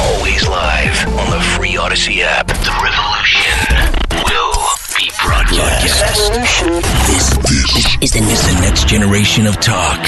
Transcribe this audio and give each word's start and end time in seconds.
Always 0.00 0.48
live 0.48 1.06
on 1.18 1.30
the 1.30 1.40
free 1.54 1.74
Audacy 1.74 2.22
app. 2.22 2.48
The 2.48 2.74
revolution 2.82 3.94
will 4.26 4.58
be 4.98 5.10
broadcast. 5.22 5.82
This, 5.86 6.58
this 7.06 7.32
is, 8.02 8.12
the, 8.12 8.18
is 8.26 8.42
the 8.42 8.60
next 8.60 8.88
generation 8.88 9.46
of 9.46 9.60
talk. 9.60 10.02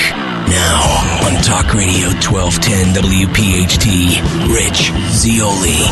Now 0.50 0.82
on 1.22 1.40
Talk 1.42 1.72
Radio 1.74 2.10
1210 2.18 2.98
WPHT, 2.98 4.18
Rich 4.50 4.90
Zeoli. 5.14 5.86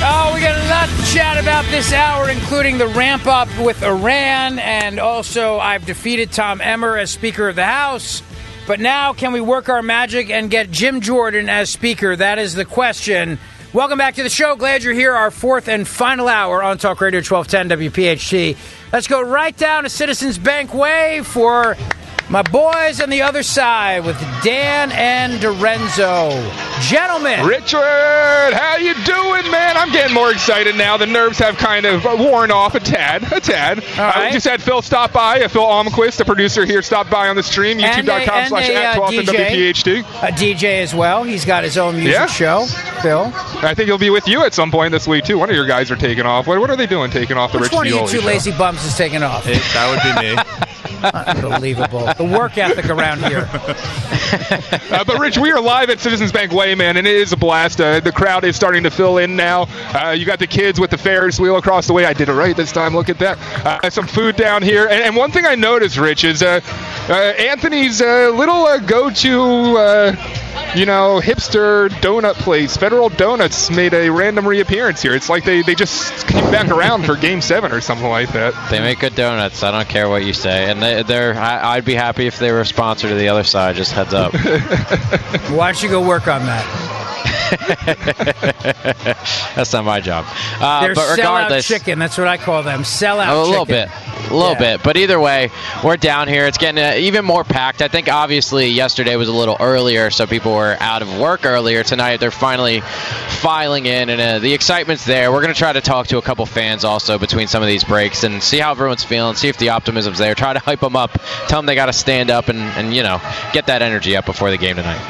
Oh, 0.00 0.32
we 0.32 0.40
got 0.40 0.56
a 0.56 0.67
lot 0.78 0.88
to 0.90 1.12
chat 1.12 1.36
about 1.42 1.64
this 1.72 1.92
hour, 1.92 2.30
including 2.30 2.78
the 2.78 2.86
ramp 2.86 3.26
up 3.26 3.48
with 3.58 3.82
Iran, 3.82 4.60
and 4.60 5.00
also 5.00 5.58
I've 5.58 5.84
defeated 5.84 6.30
Tom 6.30 6.60
Emmer 6.60 6.96
as 6.96 7.10
Speaker 7.10 7.48
of 7.48 7.56
the 7.56 7.64
House. 7.64 8.22
But 8.64 8.78
now, 8.78 9.12
can 9.12 9.32
we 9.32 9.40
work 9.40 9.68
our 9.68 9.82
magic 9.82 10.30
and 10.30 10.48
get 10.48 10.70
Jim 10.70 11.00
Jordan 11.00 11.48
as 11.48 11.68
Speaker? 11.68 12.14
That 12.14 12.38
is 12.38 12.54
the 12.54 12.64
question. 12.64 13.40
Welcome 13.72 13.98
back 13.98 14.14
to 14.16 14.22
the 14.22 14.28
show. 14.28 14.54
Glad 14.54 14.84
you're 14.84 14.94
here. 14.94 15.16
Our 15.16 15.32
fourth 15.32 15.66
and 15.66 15.86
final 15.88 16.28
hour 16.28 16.62
on 16.62 16.78
Talk 16.78 17.00
Radio 17.00 17.22
1210 17.22 17.90
WPHT. 17.90 18.56
Let's 18.92 19.08
go 19.08 19.20
right 19.20 19.56
down 19.56 19.82
to 19.82 19.88
Citizens 19.88 20.38
Bank 20.38 20.72
Way 20.74 21.22
for 21.24 21.76
my 22.30 22.42
boys 22.42 23.00
on 23.00 23.08
the 23.08 23.22
other 23.22 23.42
side 23.42 24.04
with 24.04 24.18
Dan 24.44 24.92
and 24.92 25.34
DiRenzo. 25.40 26.30
Gentlemen. 26.82 27.46
Richard, 27.46 27.80
how 28.52 28.76
you 28.76 28.92
doing, 29.04 29.50
man? 29.50 29.76
I'm 29.76 29.90
getting 29.90 30.14
more 30.14 30.30
excited 30.30 30.76
now. 30.76 30.96
The 30.98 31.06
nerves 31.06 31.38
have 31.38 31.56
kind 31.56 31.86
of 31.86 32.04
worn 32.04 32.50
off 32.50 32.74
a 32.74 32.80
tad, 32.80 33.22
a 33.32 33.40
tad. 33.40 33.78
All 33.78 34.04
right. 34.04 34.16
I 34.16 34.30
just 34.30 34.46
had 34.46 34.62
Phil 34.62 34.82
stop 34.82 35.12
by. 35.12 35.40
Uh, 35.42 35.48
Phil 35.48 35.62
Almquist, 35.64 36.18
the 36.18 36.24
producer 36.24 36.64
here, 36.66 36.82
stop 36.82 37.08
by 37.10 37.28
on 37.28 37.36
the 37.36 37.42
stream, 37.42 37.80
And 37.80 38.06
youtube.com 38.06 38.48
slash 38.48 38.68
at 38.68 38.98
uh, 38.98 39.08
12 39.08 39.10
DJ. 39.26 39.72
WPHT. 39.72 39.98
A 40.22 40.32
DJ 40.32 40.82
as 40.82 40.94
well. 40.94 41.22
He's 41.24 41.44
got 41.46 41.64
his 41.64 41.78
own 41.78 41.94
music 41.96 42.12
Yeah. 42.12 42.26
show. 42.26 42.66
Phil. 43.02 43.32
I 43.34 43.72
think 43.74 43.86
he'll 43.86 43.96
be 43.98 44.10
with 44.10 44.28
you 44.28 44.44
at 44.44 44.52
some 44.54 44.70
point 44.70 44.92
this 44.92 45.08
week, 45.08 45.24
too. 45.24 45.38
One 45.38 45.48
of 45.48 45.56
your 45.56 45.66
guys 45.66 45.90
are 45.90 45.96
taking 45.96 46.26
off. 46.26 46.46
What, 46.46 46.60
what 46.60 46.68
are 46.70 46.76
they 46.76 46.86
doing 46.86 47.10
taking 47.10 47.36
off 47.38 47.52
the 47.52 47.58
Which 47.58 47.70
Rich 47.70 47.76
one 47.76 47.86
of 47.86 47.92
you 47.92 48.06
two 48.06 48.20
show? 48.20 48.26
lazy 48.26 48.52
bums 48.52 48.84
is 48.84 48.94
taking 48.96 49.22
off? 49.22 49.44
that 49.44 49.88
would 49.90 50.22
be 50.22 50.34
me. 50.34 50.42
Unbelievable. 51.26 52.08
The 52.18 52.24
work 52.24 52.58
ethic 52.58 52.90
around 52.90 53.24
here. 53.24 53.48
Uh, 54.90 55.04
but 55.04 55.18
Rich, 55.18 55.38
we 55.38 55.52
are 55.52 55.60
live 55.60 55.88
at 55.90 56.00
Citizens 56.00 56.32
Bank 56.32 56.52
Way, 56.52 56.74
man, 56.74 56.96
and 56.96 57.06
it 57.06 57.14
is 57.14 57.32
a 57.32 57.36
blast. 57.36 57.80
Uh, 57.80 58.00
the 58.00 58.12
crowd 58.12 58.44
is 58.44 58.56
starting 58.56 58.82
to 58.82 58.90
fill 58.90 59.18
in 59.18 59.36
now. 59.36 59.66
Uh, 59.94 60.10
you 60.10 60.26
got 60.26 60.38
the 60.38 60.46
kids 60.46 60.80
with 60.80 60.90
the 60.90 60.98
Ferris 60.98 61.38
wheel 61.38 61.56
across 61.56 61.86
the 61.86 61.92
way. 61.92 62.04
I 62.04 62.12
did 62.12 62.28
it 62.28 62.32
right 62.32 62.56
this 62.56 62.72
time. 62.72 62.94
Look 62.94 63.08
at 63.08 63.18
that. 63.18 63.38
Uh, 63.64 63.90
some 63.90 64.06
food 64.06 64.36
down 64.36 64.62
here, 64.62 64.84
and, 64.84 65.02
and 65.02 65.16
one 65.16 65.30
thing 65.30 65.46
I 65.46 65.54
noticed, 65.54 65.96
Rich, 65.98 66.24
is 66.24 66.42
uh, 66.42 66.60
uh, 67.08 67.12
Anthony's 67.12 68.00
uh, 68.02 68.32
little 68.34 68.64
uh, 68.64 68.78
go-to. 68.78 69.76
Uh, 69.78 70.16
you 70.74 70.84
know, 70.84 71.20
hipster 71.22 71.88
donut 71.88 72.34
place, 72.34 72.76
Federal 72.76 73.08
Donuts, 73.08 73.70
made 73.70 73.94
a 73.94 74.10
random 74.10 74.46
reappearance 74.46 75.00
here. 75.00 75.14
It's 75.14 75.28
like 75.30 75.44
they, 75.44 75.62
they 75.62 75.74
just 75.74 76.26
came 76.26 76.50
back 76.50 76.68
around 76.68 77.04
for 77.06 77.16
Game 77.16 77.40
Seven 77.40 77.72
or 77.72 77.80
something 77.80 78.08
like 78.08 78.32
that. 78.32 78.70
They 78.70 78.80
make 78.80 78.98
good 78.98 79.14
donuts. 79.14 79.62
I 79.62 79.70
don't 79.70 79.88
care 79.88 80.08
what 80.10 80.24
you 80.24 80.34
say, 80.34 80.70
and 80.70 80.82
they, 80.82 81.02
they're. 81.04 81.34
I, 81.34 81.76
I'd 81.76 81.84
be 81.84 81.94
happy 81.94 82.07
if 82.16 82.38
they 82.38 82.52
were 82.52 82.60
a 82.60 82.66
sponsor 82.66 83.08
to 83.08 83.14
the 83.14 83.28
other 83.28 83.44
side. 83.44 83.76
Just 83.76 83.92
heads 83.92 84.14
up. 84.14 84.32
Why 85.50 85.72
don't 85.72 85.82
you 85.82 85.88
go 85.88 86.06
work 86.06 86.28
on 86.28 86.44
that? 86.46 86.64
That's 89.54 89.72
not 89.72 89.84
my 89.84 90.00
job. 90.00 90.26
Uh, 90.60 90.80
They're 90.82 90.94
but 90.94 91.08
sellout 91.08 91.16
regardless, 91.16 91.66
chicken. 91.66 91.98
That's 91.98 92.18
what 92.18 92.28
I 92.28 92.36
call 92.36 92.62
them. 92.62 92.82
Sellout 92.82 93.28
a 93.28 93.42
little 93.48 93.66
chicken. 93.66 93.88
bit, 93.88 94.07
a 94.30 94.34
little 94.34 94.52
Yeah. 94.52 94.76
bit. 94.76 94.82
But 94.82 94.96
either 94.96 95.18
way, 95.20 95.50
we're 95.84 95.96
down 95.96 96.28
here. 96.28 96.46
It's 96.46 96.58
getting 96.58 96.82
uh, 96.82 96.94
even 96.96 97.24
more 97.24 97.44
packed. 97.44 97.82
I 97.82 97.88
think 97.88 98.08
obviously 98.08 98.68
yesterday 98.68 99.16
was 99.16 99.28
a 99.28 99.32
little 99.32 99.56
earlier, 99.60 100.10
so 100.10 100.26
people 100.26 100.54
were 100.54 100.76
out 100.80 101.02
of 101.02 101.18
work 101.18 101.44
earlier. 101.46 101.82
Tonight 101.82 102.18
they're 102.20 102.30
finally 102.30 102.80
filing 102.80 103.86
in, 103.86 104.08
and 104.10 104.20
uh, 104.20 104.38
the 104.38 104.54
excitement's 104.54 105.04
there. 105.04 105.30
We're 105.32 105.40
gonna 105.42 105.54
try 105.54 105.72
to 105.72 105.80
talk 105.80 106.08
to 106.08 106.18
a 106.18 106.22
couple 106.22 106.44
fans 106.46 106.84
also 106.84 107.18
between 107.18 107.46
some 107.48 107.62
of 107.62 107.68
these 107.68 107.84
breaks 107.84 108.24
and 108.24 108.42
see 108.42 108.58
how 108.58 108.70
everyone's 108.72 109.04
feeling, 109.04 109.34
see 109.36 109.48
if 109.48 109.58
the 109.58 109.70
optimism's 109.70 110.18
there. 110.18 110.34
Try 110.34 110.52
to 110.52 110.58
hype 110.58 110.80
them 110.80 110.96
up, 110.96 111.12
tell 111.48 111.58
them 111.60 111.66
they 111.66 111.74
got 111.74 111.86
to 111.86 111.92
stand 111.92 112.30
up 112.30 112.48
and, 112.48 112.58
and 112.60 112.94
you 112.94 113.02
know 113.02 113.20
get 113.52 113.66
that 113.66 113.82
energy 113.82 114.16
up 114.16 114.26
before 114.26 114.50
the 114.50 114.58
game 114.58 114.76
tonight. 114.76 115.00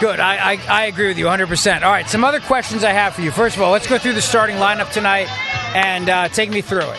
Good. 0.00 0.18
I, 0.18 0.54
I, 0.54 0.58
I 0.68 0.84
agree 0.86 1.06
with 1.06 1.18
you 1.18 1.26
100%. 1.26 1.82
All 1.82 1.90
right, 1.92 2.08
some 2.08 2.24
other 2.24 2.40
questions 2.40 2.82
I 2.82 2.90
have 2.90 3.14
for 3.14 3.22
you. 3.22 3.30
First 3.30 3.54
of 3.56 3.62
all, 3.62 3.70
let's 3.70 3.86
go 3.86 3.98
through 3.98 4.14
the 4.14 4.22
starting 4.22 4.56
lineup 4.56 4.90
tonight 4.92 5.28
and 5.76 6.08
uh, 6.08 6.28
take 6.28 6.50
me 6.50 6.60
through 6.60 6.90
it. 6.90 6.98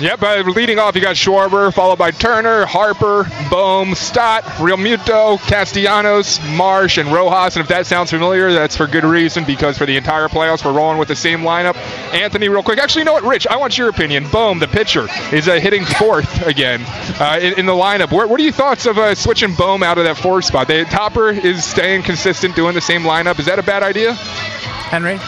Yep, 0.00 0.22
uh, 0.22 0.42
leading 0.54 0.78
off, 0.78 0.94
you 0.94 1.02
got 1.02 1.16
Schwarber, 1.16 1.74
followed 1.74 1.98
by 1.98 2.12
Turner, 2.12 2.66
Harper, 2.66 3.26
Bohm, 3.50 3.96
Stott, 3.96 4.44
Realmuto, 4.44 5.38
Castellanos, 5.40 6.38
Marsh, 6.56 6.98
and 6.98 7.12
Rojas. 7.12 7.56
And 7.56 7.62
if 7.62 7.68
that 7.68 7.86
sounds 7.86 8.10
familiar, 8.10 8.52
that's 8.52 8.76
for 8.76 8.86
good 8.86 9.02
reason 9.02 9.44
because 9.44 9.76
for 9.76 9.86
the 9.86 9.96
entire 9.96 10.28
playoffs, 10.28 10.64
we're 10.64 10.72
rolling 10.72 10.98
with 10.98 11.08
the 11.08 11.16
same 11.16 11.40
lineup. 11.40 11.74
Anthony, 12.12 12.48
real 12.48 12.62
quick. 12.62 12.78
Actually, 12.78 13.00
you 13.00 13.06
know 13.06 13.14
what, 13.14 13.24
Rich? 13.24 13.48
I 13.48 13.56
want 13.56 13.76
your 13.76 13.88
opinion. 13.88 14.28
Bohm, 14.30 14.60
the 14.60 14.68
pitcher, 14.68 15.08
is 15.32 15.48
uh, 15.48 15.58
hitting 15.58 15.84
fourth 15.84 16.46
again 16.46 16.82
uh, 17.20 17.40
in, 17.42 17.58
in 17.58 17.66
the 17.66 17.72
lineup. 17.72 18.12
What, 18.12 18.28
what 18.28 18.38
are 18.38 18.44
your 18.44 18.52
thoughts 18.52 18.86
of 18.86 18.98
uh, 18.98 19.16
switching 19.16 19.54
Bohm 19.56 19.82
out 19.82 19.98
of 19.98 20.04
that 20.04 20.16
fourth 20.16 20.44
spot? 20.44 20.68
The 20.68 20.84
Topper 20.84 21.30
is 21.30 21.64
staying 21.64 22.04
consistent, 22.04 22.54
doing 22.54 22.74
the 22.74 22.80
same 22.80 23.02
lineup. 23.02 23.40
Is 23.40 23.46
that 23.46 23.58
a 23.58 23.64
bad 23.64 23.82
idea? 23.82 24.14
Henry? 24.14 25.18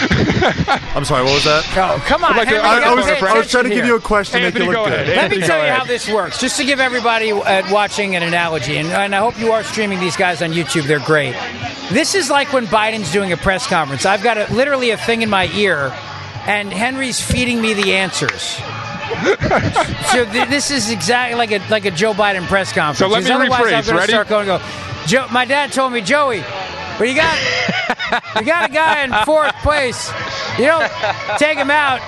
I'm 0.94 1.04
sorry, 1.04 1.24
what 1.24 1.34
was 1.34 1.44
that? 1.44 1.64
Oh, 1.76 2.02
come 2.06 2.24
on. 2.24 2.32
I'd 2.32 2.38
like 2.38 2.48
Henry, 2.48 2.60
I- 2.62 2.90
I 2.90 2.94
was- 2.94 3.06
I 3.06 3.34
was 3.38 3.50
trying 3.50 3.64
to 3.64 3.70
give 3.70 3.84
you 3.86 3.96
a 3.96 4.00
question 4.00 4.42
Anthony, 4.42 4.66
make 4.66 4.70
it 4.70 4.74
go 4.74 4.82
look 4.84 4.92
ahead. 4.92 5.06
good. 5.06 5.16
Let 5.16 5.30
me 5.30 5.38
tell 5.40 5.58
you 5.58 5.64
ahead. 5.64 5.78
how 5.78 5.84
this 5.84 6.08
works, 6.08 6.38
just 6.40 6.56
to 6.58 6.64
give 6.64 6.80
everybody 6.80 7.32
uh, 7.32 7.70
watching 7.72 8.16
an 8.16 8.22
analogy, 8.22 8.76
and, 8.78 8.88
and 8.88 9.14
I 9.14 9.18
hope 9.18 9.38
you 9.38 9.52
are 9.52 9.62
streaming 9.62 10.00
these 10.00 10.16
guys 10.16 10.42
on 10.42 10.50
YouTube. 10.52 10.84
They're 10.84 10.98
great. 11.00 11.34
This 11.92 12.14
is 12.14 12.30
like 12.30 12.52
when 12.52 12.66
Biden's 12.66 13.12
doing 13.12 13.32
a 13.32 13.36
press 13.36 13.66
conference. 13.66 14.06
I've 14.06 14.22
got 14.22 14.38
a, 14.38 14.52
literally 14.54 14.90
a 14.90 14.96
thing 14.96 15.22
in 15.22 15.28
my 15.30 15.46
ear, 15.54 15.92
and 16.46 16.72
Henry's 16.72 17.20
feeding 17.20 17.60
me 17.60 17.74
the 17.74 17.94
answers. 17.94 18.42
so 20.12 20.24
th- 20.24 20.48
this 20.48 20.70
is 20.70 20.90
exactly 20.90 21.36
like 21.36 21.50
a 21.50 21.58
like 21.68 21.84
a 21.84 21.90
Joe 21.90 22.12
Biden 22.14 22.46
press 22.46 22.72
conference. 22.72 22.98
So 22.98 23.08
let 23.08 23.18
me 23.24 23.24
Because 23.28 23.40
otherwise 23.50 23.88
I'm 23.88 23.94
rephrase. 23.96 23.98
Ready? 23.98 24.12
Start 24.12 24.28
going, 24.28 24.48
and 24.48 24.60
go. 24.62 25.06
Joe, 25.06 25.26
my 25.32 25.44
dad 25.44 25.72
told 25.72 25.92
me, 25.92 26.00
Joey, 26.00 26.42
but 26.98 27.08
you 27.08 27.16
got 27.16 27.36
you 28.36 28.44
got 28.44 28.70
a 28.70 28.72
guy 28.72 29.04
in 29.04 29.12
fourth 29.24 29.54
place. 29.62 30.10
You 30.58 30.66
don't 30.66 30.90
take 31.38 31.56
him 31.58 31.70
out. 31.70 32.00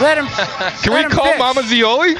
Let 0.00 0.18
him. 0.18 0.26
Can 0.26 0.92
let 0.92 0.92
we 0.92 1.00
him 1.04 1.10
call. 1.10 1.36
Mama 1.38 1.62
Zeoli? 1.62 2.16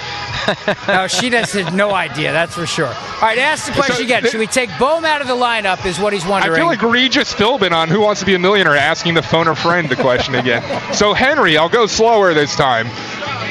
No, 0.86 1.06
she 1.06 1.28
does 1.28 1.52
have 1.52 1.74
no 1.74 1.92
idea. 1.92 2.32
That's 2.32 2.54
for 2.54 2.66
sure. 2.66 2.86
All 2.86 3.20
right, 3.20 3.38
ask 3.38 3.66
the 3.66 3.72
question 3.72 3.96
So 3.96 4.02
again. 4.04 4.24
Should 4.24 4.40
we 4.40 4.46
take 4.46 4.70
Bohm 4.78 5.04
out 5.04 5.20
of 5.20 5.28
the 5.28 5.34
lineup? 5.34 5.84
Is 5.84 5.98
what 5.98 6.12
he's 6.12 6.24
wondering. 6.24 6.54
I 6.54 6.56
feel 6.56 6.66
like 6.66 6.80
Regis 6.82 7.34
Philbin 7.34 7.72
on 7.72 7.88
Who 7.88 8.00
Wants 8.00 8.20
to 8.20 8.26
Be 8.26 8.34
a 8.34 8.38
Millionaire 8.38 8.76
asking 8.76 9.14
the 9.14 9.22
phone 9.22 9.48
a 9.48 9.54
friend 9.54 9.88
the 9.88 9.96
question 9.96 10.34
again. 10.34 10.62
so, 10.94 11.12
Henry, 11.12 11.58
I'll 11.58 11.68
go 11.68 11.86
slower 11.86 12.32
this 12.32 12.56
time. 12.56 12.86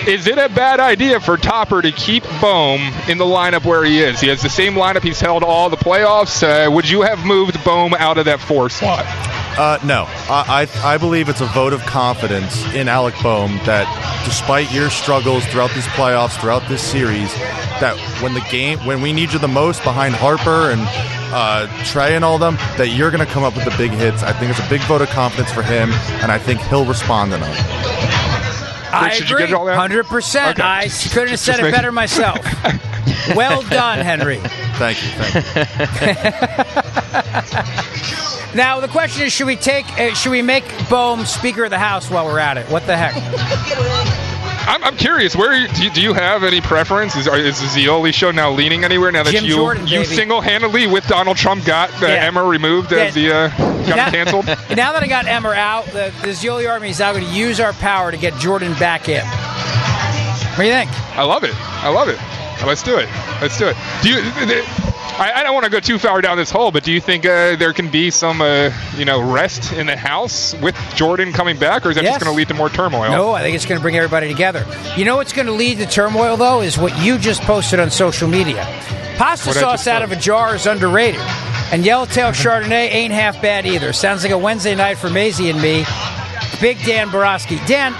Is 0.07 0.25
it 0.25 0.37
a 0.37 0.47
bad 0.49 0.79
idea 0.79 1.19
for 1.19 1.37
Topper 1.37 1.81
to 1.81 1.91
keep 1.91 2.23
Bohm 2.41 2.79
in 3.09 3.17
the 3.17 3.25
lineup 3.25 3.65
where 3.65 3.83
he 3.83 3.99
is? 3.99 4.19
He 4.21 4.27
has 4.29 4.41
the 4.41 4.49
same 4.49 4.73
lineup 4.73 5.03
he's 5.03 5.19
held 5.19 5.43
all 5.43 5.69
the 5.69 5.77
playoffs. 5.77 6.41
Uh, 6.41 6.71
would 6.71 6.89
you 6.89 7.01
have 7.01 7.25
moved 7.25 7.63
Bohm 7.63 7.93
out 7.93 8.17
of 8.17 8.25
that 8.25 8.39
four 8.39 8.69
slot? 8.69 9.05
Uh, 9.57 9.79
no, 9.83 10.05
I, 10.29 10.67
I 10.83 10.93
I 10.93 10.97
believe 10.99 11.29
it's 11.29 11.41
a 11.41 11.47
vote 11.47 11.73
of 11.73 11.81
confidence 11.81 12.63
in 12.75 12.87
Alec 12.87 13.15
Bohm 13.23 13.57
that, 13.65 13.87
despite 14.23 14.71
your 14.71 14.91
struggles 14.91 15.43
throughout 15.47 15.71
these 15.71 15.87
playoffs, 15.87 16.39
throughout 16.39 16.67
this 16.69 16.83
series, 16.83 17.33
that 17.81 17.97
when 18.21 18.35
the 18.35 18.45
game 18.51 18.77
when 18.85 19.01
we 19.01 19.11
need 19.13 19.33
you 19.33 19.39
the 19.39 19.47
most 19.47 19.83
behind 19.83 20.13
Harper 20.13 20.69
and 20.69 20.81
uh, 21.33 21.65
Trey 21.85 22.15
and 22.15 22.23
all 22.23 22.37
them, 22.37 22.55
that 22.77 22.89
you're 22.89 23.09
going 23.09 23.25
to 23.25 23.31
come 23.33 23.43
up 23.43 23.55
with 23.55 23.65
the 23.65 23.75
big 23.77 23.89
hits. 23.91 24.21
I 24.21 24.31
think 24.31 24.51
it's 24.51 24.59
a 24.63 24.69
big 24.69 24.81
vote 24.81 25.01
of 25.01 25.09
confidence 25.09 25.51
for 25.51 25.63
him, 25.63 25.89
and 26.21 26.31
I 26.31 26.37
think 26.37 26.59
he'll 26.61 26.85
respond 26.85 27.31
to 27.31 27.39
them. 27.39 27.51
I 28.93 29.05
Rich, 29.09 29.17
did 29.27 29.31
agree, 29.31 29.45
that? 29.47 29.75
hundred 29.75 30.05
percent. 30.05 30.59
Okay. 30.59 30.67
I 30.67 30.87
couldn't 30.87 31.29
have 31.29 31.39
said 31.39 31.53
Just 31.53 31.59
it 31.61 31.63
make- 31.63 31.73
better 31.73 31.91
myself. 31.91 32.37
well 33.35 33.61
done, 33.63 33.99
Henry. 33.99 34.37
Thank 34.77 35.01
you. 35.03 35.09
Thank 35.09 36.23
you. 36.23 37.83
Now 38.55 38.79
the 38.79 38.87
question 38.87 39.23
is: 39.27 39.33
Should 39.33 39.45
we 39.45 39.55
take? 39.57 39.85
Uh, 39.99 40.13
should 40.15 40.31
we 40.31 40.41
make 40.41 40.63
Bohm 40.89 41.25
Speaker 41.25 41.65
of 41.65 41.69
the 41.69 41.77
House 41.77 42.09
while 42.09 42.25
we're 42.25 42.39
at 42.39 42.57
it? 42.57 42.65
What 42.71 42.87
the 42.87 42.95
heck? 42.97 43.13
I'm, 44.67 44.83
I'm 44.83 44.95
curious. 44.97 45.35
Where 45.35 45.53
you- 45.53 45.67
do 45.67 45.83
you, 45.83 45.89
do 45.91 46.01
you 46.01 46.13
have 46.13 46.43
any 46.43 46.59
preference? 46.61 47.15
Is, 47.15 47.27
are- 47.27 47.37
is 47.37 47.59
the 47.61 47.67
Zeoli 47.67 48.11
show 48.11 48.31
now 48.31 48.49
leaning 48.51 48.83
anywhere 48.83 49.11
now 49.11 49.23
that 49.23 49.31
Jim 49.31 49.45
you 49.45 49.55
Jordan, 49.55 49.85
you 49.85 49.99
baby. 49.99 50.15
single-handedly 50.15 50.87
with 50.87 51.05
Donald 51.07 51.37
Trump 51.37 51.65
got 51.65 51.91
uh, 52.01 52.07
Yeah. 52.07 52.25
Emmer 52.25 52.45
removed 52.45 52.91
as 52.93 53.13
the 53.13 53.31
uh, 53.31 53.49
got 53.85 53.95
Now- 53.95 54.09
canceled? 54.11 54.45
Now 54.75 54.91
that 54.93 55.03
I 55.03 55.07
got 55.07 55.25
Emmer 55.27 55.53
out, 55.53 55.85
the, 55.87 56.11
the 56.23 56.33
Zeoli 56.33 56.65
Army 56.67 56.89
is 56.89 56.99
now 56.99 57.11
going 57.13 57.25
to 57.25 57.31
use 57.31 57.59
our 57.59 57.73
power 57.73 58.11
to 58.11 58.17
get 58.17 58.33
Jordan 58.39 58.73
back 58.79 59.07
in. 59.07 59.23
What 59.25 60.57
do 60.57 60.63
you 60.65 60.71
think? 60.71 60.89
I 61.17 61.23
love 61.23 61.43
it. 61.43 61.53
I 61.83 61.89
love 61.89 62.07
it. 62.09 62.17
Let's 62.65 62.83
do 62.83 62.97
it. 62.97 63.07
Let's 63.41 63.57
do 63.57 63.67
it. 63.67 63.75
Do 64.01 64.09
you? 64.09 64.63
I, 65.19 65.31
I 65.37 65.43
don't 65.43 65.53
want 65.53 65.65
to 65.65 65.71
go 65.71 65.79
too 65.79 65.97
far 65.97 66.21
down 66.21 66.37
this 66.37 66.51
hole, 66.51 66.71
but 66.71 66.83
do 66.83 66.91
you 66.91 67.01
think 67.01 67.25
uh, 67.25 67.55
there 67.55 67.73
can 67.73 67.89
be 67.89 68.11
some, 68.11 68.39
uh, 68.41 68.71
you 68.95 69.05
know, 69.05 69.19
rest 69.21 69.73
in 69.73 69.87
the 69.87 69.95
house 69.97 70.53
with 70.61 70.75
Jordan 70.95 71.33
coming 71.33 71.57
back, 71.57 71.85
or 71.85 71.89
is 71.89 71.95
that 71.95 72.03
Yes. 72.03 72.13
just 72.15 72.23
going 72.25 72.33
to 72.33 72.37
lead 72.37 72.47
to 72.49 72.53
more 72.53 72.69
turmoil? 72.69 73.09
No, 73.11 73.31
I 73.31 73.41
think 73.41 73.55
it's 73.55 73.65
going 73.65 73.79
to 73.79 73.81
bring 73.81 73.95
everybody 73.97 74.27
together. 74.27 74.63
You 74.95 75.05
know 75.05 75.15
what's 75.15 75.33
going 75.33 75.47
to 75.47 75.53
lead 75.53 75.79
to 75.79 75.87
turmoil, 75.87 76.37
though, 76.37 76.61
is 76.61 76.77
what 76.77 76.95
you 76.99 77.17
just 77.17 77.41
posted 77.41 77.79
on 77.79 77.89
social 77.89 78.27
media. 78.27 78.63
Pasta 79.17 79.49
What 79.49 79.57
sauce 79.57 79.87
out 79.87 80.03
of 80.03 80.11
a 80.11 80.15
jar 80.15 80.53
is 80.55 80.67
underrated. 80.67 81.21
And 81.71 81.83
Yellowtail 81.83 82.29
Chardonnay 82.31 82.91
ain't 82.93 83.11
half 83.11 83.41
bad 83.41 83.65
either. 83.65 83.93
Sounds 83.93 84.23
like 84.23 84.31
a 84.31 84.37
Wednesday 84.37 84.75
night 84.75 84.99
for 84.99 85.09
Maisie 85.09 85.49
and 85.49 85.59
me. 85.59 85.83
Big 86.61 86.81
Dan 86.83 87.09
Borowski. 87.09 87.59
Dan, 87.67 87.93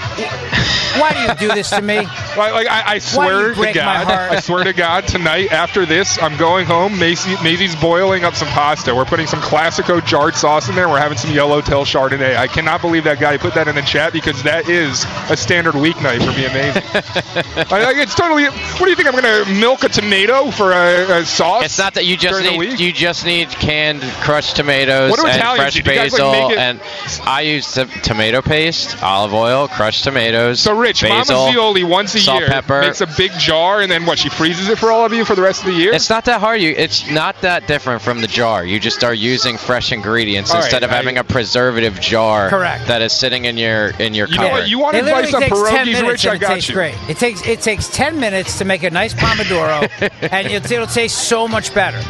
why 0.98 1.12
do 1.12 1.20
you 1.20 1.48
do 1.48 1.54
this 1.54 1.70
to 1.70 1.82
me? 1.82 2.06
Like, 2.38 2.52
like 2.52 2.66
I, 2.68 2.80
I 2.80 2.82
Why 2.84 2.90
do 2.90 2.94
you 2.94 3.00
swear 3.00 3.48
to 3.48 3.54
break 3.54 3.74
my 3.74 3.82
God, 3.82 4.06
heart? 4.06 4.30
I 4.30 4.38
swear 4.38 4.62
to 4.62 4.72
God, 4.72 5.08
tonight 5.08 5.50
after 5.50 5.84
this, 5.84 6.22
I'm 6.22 6.36
going 6.36 6.66
home. 6.66 6.96
Macy, 6.96 7.34
Maisie's 7.42 7.74
boiling 7.74 8.22
up 8.22 8.36
some 8.36 8.46
pasta. 8.48 8.94
We're 8.94 9.06
putting 9.06 9.26
some 9.26 9.40
Classico 9.40 10.04
jarred 10.06 10.36
sauce 10.36 10.68
in 10.68 10.76
there. 10.76 10.88
We're 10.88 11.00
having 11.00 11.18
some 11.18 11.32
Yellowtail 11.32 11.84
Chardonnay. 11.84 12.36
I 12.36 12.46
cannot 12.46 12.80
believe 12.80 13.02
that 13.04 13.18
guy 13.18 13.36
put 13.38 13.54
that 13.54 13.66
in 13.66 13.74
the 13.74 13.82
chat 13.82 14.12
because 14.12 14.40
that 14.44 14.68
is 14.68 15.04
a 15.30 15.36
standard 15.36 15.74
weeknight 15.74 16.18
for 16.24 16.30
me. 16.38 16.44
Amazing. 16.46 16.82
I, 17.72 17.82
like, 17.82 17.96
it's 17.96 18.14
totally. 18.14 18.44
What 18.44 18.84
do 18.84 18.90
you 18.90 18.94
think? 18.94 19.08
I'm 19.08 19.20
going 19.20 19.44
to 19.44 19.52
milk 19.60 19.82
a 19.82 19.88
tomato 19.88 20.52
for 20.52 20.70
a, 20.70 21.22
a 21.22 21.24
sauce? 21.24 21.64
It's 21.64 21.78
not 21.78 21.94
that 21.94 22.06
you 22.06 22.16
just 22.16 22.40
need 22.40 22.78
you 22.78 22.92
just 22.92 23.24
need 23.24 23.48
canned 23.48 24.02
crushed 24.22 24.54
tomatoes 24.54 25.10
What 25.10 25.18
and 25.20 25.28
Italians 25.30 25.58
fresh 25.60 25.74
do? 25.74 25.82
Do 25.82 25.90
like, 25.90 26.10
basil 26.12 26.50
it- 26.50 26.58
and 26.58 26.80
I 27.24 27.40
use 27.40 27.72
t- 27.74 27.84
tomato 28.02 28.37
paste, 28.42 29.02
olive 29.02 29.32
oil, 29.34 29.68
crushed 29.68 30.04
tomatoes. 30.04 30.60
So 30.60 30.76
Rich, 30.76 31.02
basil, 31.02 31.36
Mama 31.36 31.52
Zeoli 31.52 31.84
once 31.84 32.14
a 32.14 32.20
salt, 32.20 32.40
year 32.40 32.48
pepper. 32.48 32.80
makes 32.80 33.00
a 33.00 33.06
big 33.16 33.32
jar, 33.32 33.80
and 33.82 33.90
then 33.90 34.06
what? 34.06 34.18
She 34.18 34.28
freezes 34.28 34.68
it 34.68 34.78
for 34.78 34.90
all 34.92 35.04
of 35.04 35.12
you 35.12 35.24
for 35.24 35.34
the 35.34 35.42
rest 35.42 35.60
of 35.60 35.66
the 35.66 35.72
year. 35.78 35.92
It's 35.94 36.10
not 36.10 36.24
that 36.26 36.40
hard. 36.40 36.60
You, 36.60 36.70
it's 36.76 37.10
not 37.10 37.40
that 37.42 37.66
different 37.66 38.02
from 38.02 38.20
the 38.20 38.26
jar. 38.26 38.64
You 38.64 38.78
just 38.80 39.04
are 39.04 39.14
using 39.14 39.56
fresh 39.56 39.92
ingredients 39.92 40.50
All 40.50 40.56
right, 40.56 40.64
instead 40.64 40.82
of 40.82 40.90
I- 40.90 40.96
having 40.96 41.18
a 41.18 41.24
preservative 41.24 42.00
jar. 42.00 42.48
Correct. 42.50 42.86
That 42.88 43.02
is 43.02 43.12
sitting 43.12 43.44
in 43.44 43.56
your 43.56 43.88
in 43.98 44.14
your 44.14 44.28
You 44.28 44.36
know 44.36 44.42
cupboard. 44.44 44.58
what? 44.60 44.68
You 44.68 44.78
want 44.78 44.96
It 44.96 45.04
advice 45.04 45.32
literally 45.32 45.34
on 45.34 45.50
takes 45.50 45.70
10 45.70 45.86
pierogies, 45.86 45.92
minutes 45.92 46.10
Rich? 46.10 46.24
and 46.24 46.32
I 46.32 46.34
it 46.36 46.38
got 46.40 46.54
tastes 46.54 46.68
you. 46.68 46.74
great. 46.74 46.94
It 47.08 47.16
takes 47.18 47.46
it 47.46 47.60
takes 47.60 47.88
10 47.88 48.18
minutes 48.20 48.58
to 48.58 48.64
make 48.64 48.82
a 48.82 48.90
nice 48.90 49.14
pomodoro, 49.14 49.88
and 50.32 50.46
it, 50.48 50.70
it'll 50.70 50.86
taste 50.86 51.28
so 51.28 51.46
much 51.48 51.74
better. 51.74 52.00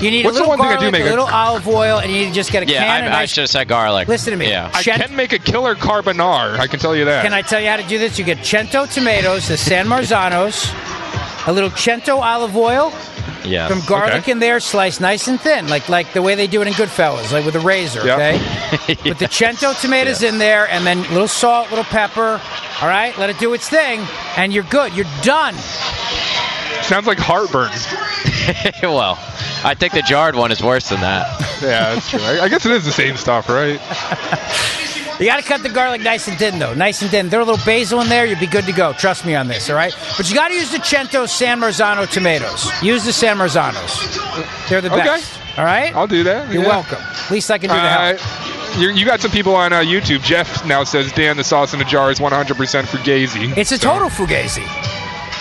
You 0.00 0.10
need 0.12 0.24
What's 0.24 0.36
a 0.36 0.40
the 0.42 0.48
little 0.48 0.58
one 0.64 0.68
thing 0.68 0.76
I 0.78 0.80
do 0.80 0.90
make 0.92 1.02
a 1.02 1.08
a- 1.08 1.10
little 1.10 1.26
olive 1.26 1.66
oil, 1.66 1.98
and 1.98 2.10
you 2.12 2.18
need 2.20 2.28
to 2.28 2.32
just 2.34 2.52
get 2.52 2.62
a 2.62 2.66
yeah, 2.66 2.84
can 2.84 3.06
of 3.08 3.12
I, 3.12 3.22
I 3.22 3.24
should 3.26 3.42
have 3.42 3.50
said 3.50 3.66
garlic. 3.68 4.06
Listen 4.06 4.30
to 4.32 4.36
me. 4.36 4.48
Yeah. 4.48 4.70
I 4.72 4.82
Cent- 4.82 5.02
can 5.02 5.16
make 5.16 5.32
a 5.32 5.38
killer 5.38 5.74
carbonara. 5.74 6.58
I 6.58 6.66
can 6.68 6.78
tell 6.78 6.94
you 6.94 7.04
that. 7.06 7.24
Can 7.24 7.32
I 7.32 7.42
tell 7.42 7.60
you 7.60 7.68
how 7.68 7.76
to 7.76 7.86
do 7.88 7.98
this? 7.98 8.18
You 8.18 8.24
get 8.24 8.44
Cento 8.44 8.86
tomatoes, 8.86 9.48
the 9.48 9.56
San 9.56 9.86
Marzanos, 9.86 10.68
a 11.48 11.52
little 11.52 11.70
Cento 11.70 12.16
olive 12.18 12.56
oil, 12.56 12.92
yeah. 13.44 13.66
some 13.68 13.80
garlic 13.88 14.14
Okay. 14.22 14.32
in 14.32 14.38
there, 14.38 14.60
sliced 14.60 15.00
nice 15.00 15.26
and 15.26 15.40
thin, 15.40 15.66
like 15.68 15.88
like 15.88 16.12
the 16.12 16.22
way 16.22 16.34
they 16.36 16.46
do 16.46 16.62
it 16.62 16.68
in 16.68 16.74
Goodfellas, 16.74 17.32
like 17.32 17.44
with 17.44 17.56
a 17.56 17.60
razor. 17.60 18.04
Yep. 18.06 18.18
Okay. 18.18 18.94
Put 19.08 19.18
the 19.18 19.28
Cento 19.28 19.72
tomatoes 19.74 20.22
in 20.22 20.38
there, 20.38 20.68
and 20.70 20.86
then 20.86 20.98
a 20.98 21.08
little 21.12 21.26
salt, 21.28 21.70
little 21.70 21.84
pepper. 21.84 22.40
All 22.80 22.88
right, 22.88 23.16
let 23.18 23.30
it 23.30 23.38
do 23.40 23.52
its 23.54 23.68
thing, 23.68 24.00
and 24.36 24.52
you're 24.52 24.62
good. 24.64 24.94
You're 24.94 25.06
done. 25.22 25.54
Sounds 26.82 27.06
like 27.06 27.18
heartburn. 27.18 27.70
well, 28.82 29.18
I 29.64 29.74
think 29.74 29.92
the 29.92 30.02
jarred 30.02 30.36
one 30.36 30.50
is 30.52 30.62
worse 30.62 30.88
than 30.88 31.00
that. 31.00 31.26
Yeah, 31.62 31.94
that's 31.94 32.10
true. 32.10 32.20
I, 32.22 32.44
I 32.44 32.48
guess 32.48 32.64
it 32.64 32.72
is 32.72 32.84
the 32.84 32.92
same 32.92 33.16
stuff, 33.16 33.48
right? 33.48 33.80
You 35.18 35.26
got 35.26 35.38
to 35.38 35.42
cut 35.42 35.64
the 35.64 35.68
garlic 35.68 36.00
nice 36.00 36.28
and 36.28 36.38
thin, 36.38 36.60
though. 36.60 36.74
Nice 36.74 37.02
and 37.02 37.10
thin. 37.10 37.28
Throw 37.28 37.40
a 37.40 37.44
little 37.44 37.64
basil 37.66 38.00
in 38.02 38.08
there, 38.08 38.24
you'll 38.24 38.38
be 38.38 38.46
good 38.46 38.66
to 38.66 38.72
go. 38.72 38.92
Trust 38.92 39.26
me 39.26 39.34
on 39.34 39.48
this, 39.48 39.68
all 39.68 39.74
right? 39.74 39.92
But 40.16 40.28
you 40.30 40.36
got 40.36 40.46
to 40.46 40.54
use 40.54 40.70
the 40.70 40.80
Cento 40.80 41.26
San 41.26 41.58
Marzano 41.60 42.08
tomatoes. 42.08 42.70
Use 42.84 43.04
the 43.04 43.12
San 43.12 43.36
Marzanos. 43.36 44.68
They're 44.68 44.80
the 44.80 44.92
Okay. 44.92 45.02
best. 45.02 45.40
All 45.58 45.64
right? 45.64 45.92
I'll 45.92 46.06
do 46.06 46.22
that. 46.22 46.52
You're 46.52 46.62
yeah. 46.62 46.68
welcome. 46.68 46.98
At 47.00 47.30
least 47.32 47.50
I 47.50 47.58
can 47.58 47.68
do 47.70 47.74
the 47.74 47.82
Uh, 47.82 48.16
help. 48.16 48.78
you, 48.80 48.90
you 48.90 49.04
got 49.04 49.20
some 49.20 49.32
people 49.32 49.56
on 49.56 49.72
uh, 49.72 49.80
YouTube. 49.80 50.22
Jeff 50.22 50.64
now 50.64 50.84
says, 50.84 51.10
Dan, 51.10 51.36
the 51.36 51.42
sauce 51.42 51.74
in 51.74 51.80
a 51.80 51.84
jar 51.84 52.12
is 52.12 52.20
100% 52.20 52.84
fugazi. 52.84 53.56
It's 53.56 53.72
a 53.72 53.78
total 53.78 54.10
fugazi. 54.10 54.62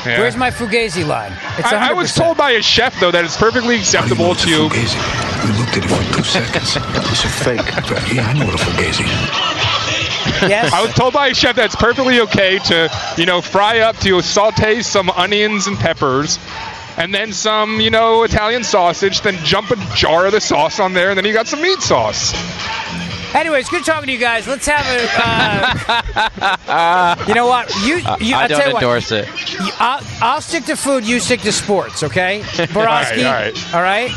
Yeah. 0.08 0.20
Where's 0.20 0.36
my 0.38 0.50
fugazi 0.52 1.06
line? 1.06 1.34
It's 1.58 1.72
I, 1.72 1.90
I 1.90 1.94
was 1.94 2.14
told 2.14 2.38
by 2.38 2.52
a 2.52 2.62
chef, 2.62 3.00
though, 3.00 3.12
that 3.12 3.26
it's 3.26 3.38
perfectly 3.38 3.76
acceptable 3.76 4.36
to. 4.36 4.70
Fugazi. 4.70 4.98
We 5.46 5.60
looked 5.60 5.78
at 5.78 5.84
it 5.86 5.90
for 5.90 6.18
two 6.18 6.24
seconds. 6.24 6.78
It's 7.12 7.24
a 7.24 7.30
fake. 7.30 8.14
Yeah, 8.14 8.28
I 8.28 8.34
know 8.34 8.46
what 8.46 8.56
a 8.56 8.64
fugazi. 8.64 9.04
is. 9.04 10.50
Yes. 10.50 10.72
I 10.74 10.82
was 10.82 10.94
told 10.94 11.14
by 11.14 11.28
a 11.28 11.34
chef 11.34 11.56
that 11.56 11.66
it's 11.66 11.76
perfectly 11.76 12.20
okay 12.22 12.60
to, 12.60 12.90
you 13.18 13.26
know, 13.26 13.42
fry 13.42 13.80
up 13.80 13.98
to 13.98 14.22
saute 14.22 14.82
some 14.82 15.10
onions 15.10 15.68
and 15.68 15.78
peppers, 15.78 16.38
and 16.98 17.14
then 17.14 17.32
some, 17.34 17.80
you 17.80 17.90
know, 17.90 18.24
Italian 18.24 18.64
sausage. 18.64 19.22
Then 19.22 19.36
jump 19.44 19.72
a 19.72 19.76
jar 19.96 20.26
of 20.28 20.34
the 20.34 20.42
sauce 20.42 20.80
on 20.80 20.94
there, 20.94 21.10
and 21.10 21.18
then 21.18 21.26
you 21.26 21.34
got 21.34 21.48
some 21.48 21.62
meat 21.62 21.82
sauce. 21.82 22.34
Anyways, 23.38 23.70
good 23.70 23.86
talking 23.86 24.08
to 24.08 24.12
you 24.14 24.18
guys. 24.18 24.48
Let's 24.48 24.66
have 24.68 24.86
a. 24.88 25.08
Uh, 26.68 27.16
you 27.28 27.34
know 27.36 27.48
what? 27.48 27.70
You, 27.86 27.98
you 27.98 28.36
I 28.36 28.42
I'll 28.44 28.48
don't 28.48 28.58
tell 28.60 28.68
you 28.70 28.74
what. 28.74 28.84
endorse 28.84 29.12
it. 29.12 29.28
You- 29.52 29.70
I'll, 29.80 30.02
I'll 30.22 30.42
stick 30.42 30.66
to 30.66 30.76
food. 30.76 31.06
You 31.06 31.20
stick 31.20 31.42
to 31.42 31.52
sports. 31.52 32.02
Okay, 32.04 32.44
Borowski. 32.74 33.24
all 33.26 33.34
right. 33.34 33.74
All 33.76 33.82
right. 33.82 34.12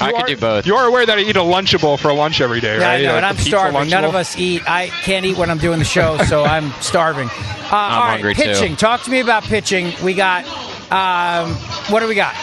I 0.00 0.08
You 0.08 0.14
could 0.14 0.22
are- 0.22 0.26
do 0.28 0.36
both. 0.36 0.66
You 0.66 0.76
are 0.76 0.86
aware 0.86 1.04
that 1.06 1.18
I 1.18 1.22
eat 1.22 1.36
a 1.36 1.40
Lunchable 1.40 1.98
for 1.98 2.12
lunch 2.12 2.40
every 2.40 2.60
day, 2.60 2.78
Yeah, 2.78 2.86
right? 2.86 3.00
I 3.00 3.02
know, 3.02 3.14
Like 3.14 3.14
and 3.14 3.24
the 3.24 3.28
I'm 3.28 3.36
pizza 3.36 3.50
starving. 3.50 3.90
None 3.90 4.04
of 4.04 4.14
us 4.14 4.36
eat. 4.38 4.62
I 4.68 4.88
can't 4.88 5.24
eat 5.26 5.36
when 5.36 5.50
I'm 5.50 5.58
doing 5.58 5.78
the 5.78 5.84
show, 5.84 6.18
so 6.28 6.44
I'm 6.44 6.70
starving. 6.80 7.28
Uh, 7.28 7.68
all 7.72 8.00
right, 8.00 8.10
hungry, 8.12 8.34
too. 8.34 8.42
pitching. 8.42 8.76
Talk 8.76 9.02
to 9.04 9.10
me 9.10 9.20
about 9.20 9.42
pitching. 9.44 9.92
We 10.02 10.14
got. 10.14 10.44
Um, 10.92 11.54
what 11.90 12.00
do 12.00 12.06
we 12.08 12.14
got? 12.14 12.34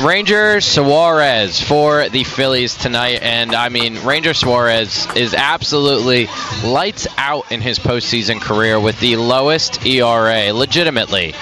Ranger 0.00 0.60
Suarez 0.60 1.60
for 1.60 2.08
the 2.08 2.24
Phillies 2.24 2.74
tonight, 2.74 3.20
and 3.22 3.54
I 3.54 3.68
mean 3.68 4.02
Ranger 4.04 4.34
Suarez 4.34 5.06
is 5.14 5.32
absolutely 5.32 6.28
lights 6.64 7.06
out 7.16 7.52
in 7.52 7.60
his 7.60 7.78
postseason 7.78 8.40
career 8.40 8.80
with 8.80 8.98
the 8.98 9.16
lowest 9.16 9.86
ERA, 9.86 10.52
legitimately, 10.52 11.34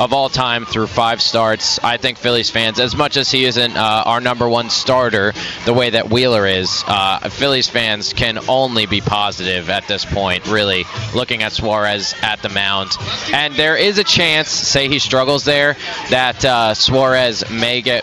of 0.00 0.12
all 0.12 0.28
time 0.28 0.64
through 0.64 0.88
five 0.88 1.22
starts. 1.22 1.78
I 1.84 1.96
think 1.96 2.18
Phillies 2.18 2.50
fans, 2.50 2.80
as 2.80 2.96
much 2.96 3.16
as 3.16 3.30
he 3.30 3.44
isn't 3.44 3.76
uh, 3.76 4.02
our 4.06 4.20
number 4.20 4.48
one 4.48 4.70
starter, 4.70 5.32
the 5.64 5.74
way 5.74 5.90
that 5.90 6.10
Wheeler 6.10 6.46
is, 6.46 6.82
uh, 6.88 7.28
Phillies 7.28 7.68
fans 7.68 8.12
can 8.14 8.38
only 8.48 8.86
be 8.86 9.00
positive 9.00 9.70
at 9.70 9.86
this 9.86 10.04
point. 10.04 10.46
Really, 10.48 10.86
looking 11.14 11.44
at 11.44 11.52
Suarez 11.52 12.14
at 12.22 12.42
the 12.42 12.48
mound, 12.48 12.90
and 13.32 13.54
there 13.54 13.76
is 13.76 13.98
a 13.98 14.04
chance, 14.04 14.48
say 14.48 14.88
he 14.88 14.98
struggles 14.98 15.44
there, 15.44 15.76
that 16.10 16.44
uh, 16.44 16.74
Suarez 16.74 17.48
may 17.50 17.80
get 17.80 17.97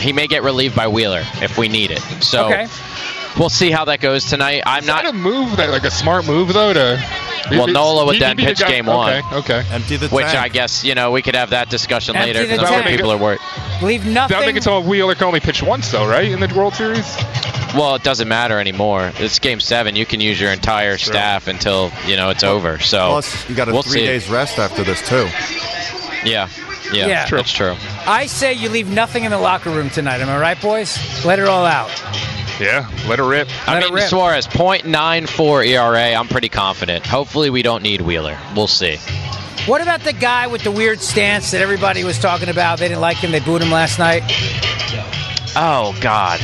he 0.00 0.12
may 0.12 0.26
get 0.26 0.42
relieved 0.42 0.74
by 0.76 0.88
Wheeler 0.88 1.22
if 1.42 1.58
we 1.58 1.68
need 1.68 1.90
it. 1.90 2.00
So 2.22 2.46
Okay. 2.46 2.66
we'll 3.38 3.48
see 3.48 3.70
how 3.70 3.84
that 3.86 4.00
goes 4.00 4.24
tonight. 4.26 4.62
I'm 4.66 4.80
Is 4.80 4.86
that 4.86 5.04
not. 5.04 5.14
a 5.14 5.16
move 5.16 5.56
that 5.56 5.70
like 5.70 5.84
a 5.84 5.90
smart 5.90 6.26
move 6.26 6.52
though 6.52 6.72
to. 6.72 7.02
Well, 7.50 7.66
Nola 7.68 8.04
would 8.06 8.20
then 8.20 8.36
he'd 8.38 8.44
the 8.44 8.48
pitch 8.50 8.60
guy- 8.60 8.70
game 8.70 8.86
one. 8.86 9.14
Okay, 9.14 9.36
okay. 9.36 9.64
Empty 9.72 9.96
the 9.96 10.08
tank. 10.08 10.12
Which. 10.12 10.26
I 10.26 10.48
guess 10.48 10.84
you 10.84 10.94
know 10.94 11.10
we 11.10 11.22
could 11.22 11.34
have 11.34 11.50
that 11.50 11.68
discussion 11.70 12.14
Empty 12.14 12.34
later 12.34 12.46
the 12.46 12.52
because 12.54 12.70
I'm 12.70 12.82
tank. 12.82 12.96
people 12.96 13.10
are 13.10 13.16
worried. 13.16 13.40
Leave 13.82 14.04
nothing. 14.06 14.34
That'll 14.36 14.46
make 14.46 14.56
it 14.56 14.62
so 14.62 14.78
Wheeler 14.80 15.14
can 15.14 15.24
only 15.24 15.40
pitch 15.40 15.62
once, 15.62 15.90
though, 15.90 16.06
right? 16.06 16.30
In 16.30 16.38
the 16.38 16.52
World 16.54 16.74
Series. 16.74 17.16
Well, 17.74 17.94
it 17.94 18.02
doesn't 18.02 18.28
matter 18.28 18.60
anymore. 18.60 19.10
It's 19.16 19.38
game 19.38 19.58
seven. 19.58 19.96
You 19.96 20.04
can 20.04 20.20
use 20.20 20.38
your 20.40 20.50
entire 20.52 20.98
staff 20.98 21.48
until 21.48 21.90
you 22.06 22.14
know 22.16 22.28
it's 22.30 22.44
over. 22.44 22.78
So 22.78 23.08
Plus, 23.08 23.48
you 23.48 23.56
got 23.56 23.68
a 23.68 23.72
we'll 23.72 23.82
three 23.82 24.00
see. 24.00 24.06
days 24.06 24.28
rest 24.28 24.58
after 24.58 24.84
this 24.84 25.00
too. 25.08 25.26
Yeah, 26.24 26.48
yeah, 26.92 27.06
Yeah. 27.06 27.26
True. 27.26 27.38
that's 27.38 27.52
true. 27.52 27.76
I 28.06 28.26
say 28.26 28.52
you 28.52 28.68
leave 28.68 28.88
nothing 28.88 29.24
in 29.24 29.30
the 29.30 29.38
locker 29.38 29.70
room 29.70 29.90
tonight. 29.90 30.20
Am 30.20 30.28
I 30.28 30.38
right, 30.38 30.60
boys? 30.60 30.98
Let 31.24 31.38
it 31.38 31.46
all 31.46 31.64
out. 31.64 31.90
Yeah, 32.60 32.90
let 33.08 33.18
her 33.18 33.26
rip. 33.26 33.48
Let 33.66 33.82
I 33.84 33.90
mean, 33.90 33.98
Suarez, 34.06 34.46
0.94 34.46 35.66
ERA. 35.66 36.14
I'm 36.14 36.28
pretty 36.28 36.50
confident. 36.50 37.06
Hopefully, 37.06 37.48
we 37.48 37.62
don't 37.62 37.82
need 37.82 38.02
Wheeler. 38.02 38.36
We'll 38.54 38.66
see. 38.66 38.98
What 39.66 39.80
about 39.80 40.00
the 40.00 40.12
guy 40.12 40.46
with 40.46 40.62
the 40.62 40.70
weird 40.70 41.00
stance 41.00 41.50
that 41.52 41.62
everybody 41.62 42.04
was 42.04 42.18
talking 42.18 42.48
about? 42.48 42.78
They 42.78 42.88
didn't 42.88 43.00
like 43.00 43.18
him. 43.18 43.30
They 43.30 43.40
booed 43.40 43.62
him 43.62 43.70
last 43.70 43.98
night. 43.98 44.22
Oh 45.56 45.96
God, 46.00 46.38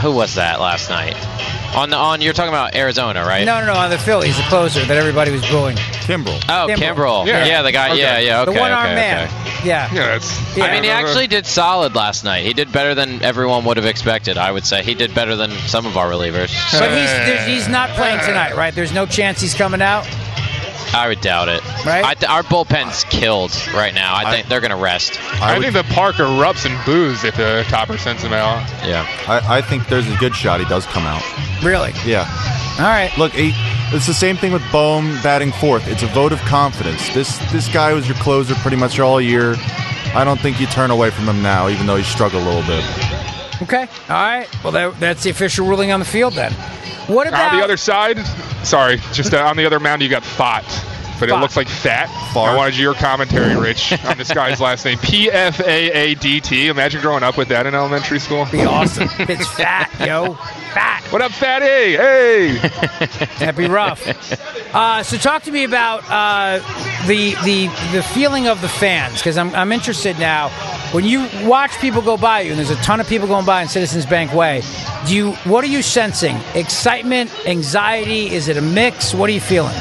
who 0.00 0.12
was 0.12 0.34
that 0.36 0.60
last 0.60 0.88
night? 0.88 1.14
On 1.76 1.90
the 1.90 1.96
on, 1.96 2.20
you're 2.20 2.32
talking 2.32 2.48
about 2.48 2.74
Arizona, 2.74 3.22
right? 3.24 3.44
No, 3.44 3.60
no, 3.60 3.66
no. 3.66 3.74
On 3.74 3.90
the 3.90 3.98
Phillies, 3.98 4.36
the 4.36 4.42
closer 4.44 4.84
that 4.84 4.96
everybody 4.96 5.30
was 5.30 5.46
booing. 5.50 5.76
Kimbrel. 6.06 6.40
Oh, 6.48 6.68
Kimbrel. 6.68 6.94
Kimbrel. 6.94 7.26
Yeah. 7.26 7.44
Yeah. 7.44 7.62
the 7.62 7.72
guy. 7.72 7.90
Okay. 7.90 8.00
Yeah, 8.00 8.18
yeah. 8.18 8.42
Okay, 8.42 8.54
the 8.54 8.60
one-armed 8.60 8.92
okay, 8.92 8.94
man. 8.94 9.24
okay. 9.26 9.68
Yeah. 9.68 9.92
Yeah, 9.92 10.06
that's. 10.06 10.56
Yeah. 10.56 10.64
I 10.64 10.72
mean, 10.72 10.84
he 10.84 10.90
actually 10.90 11.26
did 11.26 11.46
solid 11.46 11.94
last 11.94 12.22
night. 12.24 12.44
He 12.44 12.52
did 12.52 12.70
better 12.70 12.94
than 12.94 13.22
everyone 13.22 13.64
would 13.64 13.76
have 13.76 13.86
expected. 13.86 14.38
I 14.38 14.52
would 14.52 14.64
say 14.64 14.82
he 14.82 14.94
did 14.94 15.14
better 15.14 15.34
than 15.34 15.50
some 15.50 15.86
of 15.86 15.96
our 15.96 16.08
relievers. 16.08 16.54
But 16.78 16.90
he's 16.96 17.46
he's 17.46 17.68
not 17.68 17.90
playing 17.90 18.20
tonight, 18.20 18.54
right? 18.56 18.74
There's 18.74 18.92
no 18.92 19.06
chance 19.06 19.40
he's 19.40 19.54
coming 19.54 19.82
out. 19.82 20.06
I 20.94 21.08
would 21.08 21.20
doubt 21.20 21.48
it. 21.48 21.62
Right? 21.84 22.04
I 22.04 22.14
th- 22.14 22.30
our 22.30 22.42
bullpen's 22.42 23.04
killed 23.04 23.52
right 23.74 23.92
now. 23.94 24.14
I 24.14 24.22
I- 24.22 24.30
think 24.32 24.48
they're 24.48 24.60
gonna 24.60 24.76
rest. 24.76 25.18
I, 25.42 25.50
I, 25.54 25.58
would, 25.58 25.62
think 25.62 25.74
the 25.74 25.94
Parker 25.94 26.22
erupts 26.22 26.64
and 26.64 26.86
boos 26.86 27.24
if 27.24 27.36
the 27.36 27.64
topper 27.68 27.98
sends 27.98 28.22
him 28.22 28.32
out. 28.32 28.60
Yeah. 28.86 29.04
I, 29.26 29.58
I 29.58 29.60
think 29.60 29.88
there's 29.88 30.08
a 30.10 30.16
good 30.16 30.34
shot 30.34 30.60
he 30.60 30.66
does 30.66 30.86
come 30.86 31.02
out. 31.04 31.22
Really? 31.62 31.92
Yeah. 32.04 32.26
All 32.78 32.84
right. 32.84 33.10
Look, 33.16 33.32
he, 33.32 33.52
it's 33.94 34.06
the 34.06 34.14
same 34.14 34.36
thing 34.36 34.52
with 34.52 34.62
Bohm 34.70 35.18
batting 35.22 35.52
fourth. 35.52 35.88
It's 35.88 36.02
a 36.02 36.06
vote 36.08 36.32
of 36.32 36.40
confidence. 36.40 37.12
This 37.14 37.38
this 37.50 37.72
guy 37.72 37.92
was 37.94 38.06
your 38.06 38.16
closer 38.18 38.54
pretty 38.56 38.76
much 38.76 38.98
all 39.00 39.20
year. 39.20 39.54
I 40.14 40.22
don't 40.24 40.40
think 40.40 40.60
you 40.60 40.66
turn 40.66 40.90
away 40.90 41.10
from 41.10 41.24
him 41.28 41.42
now, 41.42 41.68
even 41.68 41.86
though 41.86 41.96
he 41.96 42.04
struggled 42.04 42.42
a 42.42 42.46
little 42.46 42.62
bit. 42.66 42.84
Okay. 43.62 43.88
All 44.08 44.16
right. 44.16 44.48
Well, 44.62 44.72
that, 44.72 45.00
that's 45.00 45.22
the 45.22 45.30
official 45.30 45.66
ruling 45.66 45.90
on 45.92 46.00
the 46.00 46.06
field 46.06 46.34
then. 46.34 46.52
What 47.06 47.26
about 47.26 47.52
On 47.52 47.58
the 47.58 47.64
other 47.64 47.76
side, 47.76 48.18
sorry, 48.64 48.96
just 49.12 49.32
uh, 49.32 49.38
on 49.38 49.56
the 49.56 49.64
other 49.64 49.78
mound, 49.78 50.02
you 50.02 50.08
got 50.08 50.24
Fott, 50.24 50.64
but 51.18 51.28
it 51.28 51.36
looks 51.36 51.56
like 51.56 51.68
Fat. 51.68 52.06
Fart. 52.32 52.52
I 52.52 52.56
wanted 52.56 52.76
your 52.76 52.94
commentary, 52.94 53.56
Rich, 53.56 53.92
on 54.04 54.18
this 54.18 54.32
guy's 54.32 54.60
last 54.60 54.84
name. 54.84 54.98
P 54.98 55.30
F 55.30 55.60
A 55.60 55.90
A 55.90 56.14
D 56.14 56.40
T. 56.40 56.68
Imagine 56.68 57.00
growing 57.00 57.22
up 57.22 57.36
with 57.36 57.48
that 57.48 57.66
in 57.66 57.74
elementary 57.74 58.18
school. 58.18 58.46
Be 58.50 58.64
awesome. 58.64 59.08
it's 59.18 59.48
fat, 59.52 59.90
yo. 60.06 60.34
Fat. 60.74 61.02
What 61.10 61.22
up, 61.22 61.32
Fatty? 61.32 61.64
Hey! 61.96 62.58
That'd 63.38 63.56
be 63.56 63.66
rough. 63.66 64.06
Uh, 64.74 65.02
so 65.02 65.16
talk 65.16 65.42
to 65.44 65.52
me 65.52 65.64
about 65.64 66.02
uh, 66.10 66.58
the 67.06 67.34
the 67.44 67.66
the 67.92 68.02
feeling 68.02 68.48
of 68.48 68.60
the 68.60 68.68
fans 68.68 69.18
because 69.18 69.38
I'm 69.38 69.54
I'm 69.54 69.72
interested 69.72 70.18
now. 70.18 70.50
When 70.92 71.04
you 71.04 71.28
watch 71.42 71.72
people 71.78 72.00
go 72.00 72.16
by 72.16 72.40
you, 72.42 72.50
and 72.50 72.58
there's 72.58 72.70
a 72.70 72.76
ton 72.76 73.00
of 73.00 73.08
people 73.08 73.26
going 73.26 73.44
by 73.44 73.62
in 73.62 73.68
Citizens 73.68 74.06
Bank 74.06 74.32
Way, 74.32 74.62
do 75.06 75.14
you 75.14 75.32
what 75.44 75.64
are 75.64 75.68
you 75.68 75.82
sensing? 75.82 76.36
Excitement, 76.54 77.30
anxiety? 77.46 78.30
Is 78.32 78.48
it 78.48 78.56
a 78.56 78.62
mix? 78.62 79.14
What 79.14 79.30
are 79.30 79.32
you 79.32 79.40
feeling? 79.40 79.74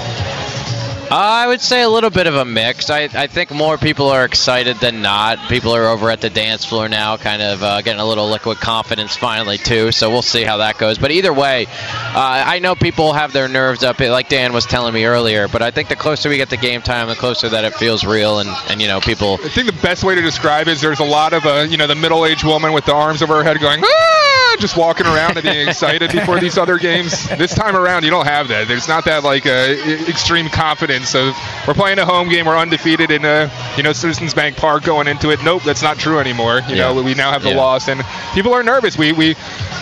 I 1.11 1.45
would 1.47 1.61
say 1.61 1.83
a 1.83 1.89
little 1.89 2.09
bit 2.09 2.27
of 2.27 2.35
a 2.35 2.45
mix. 2.45 2.89
I, 2.89 3.01
I 3.03 3.27
think 3.27 3.51
more 3.51 3.77
people 3.77 4.07
are 4.09 4.25
excited 4.25 4.77
than 4.77 5.01
not. 5.01 5.49
People 5.49 5.75
are 5.75 5.87
over 5.87 6.09
at 6.09 6.21
the 6.21 6.29
dance 6.29 6.65
floor 6.65 6.89
now, 6.89 7.17
kind 7.17 7.41
of 7.41 7.63
uh, 7.63 7.81
getting 7.81 8.01
a 8.01 8.05
little 8.05 8.29
liquid 8.29 8.57
confidence 8.57 9.15
finally, 9.15 9.57
too. 9.57 9.91
So 9.91 10.09
we'll 10.09 10.21
see 10.21 10.43
how 10.43 10.57
that 10.57 10.77
goes. 10.77 10.97
But 10.97 11.11
either 11.11 11.31
way, 11.31 11.67
uh, 11.67 12.43
I 12.45 12.59
know 12.59 12.75
people 12.75 13.13
have 13.13 13.33
their 13.33 13.47
nerves 13.47 13.83
up, 13.83 13.99
like 13.99 14.29
Dan 14.29 14.51
was 14.51 14.65
telling 14.65 14.93
me 14.93 15.05
earlier. 15.05 15.47
But 15.47 15.61
I 15.61 15.71
think 15.71 15.89
the 15.89 15.95
closer 15.95 16.29
we 16.29 16.37
get 16.37 16.49
to 16.49 16.57
game 16.57 16.81
time, 16.81 17.07
the 17.07 17.15
closer 17.15 17.49
that 17.49 17.63
it 17.65 17.75
feels 17.75 18.03
real. 18.03 18.39
And, 18.39 18.49
and 18.69 18.81
you 18.81 18.87
know, 18.87 18.99
people. 18.99 19.39
I 19.43 19.49
think 19.49 19.67
the 19.67 19.81
best 19.81 20.03
way 20.03 20.15
to 20.15 20.21
describe 20.21 20.67
is 20.67 20.81
there's 20.81 20.99
a 20.99 21.05
lot 21.05 21.33
of, 21.33 21.45
uh, 21.45 21.67
you 21.69 21.77
know, 21.77 21.87
the 21.87 21.95
middle-aged 21.95 22.43
woman 22.43 22.73
with 22.73 22.85
the 22.85 22.93
arms 22.93 23.21
over 23.21 23.35
her 23.35 23.43
head 23.43 23.59
going, 23.59 23.81
ah, 23.83 24.24
just 24.59 24.77
walking 24.77 25.05
around 25.05 25.37
and 25.37 25.43
being 25.43 25.67
excited 25.67 26.11
before 26.11 26.39
these 26.39 26.57
other 26.57 26.77
games. 26.77 27.27
This 27.37 27.53
time 27.53 27.75
around, 27.75 28.03
you 28.03 28.09
don't 28.09 28.25
have 28.27 28.47
that. 28.49 28.67
There's 28.67 28.87
not 28.87 29.05
that 29.05 29.23
like 29.23 29.45
uh, 29.45 29.75
extreme 30.07 30.49
confidence 30.49 31.15
of 31.15 31.35
we're 31.67 31.73
playing 31.73 31.99
a 31.99 32.05
home 32.05 32.29
game, 32.29 32.45
we're 32.45 32.57
undefeated 32.57 33.11
in, 33.11 33.25
uh, 33.25 33.49
you 33.77 33.83
know, 33.83 33.93
Citizens 33.93 34.33
Bank 34.33 34.57
Park 34.57 34.83
going 34.83 35.07
into 35.07 35.29
it. 35.31 35.43
Nope, 35.43 35.63
that's 35.63 35.81
not 35.83 35.97
true 35.97 36.19
anymore. 36.19 36.61
You 36.67 36.75
Yeah. 36.75 36.93
know, 36.93 37.01
we 37.03 37.13
now 37.13 37.31
have 37.31 37.43
the 37.43 37.49
Yeah. 37.51 37.57
loss, 37.57 37.87
and 37.87 38.01
people 38.33 38.53
are 38.53 38.63
nervous. 38.63 38.97
We 38.97 39.11
we 39.11 39.35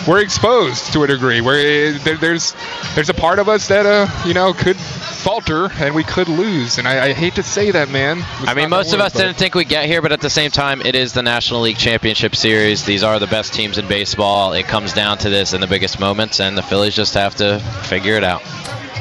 we're 0.06 0.20
exposed 0.20 0.92
to 0.92 1.04
a 1.04 1.06
degree. 1.06 1.40
Where 1.40 1.92
there, 1.92 2.16
there's 2.16 2.54
there's 2.94 3.08
a 3.08 3.14
part 3.14 3.38
of 3.38 3.48
us 3.48 3.68
that 3.68 3.86
uh, 3.86 4.06
you 4.26 4.34
know, 4.34 4.52
could 4.52 4.76
falter 4.76 5.70
and 5.78 5.94
we 5.94 6.04
could 6.04 6.28
lose. 6.28 6.76
And 6.78 6.86
I, 6.86 7.06
I 7.06 7.12
hate 7.14 7.36
to 7.36 7.42
say 7.42 7.70
that, 7.70 7.88
man. 7.88 8.18
It's 8.40 8.48
I 8.48 8.54
mean, 8.54 8.68
most 8.68 8.90
the 8.90 8.96
of 8.96 9.00
word, 9.00 9.06
us 9.06 9.12
but- 9.14 9.20
didn't 9.20 9.36
think 9.36 9.54
we'd 9.54 9.68
get 9.70 9.86
here, 9.86 10.02
but 10.02 10.12
at 10.12 10.20
the 10.20 10.28
same 10.28 10.50
time, 10.50 10.82
it 10.82 10.94
is 10.94 11.12
the 11.14 11.22
National 11.22 11.60
League 11.62 11.78
Championship 11.78 12.36
Series. 12.36 12.84
These 12.84 13.02
are 13.02 13.18
the 13.18 13.26
best 13.26 13.54
teams 13.54 13.78
in 13.78 13.88
baseball. 13.88 14.52
It 14.52 14.63
comes 14.66 14.92
down 14.92 15.18
to 15.18 15.30
this 15.30 15.52
in 15.52 15.60
the 15.60 15.66
biggest 15.66 16.00
moments, 16.00 16.40
and 16.40 16.56
the 16.56 16.62
Phillies 16.62 16.94
just 16.94 17.14
have 17.14 17.34
to 17.36 17.58
figure 17.84 18.14
it 18.14 18.24
out. 18.24 18.42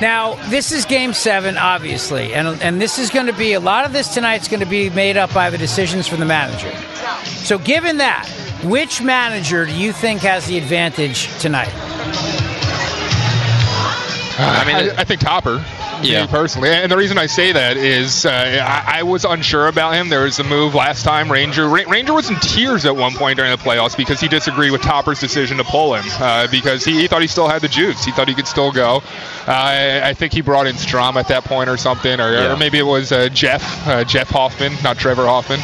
Now, 0.02 0.36
this 0.50 0.72
is 0.72 0.86
game 0.86 1.14
seven, 1.14 1.58
obviously, 1.58 2.34
and, 2.34 2.48
and 2.62 2.82
this 2.82 3.00
is 3.00 3.10
going 3.10 3.28
to 3.28 3.34
be 3.34 3.54
a 3.54 3.60
lot 3.60 3.86
of 3.86 3.94
this 3.94 4.14
tonight's 4.14 4.48
going 4.48 4.60
to 4.60 4.66
be 4.66 4.90
made 4.90 5.18
up 5.18 5.34
by 5.34 5.50
the 5.50 5.58
decisions 5.58 6.08
from 6.08 6.20
the 6.20 6.26
manager. 6.26 6.72
So, 7.26 7.58
given 7.58 7.98
that, 7.98 8.28
which 8.64 9.02
manager 9.02 9.66
do 9.66 9.74
you 9.74 9.94
think 9.94 10.22
has 10.22 10.48
the 10.48 10.58
advantage 10.58 11.28
tonight? 11.40 11.72
Uh, 14.36 14.62
I 14.62 14.66
mean, 14.66 14.76
I, 14.76 15.02
I 15.02 15.04
think 15.04 15.22
Topper. 15.22 15.64
Yeah. 16.04 16.22
Me 16.26 16.28
personally, 16.28 16.70
and 16.70 16.92
the 16.92 16.98
reason 16.98 17.18
I 17.18 17.26
say 17.28 17.52
that 17.52 17.78
is 17.78 18.26
uh, 18.26 18.30
I, 18.32 19.00
I 19.00 19.04
was 19.04 19.26
unsure 19.26 19.68
about 19.68 19.94
him. 19.96 20.10
There 20.10 20.24
was 20.24 20.40
a 20.40 20.44
move 20.44 20.76
last 20.76 21.04
time. 21.04 21.32
Ranger 21.32 21.68
Ra- 21.68 21.84
Ranger 21.88 22.14
was 22.14 22.30
in 22.30 22.36
tears 22.38 22.86
at 22.86 22.96
one 22.96 23.14
point 23.14 23.38
during 23.38 23.52
the 23.52 23.58
playoffs 23.58 23.96
because 23.96 24.20
he 24.20 24.28
disagreed 24.28 24.72
with 24.72 24.82
Topper's 24.82 25.20
decision 25.20 25.58
to 25.58 25.64
pull 25.64 25.96
him 25.96 26.04
uh, 26.20 26.48
because 26.52 26.84
he, 26.86 27.00
he 27.02 27.08
thought 27.08 27.22
he 27.22 27.28
still 27.28 27.48
had 27.48 27.62
the 27.62 27.68
juice. 27.68 28.04
He 28.04 28.12
thought 28.12 28.28
he 28.28 28.36
could 28.36 28.48
still 28.48 28.72
go. 28.72 28.98
Uh, 29.48 29.52
I, 29.52 30.10
I 30.10 30.14
think 30.14 30.34
he 30.34 30.42
brought 30.42 30.68
in 30.68 30.76
Strahm 30.76 31.16
at 31.16 31.28
that 31.30 31.44
point 31.46 31.70
or 31.70 31.78
something, 31.78 32.20
or, 32.20 32.34
Yeah. 32.34 32.54
or 32.54 32.58
maybe 32.58 32.78
it 32.80 32.84
was 32.86 33.12
uh, 33.12 33.30
Jeff 33.30 33.88
uh, 33.88 34.04
Jeff 34.04 34.30
Hoffman, 34.30 34.74
not 34.84 34.98
Trevor 34.98 35.26
Hoffman. 35.26 35.60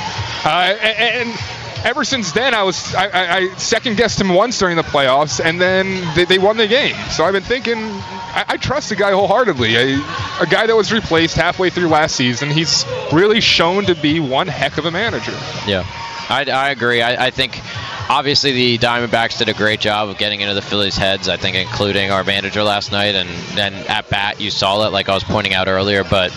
Uh, 0.46 0.75
and, 0.81 1.29
and 1.29 1.39
ever 1.83 2.03
since 2.03 2.31
then, 2.31 2.53
I 2.53 2.63
was 2.63 2.93
I, 2.93 3.07
I, 3.07 3.36
I 3.38 3.55
second 3.55 3.98
guessed 3.98 4.19
him 4.19 4.29
once 4.29 4.57
during 4.59 4.75
the 4.75 4.83
playoffs, 4.83 5.43
and 5.43 5.59
then 5.59 6.15
they, 6.15 6.25
they 6.25 6.38
won 6.38 6.57
the 6.57 6.67
game. 6.67 6.95
So 7.12 7.24
I've 7.24 7.33
been 7.33 7.43
thinking, 7.43 7.77
I, 7.77 8.45
I 8.50 8.57
trust 8.57 8.89
the 8.89 8.95
guy 8.95 9.12
wholeheartedly. 9.12 9.75
a 9.75 10.45
guy 10.50 10.67
that 10.67 10.75
was 10.75 10.91
replaced 10.91 11.36
halfway 11.36 11.69
through 11.69 11.88
last 11.88 12.15
season, 12.15 12.50
he's 12.50 12.86
really 13.12 13.41
shown 13.41 13.86
to 13.86 13.95
be 13.95 14.19
one 14.19 14.48
heck 14.48 14.77
of 14.77 14.86
a 14.86 14.91
manager. 14.91 15.33
Yeah, 15.67 15.86
I, 16.29 16.45
I 16.50 16.69
agree. 16.69 17.01
I, 17.01 17.29
think 17.31 17.59
obviously 18.09 18.51
the 18.51 18.77
Diamondbacks 18.77 19.38
did 19.38 19.50
a 19.50 19.53
great 19.53 19.79
job 19.79 20.09
of 20.09 20.17
getting 20.17 20.41
into 20.41 20.53
the 20.53 20.62
Phillies' 20.62 20.98
heads. 20.98 21.29
I 21.29 21.38
think 21.38 21.55
including 21.55 22.12
our 22.12 22.24
manager 22.24 22.63
last 22.63 22.91
night, 22.91 23.15
and 23.15 23.29
then 23.55 23.74
at 23.74 24.09
bat 24.09 24.39
you 24.39 24.51
saw 24.51 24.86
it, 24.86 24.91
like 24.91 25.09
I 25.09 25.13
was 25.13 25.24
pointing 25.24 25.53
out 25.53 25.67
earlier. 25.67 26.03
But 26.03 26.31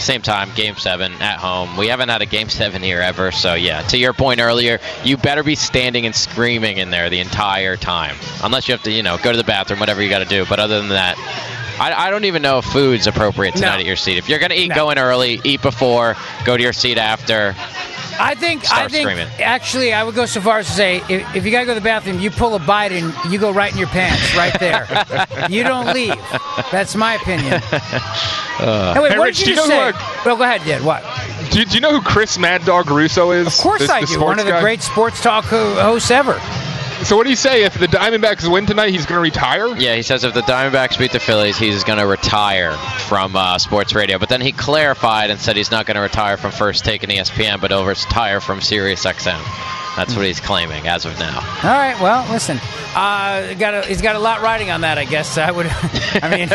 same 0.00 0.22
time, 0.22 0.50
Game 0.54 0.76
Seven 0.76 1.12
at 1.22 1.38
home. 1.38 1.76
We 1.76 1.88
haven't 1.88 2.08
had 2.08 2.22
a 2.22 2.26
Game 2.26 2.48
Seven 2.48 2.82
here 2.82 3.00
ever. 3.00 3.32
So 3.32 3.54
yeah, 3.54 3.82
to 3.88 3.98
your 3.98 4.12
point 4.12 4.40
earlier, 4.40 4.80
you 5.02 5.16
better 5.16 5.42
be 5.42 5.54
standing 5.54 6.06
and 6.06 6.14
screaming 6.14 6.78
in 6.78 6.90
there 6.90 7.10
the 7.10 7.20
entire 7.20 7.76
time, 7.76 8.16
unless 8.42 8.68
you 8.68 8.72
have 8.72 8.82
to, 8.84 8.90
you 8.92 9.02
know, 9.02 9.16
go 9.18 9.30
to 9.32 9.36
the 9.38 9.44
bathroom, 9.44 9.80
whatever 9.80 10.02
you 10.02 10.10
got 10.10 10.20
to 10.20 10.24
do. 10.24 10.44
But 10.48 10.58
other 10.60 10.78
than 10.80 10.90
that. 10.90 11.16
I, 11.76 12.06
I 12.06 12.10
don't 12.10 12.24
even 12.26 12.40
know 12.42 12.58
if 12.58 12.66
food's 12.66 13.08
appropriate 13.08 13.56
tonight 13.56 13.74
No. 13.74 13.80
at 13.80 13.84
your 13.86 13.96
seat. 13.96 14.16
If 14.16 14.28
you're 14.28 14.38
gonna 14.38 14.54
eat, 14.54 14.68
No. 14.68 14.76
go 14.76 14.90
in 14.90 14.98
early, 14.98 15.40
eat 15.42 15.60
before, 15.60 16.14
go 16.44 16.56
to 16.56 16.62
your 16.62 16.72
seat 16.72 16.98
after. 16.98 17.56
I 18.18 18.34
think 18.34 18.70
I 18.72 18.88
think 18.88 19.08
screaming. 19.08 19.28
actually 19.40 19.92
I 19.92 20.02
would 20.04 20.14
go 20.14 20.26
so 20.26 20.40
far 20.40 20.58
as 20.58 20.66
to 20.66 20.72
say 20.72 20.96
if, 21.08 21.36
if 21.36 21.44
you 21.44 21.50
gotta 21.50 21.66
go 21.66 21.74
to 21.74 21.80
the 21.80 21.84
bathroom, 21.84 22.18
you 22.20 22.30
pull 22.30 22.54
a 22.54 22.60
Biden, 22.60 23.12
you 23.30 23.38
go 23.38 23.50
right 23.52 23.72
in 23.72 23.78
your 23.78 23.88
pants, 23.88 24.34
right 24.36 24.58
there. 24.60 24.86
you 25.50 25.62
don't 25.64 25.92
leave. 25.94 26.14
That's 26.70 26.94
my 26.96 27.14
opinion. 27.14 27.60
Uh, 28.56 28.94
hey, 28.94 29.00
wait, 29.00 29.10
Hey, 29.10 29.18
what 29.18 29.24
Rich, 29.26 29.38
did 29.38 29.46
you 29.48 29.50
you 29.50 29.56
just 29.56 29.68
say? 29.68 29.90
who 29.90 29.98
well, 30.26 30.36
go 30.36 30.44
ahead, 30.44 30.62
Dad. 30.64 30.84
What? 30.84 31.02
Do, 31.50 31.64
do 31.64 31.74
you 31.74 31.80
know 31.80 31.90
who 31.90 32.00
Chris 32.00 32.38
Mad 32.38 32.64
Dog 32.64 32.88
Russo 32.88 33.32
is? 33.32 33.48
Of 33.48 33.54
course 33.54 33.84
The- 33.84 33.92
I 33.92 34.02
the 34.02 34.06
do. 34.06 34.20
One 34.22 34.38
of 34.38 34.44
the 34.46 34.52
guy? 34.52 34.60
great 34.60 34.80
sports 34.80 35.20
talk 35.20 35.44
hosts 35.46 36.12
ever. 36.12 36.34
So 37.04 37.18
what 37.18 37.24
do 37.24 37.30
you 37.30 37.36
say 37.36 37.64
if 37.64 37.78
the 37.78 37.86
Diamondbacks 37.86 38.50
win 38.50 38.64
tonight? 38.64 38.90
He's 38.90 39.04
going 39.04 39.18
to 39.18 39.22
retire. 39.22 39.76
Yeah, 39.76 39.94
he 39.94 40.00
says 40.00 40.24
if 40.24 40.32
the 40.32 40.40
Diamondbacks 40.40 40.98
beat 40.98 41.12
the 41.12 41.20
Phillies, 41.20 41.58
he's 41.58 41.84
going 41.84 41.98
to 41.98 42.06
retire 42.06 42.72
from 42.72 43.36
uh, 43.36 43.58
sports 43.58 43.94
radio. 43.94 44.18
But 44.18 44.30
then 44.30 44.40
he 44.40 44.52
clarified 44.52 45.28
and 45.28 45.38
said 45.38 45.54
he's 45.54 45.70
not 45.70 45.84
going 45.84 45.96
to 45.96 46.00
retire 46.00 46.38
from 46.38 46.50
First 46.50 46.82
Take 46.86 47.02
and 47.02 47.12
ESPN, 47.12 47.60
but 47.60 47.72
he'll 47.72 47.84
retire 47.84 48.40
from 48.40 48.62
Sirius 48.62 49.04
XM. 49.04 49.73
That's 49.96 50.16
what 50.16 50.26
he's 50.26 50.40
claiming 50.40 50.88
as 50.88 51.04
of 51.04 51.18
now. 51.18 51.36
All 51.62 51.70
right. 51.70 51.98
Well, 52.00 52.30
listen. 52.32 52.58
Uh, 52.96 53.54
got 53.54 53.74
a, 53.74 53.82
he's 53.82 54.02
got 54.02 54.14
a 54.16 54.18
lot 54.20 54.40
riding 54.40 54.70
on 54.70 54.82
that. 54.82 54.98
I 54.98 55.04
guess 55.04 55.36
I 55.38 55.50
would. 55.50 55.66
I 56.22 56.30
mean, 56.36 56.48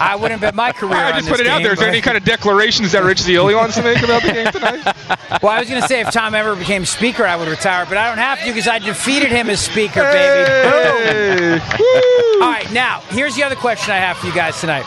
I 0.00 0.16
wouldn't 0.16 0.40
bet 0.40 0.54
my 0.54 0.72
career. 0.72 0.94
I 0.96 1.10
on 1.10 1.14
just 1.18 1.28
this 1.28 1.36
put 1.38 1.46
it 1.46 1.48
out 1.48 1.62
there. 1.62 1.72
Is 1.72 1.78
there 1.78 1.88
any 1.88 2.00
kind 2.00 2.16
of 2.16 2.24
declarations 2.24 2.92
that 2.92 3.04
Rich 3.04 3.20
Zeoli 3.20 3.54
wants 3.54 3.76
to 3.76 3.82
make 3.82 4.02
about 4.02 4.22
the 4.22 4.32
game 4.32 4.52
tonight? 4.52 4.96
Well, 5.42 5.52
I 5.52 5.58
was 5.60 5.68
going 5.68 5.82
to 5.82 5.88
say 5.88 6.00
if 6.00 6.12
Tom 6.12 6.34
ever 6.34 6.56
became 6.56 6.84
speaker, 6.86 7.24
I 7.24 7.36
would 7.36 7.48
retire, 7.48 7.84
but 7.86 7.98
I 7.98 8.08
don't 8.08 8.18
have 8.18 8.40
to 8.40 8.46
because 8.46 8.66
I 8.66 8.78
defeated 8.78 9.30
him 9.30 9.50
as 9.50 9.60
speaker, 9.60 10.02
baby. 10.02 10.50
Boom. 10.62 11.58
Hey. 11.58 12.38
All 12.42 12.48
right, 12.48 12.66
now 12.72 13.00
here's 13.08 13.34
the 13.36 13.42
other 13.42 13.56
question 13.56 13.92
I 13.92 13.98
have 13.98 14.16
for 14.16 14.26
you 14.28 14.34
guys 14.34 14.58
tonight. 14.60 14.84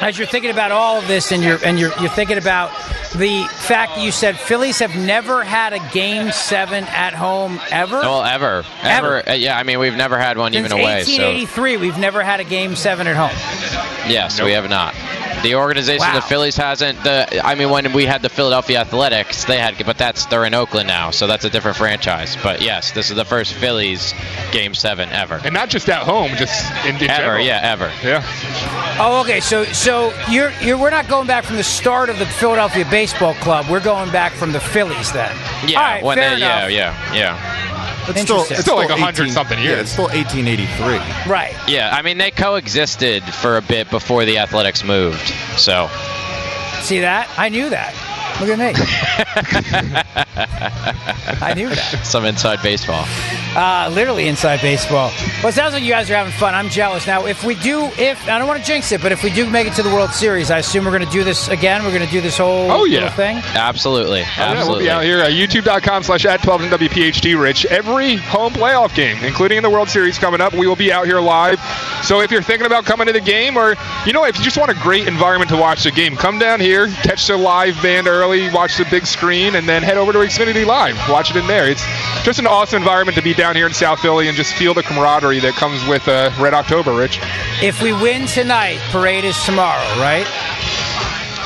As 0.00 0.16
you're 0.18 0.26
thinking 0.26 0.50
about 0.50 0.72
all 0.72 0.98
of 0.98 1.06
this, 1.08 1.30
and 1.30 1.42
you're 1.42 1.58
and 1.64 1.78
you're 1.78 1.92
you're 2.00 2.08
thinking 2.10 2.38
about 2.38 2.70
the 3.14 3.44
fact 3.50 3.96
that 3.96 4.02
you 4.02 4.10
said 4.12 4.38
Phillies 4.38 4.78
have 4.78 4.94
never 4.96 5.42
had 5.44 5.72
a 5.72 5.78
game 5.92 6.32
seven 6.32 6.84
at 6.84 7.12
home 7.12 7.60
ever. 7.70 7.98
Well, 8.00 8.22
ever, 8.22 8.64
Ever. 8.82 9.18
ever, 9.18 9.28
uh, 9.28 9.34
yeah. 9.34 9.58
I 9.58 9.62
mean, 9.62 9.78
we've 9.78 9.96
never 9.96 10.18
had 10.18 10.38
one 10.38 10.52
Since 10.52 10.66
even 10.66 10.78
away. 10.80 11.02
So 11.04 11.10
1883, 11.22 11.76
we've 11.76 11.98
never 11.98 12.22
had 12.22 12.40
a 12.40 12.44
game 12.44 12.76
seven 12.76 13.06
at 13.06 13.16
home. 13.16 13.36
yes, 14.10 14.40
we 14.40 14.52
have 14.52 14.68
not. 14.70 14.94
The 15.42 15.54
organization, 15.54 16.00
Wow. 16.06 16.14
the 16.16 16.22
Phillies, 16.22 16.56
hasn't. 16.56 17.02
The 17.02 17.40
I 17.44 17.54
mean, 17.54 17.70
when 17.70 17.92
we 17.92 18.04
had 18.04 18.22
the 18.22 18.28
Philadelphia 18.28 18.80
Athletics, 18.80 19.44
they 19.44 19.58
had, 19.58 19.74
but 19.86 19.96
that's 19.96 20.26
they're 20.26 20.44
in 20.44 20.54
Oakland 20.54 20.86
now, 20.88 21.10
so 21.10 21.26
that's 21.26 21.44
a 21.44 21.50
different 21.50 21.76
franchise. 21.76 22.36
But 22.42 22.60
yes, 22.62 22.92
this 22.92 23.10
is 23.10 23.16
the 23.16 23.24
first 23.24 23.54
Phillies 23.54 24.12
game 24.52 24.74
seven 24.74 25.08
ever. 25.10 25.40
And 25.44 25.54
not 25.54 25.68
just 25.70 25.88
at 25.88 26.02
home, 26.02 26.32
just 26.36 26.70
in, 26.84 26.96
in 26.96 27.02
Ever, 27.10 27.22
general. 27.22 27.44
yeah, 27.46 27.60
ever. 27.62 27.90
Yeah. 28.04 28.22
Oh, 28.98 29.20
okay. 29.24 29.40
So, 29.40 29.64
so 29.64 30.12
you're 30.30 30.52
you're 30.60 30.76
we're 30.78 30.90
not 30.90 31.08
going 31.08 31.26
back 31.26 31.44
from 31.44 31.56
the 31.56 31.64
start 31.64 32.10
of 32.10 32.18
the 32.18 32.26
Philadelphia 32.26 32.84
Baseball 32.90 33.34
Club. 33.34 33.66
We're 33.70 33.80
going 33.80 34.10
back 34.10 34.32
from 34.32 34.52
the 34.52 34.60
Phillies 34.60 35.10
then. 35.12 35.34
Yeah, 35.66 35.78
All 35.78 35.84
right, 35.84 36.02
when 36.02 36.18
fair 36.18 36.34
they, 36.34 36.40
yeah, 36.40 36.68
yeah, 36.68 37.14
yeah. 37.14 37.79
It's 38.08 38.20
still, 38.22 38.38
Interesting. 38.38 38.54
it's 38.56 38.60
Still 38.62 38.76
like 38.76 38.86
still 38.86 38.96
100 38.98 39.22
18 39.22 39.32
something 39.32 39.58
Yeah, 39.58 39.64
years. 39.64 39.80
it's 39.82 39.92
still 39.92 40.06
1883. 40.06 41.30
Right. 41.30 41.54
Yeah, 41.68 41.90
I 41.94 42.02
mean 42.02 42.18
they 42.18 42.30
coexisted 42.30 43.22
for 43.22 43.56
a 43.56 43.62
bit 43.62 43.90
before 43.90 44.24
the 44.24 44.38
Athletics 44.38 44.82
moved. 44.84 45.28
So 45.56 45.88
See 46.82 47.00
that? 47.00 47.28
I 47.36 47.48
knew 47.50 47.68
that. 47.70 47.94
Look 48.40 48.48
at 48.48 48.58
me. 48.58 48.72
I 51.42 51.54
knew 51.54 51.68
that. 51.68 52.00
some 52.04 52.24
inside 52.24 52.62
baseball. 52.62 53.04
Uh, 53.56 53.90
literally 53.92 54.28
inside 54.28 54.60
baseball. 54.60 55.10
Well, 55.42 55.48
it 55.48 55.54
sounds 55.54 55.74
like 55.74 55.82
you 55.82 55.90
guys 55.90 56.10
are 56.10 56.14
having 56.16 56.32
fun. 56.32 56.54
I'm 56.54 56.68
jealous. 56.68 57.06
Now, 57.06 57.26
if 57.26 57.44
we 57.44 57.54
do, 57.56 57.84
if 57.98 58.22
I 58.28 58.38
don't 58.38 58.46
want 58.48 58.60
to 58.60 58.66
jinx 58.66 58.92
it, 58.92 59.02
but 59.02 59.12
if 59.12 59.22
we 59.22 59.30
do 59.30 59.48
make 59.48 59.66
it 59.66 59.74
to 59.74 59.82
the 59.82 59.88
World 59.90 60.10
Series, 60.10 60.50
I 60.50 60.58
assume 60.58 60.84
we're 60.84 60.90
going 60.90 61.06
to 61.06 61.10
do 61.12 61.24
this 61.24 61.48
again. 61.48 61.82
We're 61.84 61.92
going 61.92 62.06
to 62.06 62.10
do 62.12 62.20
this 62.20 62.38
whole 62.38 62.70
Oh, 62.70 62.84
yeah. 62.84 63.00
little 63.00 63.10
thing. 63.16 63.36
Absolutely, 63.54 64.20
Oh, 64.20 64.24
yeah, 64.36 64.68
we'll 64.68 64.78
be 64.78 64.90
out 64.90 65.04
here 65.04 65.20
at 65.20 65.32
youtube.com 65.32 66.02
slash 66.02 66.24
at 66.24 66.42
12 66.42 66.62
and 66.62 66.72
WPHT 66.72 67.40
Rich. 67.40 67.66
Every 67.66 68.16
home 68.16 68.52
playoff 68.52 68.94
game, 68.94 69.16
including 69.24 69.58
in 69.58 69.62
the 69.62 69.70
World 69.70 69.88
Series 69.88 70.18
coming 70.18 70.40
up, 70.40 70.52
we 70.54 70.66
will 70.66 70.76
be 70.76 70.92
out 70.92 71.06
here 71.06 71.20
live. 71.20 71.60
So 72.04 72.20
if 72.20 72.30
you're 72.30 72.42
thinking 72.42 72.66
about 72.66 72.84
coming 72.84 73.06
to 73.08 73.12
the 73.12 73.20
game 73.20 73.56
or, 73.56 73.74
you 74.06 74.12
know, 74.12 74.24
if 74.24 74.38
you 74.38 74.44
just 74.44 74.56
want 74.56 74.70
a 74.70 74.74
great 74.74 75.08
environment 75.08 75.50
to 75.50 75.56
watch 75.56 75.84
the 75.84 75.90
game, 75.90 76.16
come 76.16 76.38
down 76.38 76.60
here, 76.60 76.88
catch 77.02 77.26
the 77.26 77.36
live 77.36 77.80
band 77.82 78.06
early, 78.06 78.29
watch 78.52 78.78
the 78.78 78.86
big 78.90 79.06
screen, 79.06 79.56
and 79.56 79.68
then 79.68 79.82
head 79.82 79.98
over 79.98 80.12
to 80.12 80.18
Xfinity 80.18 80.64
Live. 80.64 80.96
Watch 81.08 81.30
it 81.30 81.36
in 81.36 81.46
there. 81.46 81.68
It's 81.68 81.84
just 82.22 82.38
an 82.38 82.46
awesome 82.46 82.82
environment 82.82 83.16
to 83.16 83.22
be 83.22 83.34
down 83.34 83.56
here 83.56 83.66
in 83.66 83.72
South 83.72 84.00
Philly 84.00 84.28
and 84.28 84.36
just 84.36 84.54
feel 84.54 84.74
the 84.74 84.82
camaraderie 84.82 85.40
that 85.40 85.54
comes 85.54 85.84
with 85.86 86.06
uh, 86.08 86.30
Red 86.38 86.54
October, 86.54 86.94
Rich. 86.94 87.18
If 87.62 87.82
we 87.82 87.92
win 87.92 88.26
tonight, 88.26 88.78
parade 88.90 89.24
is 89.24 89.36
tomorrow, 89.44 89.82
right? 90.00 90.26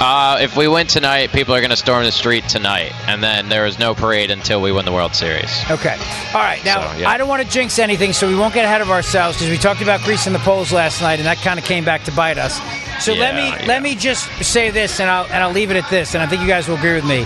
Uh, 0.07 0.37
if 0.43 0.55
we 0.55 0.69
win 0.69 0.87
tonight, 0.87 1.31
people 1.31 1.55
are 1.55 1.61
going 1.61 1.71
to 1.71 1.77
storm 1.79 2.05
the 2.05 2.13
street 2.13 2.47
tonight, 2.47 2.93
and 3.09 3.23
then 3.23 3.49
there 3.49 3.65
is 3.65 3.79
no 3.79 3.95
parade 3.95 4.31
until 4.31 4.61
we 4.61 4.71
win 4.71 4.85
the 4.85 4.93
World 4.93 5.15
Series. 5.15 5.51
Okay. 5.71 5.97
All 6.35 6.43
right. 6.43 6.63
Now, 6.63 6.93
So, 6.93 6.99
yeah. 6.99 7.09
I 7.09 7.17
don't 7.17 7.27
want 7.27 7.43
to 7.43 7.49
jinx 7.49 7.79
anything, 7.79 8.13
so 8.13 8.29
we 8.29 8.37
won't 8.37 8.53
get 8.53 8.67
ahead 8.67 8.83
of 8.83 8.91
ourselves 8.91 9.39
because 9.39 9.49
we 9.49 9.57
talked 9.57 9.81
about 9.81 10.03
greasing 10.03 10.35
the 10.35 10.39
polls 10.41 10.73
last 10.73 11.01
night, 11.01 11.21
and 11.21 11.27
that 11.27 11.39
kind 11.39 11.59
of 11.59 11.65
came 11.65 11.87
back 11.87 12.05
to 12.05 12.13
bite 12.13 12.37
us. 12.37 12.57
So 13.03 13.15
let 13.15 13.35
me 13.35 13.45
Yeah, 13.49 13.61
yeah. 13.63 13.67
let 13.67 13.83
me 13.83 13.95
just 13.95 14.29
say 14.45 14.69
this, 14.71 15.01
and 15.01 15.09
I'll 15.09 15.25
and 15.25 15.43
I'll 15.43 15.53
leave 15.53 15.71
it 15.71 15.77
at 15.79 15.89
this, 15.89 16.13
and 16.15 16.23
I 16.23 16.27
think 16.27 16.43
you 16.43 16.49
guys 16.49 16.69
will 16.69 16.77
agree 16.77 16.95
with 16.95 17.07
me. 17.07 17.25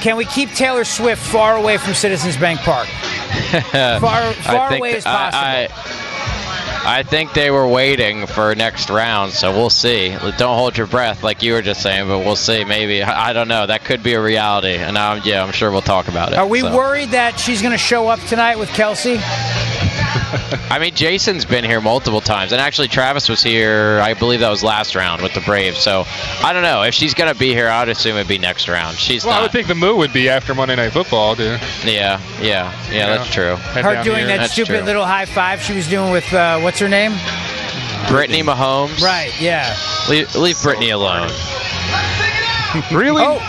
Can 0.00 0.16
we 0.16 0.24
keep 0.24 0.50
Taylor 0.52 0.84
Swift 0.84 1.22
far 1.22 1.56
away 1.56 1.76
from 1.76 1.92
Citizens 1.92 2.38
Bank 2.38 2.60
Park? 2.60 2.86
far 4.00 4.32
far 4.32 4.72
away 4.74 4.92
th- 4.92 4.98
as 4.98 5.04
possible. 5.04 5.44
I, 5.44 5.68
I, 5.70 6.05
I 6.86 7.02
think 7.02 7.32
they 7.32 7.50
were 7.50 7.66
waiting 7.66 8.28
for 8.28 8.54
next 8.54 8.90
round, 8.90 9.32
so 9.32 9.50
we'll 9.50 9.70
see. 9.70 10.10
Don't 10.10 10.56
hold 10.56 10.78
your 10.78 10.86
breath, 10.86 11.24
like 11.24 11.42
you 11.42 11.54
were 11.54 11.62
just 11.62 11.82
saying, 11.82 12.06
but 12.06 12.20
we'll 12.20 12.36
see. 12.36 12.64
Maybe 12.64 13.02
I 13.02 13.32
don't 13.32 13.48
know. 13.48 13.66
That 13.66 13.84
could 13.84 14.04
be 14.04 14.14
a 14.14 14.22
reality, 14.22 14.76
and 14.76 14.96
um, 14.96 15.20
yeah, 15.24 15.42
I'm 15.42 15.50
sure 15.50 15.72
we'll 15.72 15.82
talk 15.82 16.06
about 16.06 16.32
it. 16.32 16.38
Are 16.38 16.46
we 16.46 16.60
so. 16.60 16.74
worried 16.74 17.10
that 17.10 17.40
she's 17.40 17.60
going 17.60 17.72
to 17.72 17.78
show 17.78 18.06
up 18.06 18.20
tonight 18.20 18.56
with 18.56 18.68
Kelsey? 18.68 19.18
I 20.70 20.78
mean, 20.78 20.94
Jason's 20.94 21.44
been 21.44 21.64
here 21.64 21.80
multiple 21.80 22.20
times, 22.20 22.52
and 22.52 22.60
actually 22.60 22.88
Travis 22.88 23.28
was 23.28 23.42
here. 23.42 24.00
I 24.02 24.14
believe 24.14 24.40
that 24.40 24.50
was 24.50 24.62
last 24.62 24.94
round 24.94 25.22
with 25.22 25.34
the 25.34 25.40
Braves. 25.40 25.78
So 25.78 26.04
I 26.42 26.52
don't 26.52 26.62
know 26.62 26.82
if 26.82 26.94
she's 26.94 27.14
gonna 27.14 27.34
be 27.34 27.52
here. 27.52 27.68
I'd 27.68 27.88
assume 27.88 28.16
it'd 28.16 28.28
be 28.28 28.38
next 28.38 28.68
round. 28.68 28.96
She's 28.96 29.24
Well, 29.24 29.38
I 29.38 29.42
would 29.42 29.52
think 29.52 29.68
the 29.68 29.74
move 29.74 29.96
would 29.98 30.12
be 30.12 30.28
after 30.28 30.54
Monday 30.54 30.76
Night 30.76 30.92
Football 30.92 31.34
dude. 31.34 31.60
yeah, 31.84 32.20
yeah, 32.40 32.72
yeah. 32.90 33.16
That's 33.16 33.32
true. 33.32 33.56
Her 33.56 34.02
doing 34.02 34.18
here. 34.18 34.26
that 34.28 34.36
That's 34.38 34.52
stupid 34.52 34.78
true. 34.78 34.86
little 34.86 35.04
high 35.04 35.26
five 35.26 35.60
she 35.62 35.74
was 35.74 35.88
doing 35.88 36.10
with 36.12 36.32
uh, 36.32 36.60
what's 36.60 36.78
her 36.78 36.88
name? 36.88 37.12
Brittany 38.08 38.42
Mahomes. 38.42 39.00
Right. 39.00 39.32
Yeah. 39.40 39.76
Leave, 40.08 40.34
leave 40.36 40.56
Brittany 40.62 40.90
alone. 40.90 41.30
Really? 42.92 43.22
Oh, 43.24 43.40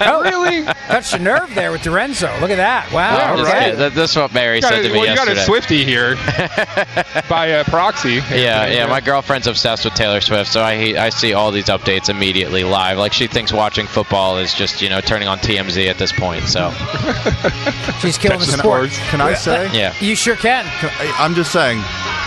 really? 0.22 0.64
Touched 0.64 1.14
a 1.14 1.18
nerve 1.18 1.54
there 1.54 1.72
with 1.72 1.84
Lorenzo. 1.86 2.26
Look 2.40 2.50
at 2.50 2.56
that. 2.56 2.90
Wow. 2.92 3.16
Yeah, 3.16 3.30
all 3.30 3.36
Just 3.38 3.52
right. 3.52 3.76
That- 3.76 3.94
That's 3.94 4.16
what 4.16 4.32
Mary 4.34 4.60
said 4.60 4.74
a- 4.80 4.82
to 4.82 4.88
me 4.92 4.98
well, 5.00 5.08
you 5.08 5.14
got 5.16 5.28
a 5.28 5.36
Swifty 5.36 5.84
here 5.84 6.14
by 7.28 7.52
uh, 7.52 7.64
proxy. 7.64 8.14
Yeah, 8.30 8.66
yeah. 8.66 8.86
My 8.86 9.00
girlfriend's 9.00 9.46
obsessed 9.46 9.84
with 9.84 9.94
Taylor 9.94 10.20
Swift, 10.20 10.50
so 10.52 10.60
I 10.62 10.94
I 10.98 11.10
see 11.10 11.32
all 11.34 11.50
these 11.50 11.66
updates 11.66 12.08
immediately 12.08 12.64
live. 12.64 12.98
Like 12.98 13.12
she 13.12 13.26
thinks 13.26 13.52
watching 13.52 13.86
football 13.86 14.38
is 14.38 14.54
just 14.54 14.82
you 14.82 14.88
know 14.88 15.00
turning 15.00 15.28
on 15.28 15.38
TMZ 15.38 15.88
at 15.88 15.98
this 15.98 16.12
point. 16.12 16.44
So 16.48 16.70
She's 18.00 18.18
killing 18.18 18.38
the 18.40 18.46
Can 18.46 18.58
sport. 18.58 18.90
I, 18.90 19.10
can 19.10 19.20
I 19.20 19.34
say? 19.34 19.70
yeah. 19.76 19.94
You 20.00 20.14
sure 20.14 20.36
can. 20.36 20.64
I- 20.82 21.14
I'm 21.18 21.34
just 21.34 21.52
saying, 21.52 21.82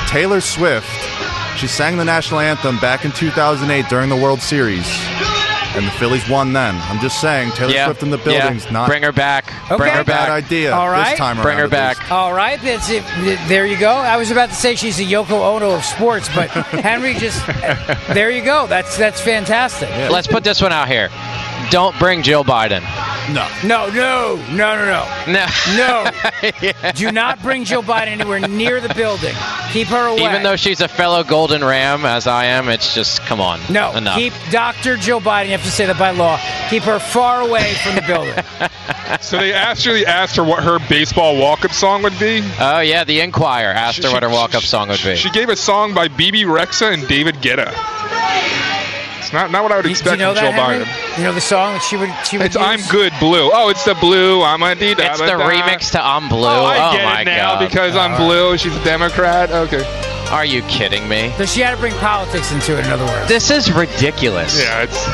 Taylor 0.08 0.42
Swift, 0.42 0.88
she 1.58 1.68
sang 1.68 1.98
the 1.98 2.06
national 2.06 2.40
anthem 2.40 2.78
back 2.80 3.06
in 3.06 3.12
2008 3.12 3.88
during 3.90 4.10
the 4.10 4.16
World 4.16 4.42
Series, 4.42 4.88
and 5.80 5.88
the 5.88 5.92
Phillies 5.98 6.28
won 6.30 6.54
then. 6.54 6.76
I'm 6.76 7.00
just 7.00 7.20
saying, 7.20 7.52
Taylor 7.52 7.74
Yeah. 7.74 7.86
Swift 7.86 8.04
in 8.04 8.10
the 8.12 8.18
yeah. 8.20 8.24
building's 8.24 8.70
not 8.72 8.88
Bring 8.88 9.04
her 9.04 9.12
back. 9.12 9.52
Okay. 9.66 9.78
Bring 9.78 9.92
her 9.94 10.04
bad 10.04 10.28
back. 10.28 10.30
idea 10.30 10.74
All 10.74 10.90
right. 10.90 11.10
this 11.12 11.18
time 11.20 11.38
around. 11.38 11.44
Bring 11.44 11.58
her 11.58 11.68
back. 11.68 11.98
least. 12.00 12.12
All 12.12 12.34
right, 12.34 12.62
that's 12.62 12.90
it. 12.90 13.04
There 13.48 13.66
you 13.66 13.78
go. 13.80 13.90
I 13.92 14.18
was 14.18 14.30
about 14.32 14.50
to 14.50 14.56
say 14.56 14.76
she's 14.76 15.00
a 15.00 15.04
Yoko 15.04 15.42
Ono 15.56 15.72
of 15.72 15.84
sports, 15.84 16.30
but 16.36 16.50
Henry 16.52 17.14
just 17.16 17.46
there 18.14 18.30
you 18.30 18.44
go. 18.44 18.68
That's 18.68 18.98
that's 18.98 19.20
fantastic. 19.22 19.90
Let's 20.12 20.28
put 20.28 20.44
this 20.44 20.62
one 20.62 20.72
out 20.72 20.88
here. 20.88 21.10
Don't 21.70 21.98
bring 22.00 22.24
Jill 22.24 22.44
Biden. 22.44 22.82
No. 23.34 23.48
No, 23.64 23.88
no, 23.92 24.36
no, 24.52 24.76
no, 24.76 25.06
no, 25.28 25.34
No. 25.34 25.46
no. 25.76 26.12
Yeah. 26.62 26.92
Do 26.94 27.12
not 27.12 27.42
bring 27.44 27.64
Jill 27.64 27.84
Biden 27.84 28.08
anywhere 28.08 28.40
near 28.40 28.80
the 28.82 28.94
building. 28.94 29.36
Keep 29.72 29.88
her 29.90 30.08
away. 30.08 30.24
Even 30.24 30.42
though 30.42 30.56
she's 30.56 30.82
a 30.82 30.88
fellow 30.88 31.24
Golden 31.24 31.64
Ram, 31.64 32.06
as 32.06 32.26
I 32.28 32.46
am, 32.46 32.70
it's 32.70 32.96
just 32.96 33.22
come 33.22 33.40
on. 33.40 33.60
no, 33.70 33.96
enough. 33.96 34.18
keep 34.18 34.34
Dr. 34.52 34.96
Jill 34.98 35.22
Biden. 35.22 35.46
You 35.46 35.52
have 35.52 35.64
to 35.64 35.72
say 35.72 35.86
that 35.86 36.00
by 36.00 36.12
law. 36.12 36.40
Keep 36.70 36.84
her 36.84 36.98
far 37.00 37.42
away 37.42 37.74
from 37.84 37.96
the 37.96 38.02
building. 38.02 38.34
So 39.22 39.38
they 39.40 39.54
actually 39.54 40.06
asked 40.06 40.36
her 40.36 40.44
what 40.44 40.64
her 40.64 40.78
baseball 40.88 41.36
walk-up 41.36 41.72
song 41.72 42.04
would 42.04 42.18
be. 42.20 42.44
oh 42.60 42.80
yeah, 42.80 43.04
the 43.06 43.22
Inquirer 43.22 43.72
asked 43.72 44.04
her 44.04 44.12
what 44.12 44.22
her 44.22 44.30
walk-up 44.30 44.62
song 44.62 44.90
would 44.90 45.02
be. 45.04 45.16
She 45.16 45.32
gave 45.32 45.50
a 45.50 45.56
song 45.56 45.96
by 45.96 46.10
Bebe 46.10 46.44
Rexha 46.44 46.94
and 46.94 47.08
David 47.08 47.36
Guetta. 47.38 47.74
It's 49.20 49.34
not 49.34 49.52
not 49.52 49.64
what 49.64 49.72
I 49.72 49.76
would 49.78 49.84
Do 49.84 49.90
you 49.90 49.94
expect 49.94 50.18
know 50.20 50.34
from 50.34 50.44
that, 50.46 50.56
Joe 50.56 50.64
Henry? 50.64 50.86
Biden. 50.86 51.18
You 51.18 51.24
know 51.26 51.34
the 51.34 51.42
song 51.42 51.74
that 51.74 51.84
she 51.84 51.98
would 51.98 52.10
she 52.26 52.38
would 52.38 52.48
It's 52.48 52.56
I'm? 52.56 52.80
Good 52.90 53.14
Blue. 53.20 53.50
Oh, 53.54 53.70
it's 53.70 53.84
the 53.86 53.96
blue. 53.96 54.42
I'm 54.42 54.64
a 54.64 54.74
dee 54.76 54.92
it's 54.92 55.20
the 55.20 55.26
remix 55.38 55.92
to 55.92 56.04
I'm 56.04 56.30
Blue. 56.30 56.48
Oh, 56.48 56.66
I 56.66 56.90
oh 56.90 56.96
get 56.98 57.06
my 57.06 57.22
it 57.22 57.26
now 57.26 57.56
god. 57.60 57.68
because 57.70 57.96
I'm 57.96 58.18
blue. 58.18 58.58
She's 58.58 58.76
a 58.76 58.84
Democrat. 58.84 59.52
Okay. 59.52 59.84
Are 60.32 60.46
you 60.46 60.62
kidding 60.64 61.08
me? 61.10 61.32
So 61.38 61.46
she 61.46 61.62
had 61.62 61.72
to 61.72 61.78
bring 61.78 61.94
politics 61.96 62.52
into 62.52 62.78
it. 62.78 62.86
In 62.86 62.92
other 62.92 63.06
words, 63.06 63.28
This 63.28 63.50
is 63.52 63.72
ridiculous. 63.72 64.62
Yeah, 64.62 64.84
it's 64.84 65.08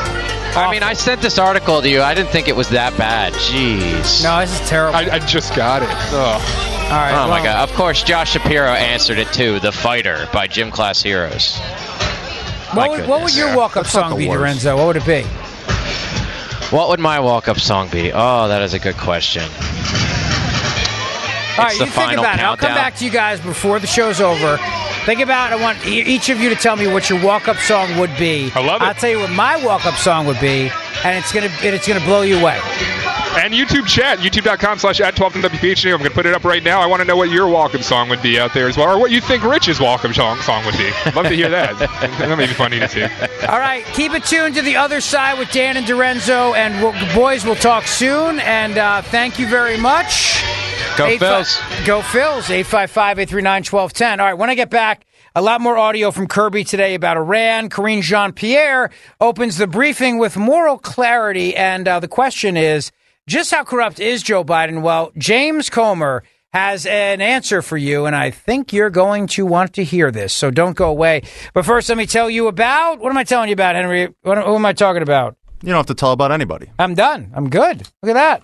I 0.56 0.70
mean, 0.70 0.82
I 0.82 0.94
sent 0.94 1.20
this 1.20 1.38
article 1.38 1.82
to 1.82 1.88
you. 1.88 2.00
I 2.00 2.14
didn't 2.14 2.30
think 2.30 2.48
it 2.48 2.56
was 2.56 2.70
that 2.70 2.96
bad. 2.96 3.34
Jeez. 3.34 4.22
no, 4.22 4.40
this 4.40 4.58
is 4.60 4.68
terrible. 4.68 4.96
I, 4.96 5.02
I 5.16 5.18
just 5.18 5.54
got 5.54 5.82
it. 5.82 5.88
Ugh. 5.90 6.14
All 6.86 6.90
right. 6.92 7.24
Oh 7.24 7.28
my 7.28 7.42
god. 7.42 7.68
Of 7.68 7.74
course, 7.76 8.02
Josh 8.02 8.30
Shapiro 8.32 8.68
answered 8.70 9.18
it 9.18 9.30
too. 9.32 9.58
The 9.60 9.72
Fighter 9.72 10.28
by 10.32 10.46
Gym 10.46 10.70
Class 10.70 11.02
Heroes. 11.02 11.58
My 12.76 12.88
What 12.88 12.90
would, 12.90 13.08
what 13.08 13.20
would 13.22 13.26
goodness. 13.32 13.36
your 13.38 13.56
walk-up 13.56 13.84
That's 13.84 13.92
song 13.92 14.16
be, 14.18 14.28
worst. 14.28 14.38
Lorenzo? 14.38 14.76
What 14.76 14.86
would 14.88 14.96
it 14.96 15.06
be? 15.06 15.22
What 16.74 16.88
would 16.90 17.00
my 17.00 17.20
walk-up 17.20 17.58
song 17.58 17.88
be? 17.88 18.12
Oh, 18.12 18.48
that 18.48 18.60
is 18.62 18.74
a 18.74 18.78
good 18.78 18.96
question. 18.96 19.42
All 21.58 21.64
right, 21.64 21.70
It's 21.70 21.78
the 21.78 21.84
you 21.86 21.90
think 21.90 21.94
final 21.94 22.20
about 22.24 22.38
it. 22.38 22.42
I'll 22.44 22.56
come 22.56 22.74
back 22.74 22.96
to 22.96 23.04
you 23.04 23.10
guys 23.10 23.40
before 23.40 23.78
the 23.78 23.86
show's 23.86 24.20
over. 24.20 24.58
Think 25.06 25.20
about 25.20 25.52
it. 25.52 25.58
I 25.58 25.62
want 25.62 25.86
each 25.86 26.28
of 26.28 26.38
you 26.40 26.50
to 26.50 26.54
tell 26.56 26.76
me 26.76 26.86
what 26.86 27.08
your 27.08 27.22
walk-up 27.24 27.56
song 27.58 27.96
would 27.98 28.14
be. 28.18 28.50
I 28.54 28.60
love 28.60 28.82
it. 28.82 28.84
I'll 28.84 28.94
tell 28.94 29.08
you 29.10 29.20
what 29.20 29.30
my 29.30 29.56
walk-up 29.64 29.94
song 29.94 30.26
would 30.26 30.40
be, 30.40 30.70
and 31.04 31.16
it's 31.16 31.32
gonna 31.32 31.46
and 31.46 31.74
it's 31.74 31.86
gonna 31.88 32.04
blow 32.04 32.22
you 32.22 32.38
away. 32.40 32.58
And 33.36 33.52
YouTube 33.52 33.86
chat, 33.86 34.18
youtube.com 34.20 34.78
slash 34.78 34.98
at 35.00 35.14
12 35.14 35.34
WPHT. 35.34 35.92
I'm 35.92 35.98
going 35.98 36.08
to 36.08 36.14
put 36.14 36.24
it 36.24 36.34
up 36.34 36.42
right 36.44 36.62
now. 36.62 36.80
I 36.80 36.86
want 36.86 37.02
to 37.02 37.06
know 37.06 37.16
what 37.16 37.28
your 37.30 37.46
walk-up 37.48 37.82
song 37.82 38.08
would 38.08 38.22
be 38.22 38.40
out 38.40 38.54
there 38.54 38.66
as 38.66 38.78
well, 38.78 38.88
or 38.88 38.98
what 38.98 39.10
you 39.10 39.20
think 39.20 39.44
Rich's 39.44 39.78
walk-up 39.78 40.14
song, 40.14 40.38
song 40.38 40.64
would 40.64 40.76
be. 40.78 40.90
I'd 41.04 41.14
love 41.14 41.26
to 41.26 41.36
hear 41.36 41.50
that. 41.50 41.78
that 42.18 42.38
may 42.38 42.46
be 42.46 42.54
funny 42.54 42.80
to 42.80 42.88
see. 42.88 43.02
All 43.46 43.58
right, 43.58 43.84
keep 43.92 44.12
it 44.12 44.24
tuned 44.24 44.54
to 44.54 44.62
the 44.62 44.76
other 44.76 45.02
side 45.02 45.38
with 45.38 45.50
Dan 45.52 45.76
and 45.76 45.86
DiRenzo, 45.86 46.56
and 46.56 46.82
we'll, 46.82 47.14
boys, 47.14 47.44
we'll 47.44 47.54
talk 47.56 47.84
soon. 47.86 48.40
And 48.40 48.78
uh, 48.78 49.02
thank 49.02 49.38
you 49.38 49.46
very 49.46 49.76
much. 49.76 50.42
Go 50.96 51.04
Eight 51.06 51.20
Phils. 51.20 51.58
fi- 51.58 51.84
Go 51.86 52.00
Phils. 52.00 52.44
855-839-1210. 52.64 54.18
All 54.18 54.24
right, 54.26 54.34
when 54.34 54.48
I 54.50 54.54
get 54.54 54.70
back, 54.70 55.04
A 55.34 55.42
lot 55.42 55.60
more 55.60 55.76
audio 55.76 56.10
from 56.10 56.26
Kirby 56.26 56.64
today 56.64 56.94
about 56.94 57.18
Iran. 57.18 57.68
Karine 57.68 58.00
Jean 58.00 58.32
Pierre 58.32 58.90
opens 59.20 59.58
the 59.58 59.66
briefing 59.66 60.16
with 60.16 60.38
moral 60.38 60.78
clarity. 60.78 61.54
And 61.54 61.86
uh, 61.86 62.00
the 62.00 62.08
question 62.08 62.56
is 62.56 62.90
just 63.28 63.50
how 63.50 63.64
corrupt 63.64 63.98
is 64.00 64.22
Joe 64.22 64.44
Biden? 64.44 64.82
Well, 64.82 65.12
James 65.18 65.68
Comer 65.68 66.22
has 66.52 66.86
an 66.86 67.20
answer 67.20 67.60
for 67.60 67.76
you, 67.76 68.06
and 68.06 68.14
I 68.14 68.30
think 68.30 68.72
you're 68.72 68.90
going 68.90 69.26
to 69.28 69.44
want 69.44 69.74
to 69.74 69.84
hear 69.84 70.10
this. 70.10 70.32
So 70.32 70.50
don't 70.50 70.76
go 70.76 70.88
away. 70.88 71.22
But 71.52 71.66
first, 71.66 71.88
let 71.88 71.98
me 71.98 72.06
tell 72.06 72.30
you 72.30 72.46
about 72.46 73.00
what 73.00 73.10
am 73.10 73.18
I 73.18 73.24
telling 73.24 73.48
you 73.48 73.54
about, 73.54 73.74
Henry? 73.74 74.14
What, 74.22 74.38
who 74.38 74.54
am 74.54 74.64
I 74.64 74.72
talking 74.72 75.02
about? 75.02 75.36
You 75.62 75.68
don't 75.68 75.76
have 75.76 75.86
to 75.86 75.94
tell 75.94 76.12
about 76.12 76.32
anybody. 76.32 76.70
I'm 76.78 76.94
done. 76.94 77.32
I'm 77.34 77.50
good. 77.50 77.78
Look 78.02 78.10
at 78.10 78.14
that. 78.14 78.42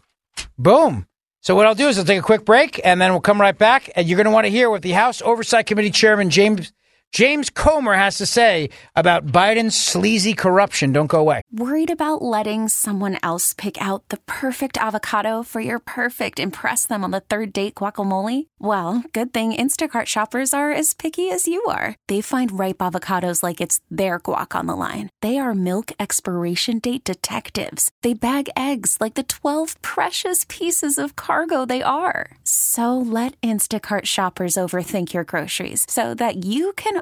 Boom. 0.59 1.07
So 1.41 1.55
what 1.55 1.67
I'll 1.67 1.75
do 1.75 1.89
is 1.89 1.99
I'll 1.99 2.05
take 2.05 2.19
a 2.19 2.23
quick 2.23 2.45
break, 2.45 2.81
and 2.85 3.01
then 3.01 3.13
we'll 3.13 3.21
come 3.21 3.41
right 3.41 3.57
back, 3.57 3.91
and 3.97 4.09
you're 4.09 4.17
going 4.17 4.27
to 4.27 4.31
want 4.31 4.47
to 4.47 4.51
hear 4.51 4.71
what 4.71 4.83
the 4.83 4.93
House 4.93 5.23
Oversight 5.23 5.67
Committee 5.67 5.91
Chairman 5.91 6.31
James 6.31 6.73
James 7.13 7.51
Comer 7.51 7.93
has 7.93 8.17
to 8.17 8.25
say 8.25 8.71
about 8.97 9.27
Biden's 9.27 9.77
sleazy 9.77 10.33
corruption. 10.33 10.93
Don't 10.93 11.09
go 11.09 11.21
away. 11.21 11.43
Worried 11.53 11.91
about 11.91 12.23
letting 12.23 12.69
someone 12.69 13.19
else 13.23 13.53
pick 13.53 13.77
out 13.83 14.09
the 14.09 14.17
perfect 14.27 14.79
avocado 14.79 15.43
for 15.43 15.61
your 15.61 15.79
perfect 15.79 16.41
impress 16.41 16.87
them 16.87 17.05
on 17.05 17.11
the 17.11 17.21
third 17.21 17.53
date 17.53 17.75
guacamole? 17.75 18.47
Well, 18.59 19.05
good 19.13 19.35
thing 19.35 19.53
Instacart 19.53 20.07
shoppers 20.07 20.55
are 20.55 20.73
as 20.73 20.95
picky 20.95 21.31
as 21.31 21.47
you 21.47 21.63
are. 21.65 21.97
They 22.09 22.23
find 22.23 22.59
ripe 22.59 22.79
avocados 22.79 23.43
like 23.43 23.61
it's 23.61 23.83
their 23.91 24.19
guac 24.19 24.57
on 24.57 24.65
the 24.65 24.75
line. 24.75 25.11
They 25.21 25.37
are 25.37 25.55
milk 25.55 25.93
expiration 26.01 26.79
date 26.79 27.05
detectives. 27.05 27.91
They 28.01 28.15
bag 28.15 28.49
eggs 28.57 28.97
like 29.03 29.17
the 29.17 29.23
12 29.23 29.83
precious 29.83 30.47
pieces 30.49 30.97
of 30.97 31.15
cargo 31.15 31.67
they 31.67 31.83
are. 31.83 32.39
So 32.43 32.97
let 32.97 33.39
Instacart 33.43 34.07
shoppers 34.07 34.55
overthink 34.55 35.13
your 35.13 35.25
groceries 35.25 35.85
so 35.91 36.15
that 36.15 36.47
you 36.47 36.73
can 36.73 37.02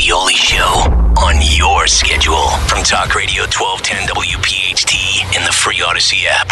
The 0.00 0.06
Zeoli 0.06 0.32
Show 0.32 0.64
on 1.20 1.34
your 1.42 1.86
schedule 1.86 2.48
from 2.68 2.82
Talk 2.82 3.14
Radio 3.14 3.42
1210 3.42 4.08
WPHT 4.08 5.36
in 5.36 5.44
the 5.44 5.52
free 5.52 5.76
Audacy 5.80 6.24
app. 6.26 6.50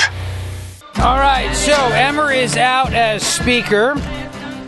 All 0.99 1.17
right, 1.17 1.51
so 1.55 1.73
Emmer 1.73 2.31
is 2.31 2.59
out 2.59 2.93
as 2.93 3.27
speaker 3.27 3.95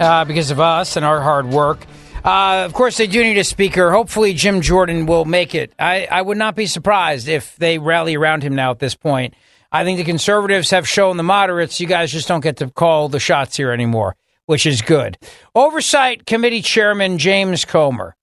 uh, 0.01 0.25
because 0.25 0.51
of 0.51 0.61
us 0.61 0.97
and 0.97 1.05
our 1.05 1.21
hard 1.21 1.51
work. 1.51 1.85
Uh, 2.25 2.63
of 2.65 2.73
course, 2.73 2.97
they 2.97 3.07
do 3.07 3.23
need 3.23 3.37
a 3.37 3.45
speaker. 3.45 3.91
Hopefully, 3.91 4.33
Jim 4.33 4.63
Jordan 4.63 5.05
will 5.05 5.27
make 5.27 5.55
it. 5.55 5.75
I, 5.79 6.09
I 6.11 6.23
would 6.23 6.39
not 6.39 6.57
be 6.57 6.65
surprised 6.65 7.29
if 7.29 7.55
they 7.57 7.77
rally 7.77 8.17
around 8.17 8.43
him 8.43 8.55
now 8.55 8.71
at 8.71 8.79
this 8.79 8.95
point. 8.95 9.35
I 9.71 9.85
think 9.85 9.99
the 9.99 10.05
conservatives 10.05 10.71
have 10.71 10.89
shown 10.89 11.19
the 11.19 11.23
moderates 11.23 11.81
you 11.81 11.87
guys 11.87 12.13
just 12.13 12.29
don't 12.29 12.41
get 12.41 12.57
to 12.57 12.71
call 12.71 13.11
the 13.11 13.21
shots 13.21 13.59
here 13.59 13.73
anymore, 13.73 14.17
which 14.47 14.65
is 14.65 14.81
good. 14.81 15.19
Oversight 15.55 16.25
Committee 16.25 16.63
Chairman 16.63 17.19
James 17.19 17.67
Comer 17.67 18.17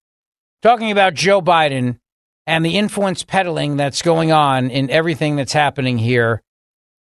talking 0.61 0.91
about 0.91 1.13
Joe 1.13 1.41
Biden 1.41 1.99
and 2.45 2.65
the 2.65 2.77
influence 2.77 3.23
peddling 3.23 3.77
that's 3.77 4.01
going 4.01 4.31
on 4.31 4.69
in 4.69 4.89
everything 4.89 5.35
that's 5.35 5.53
happening 5.53 5.97
here. 5.97 6.41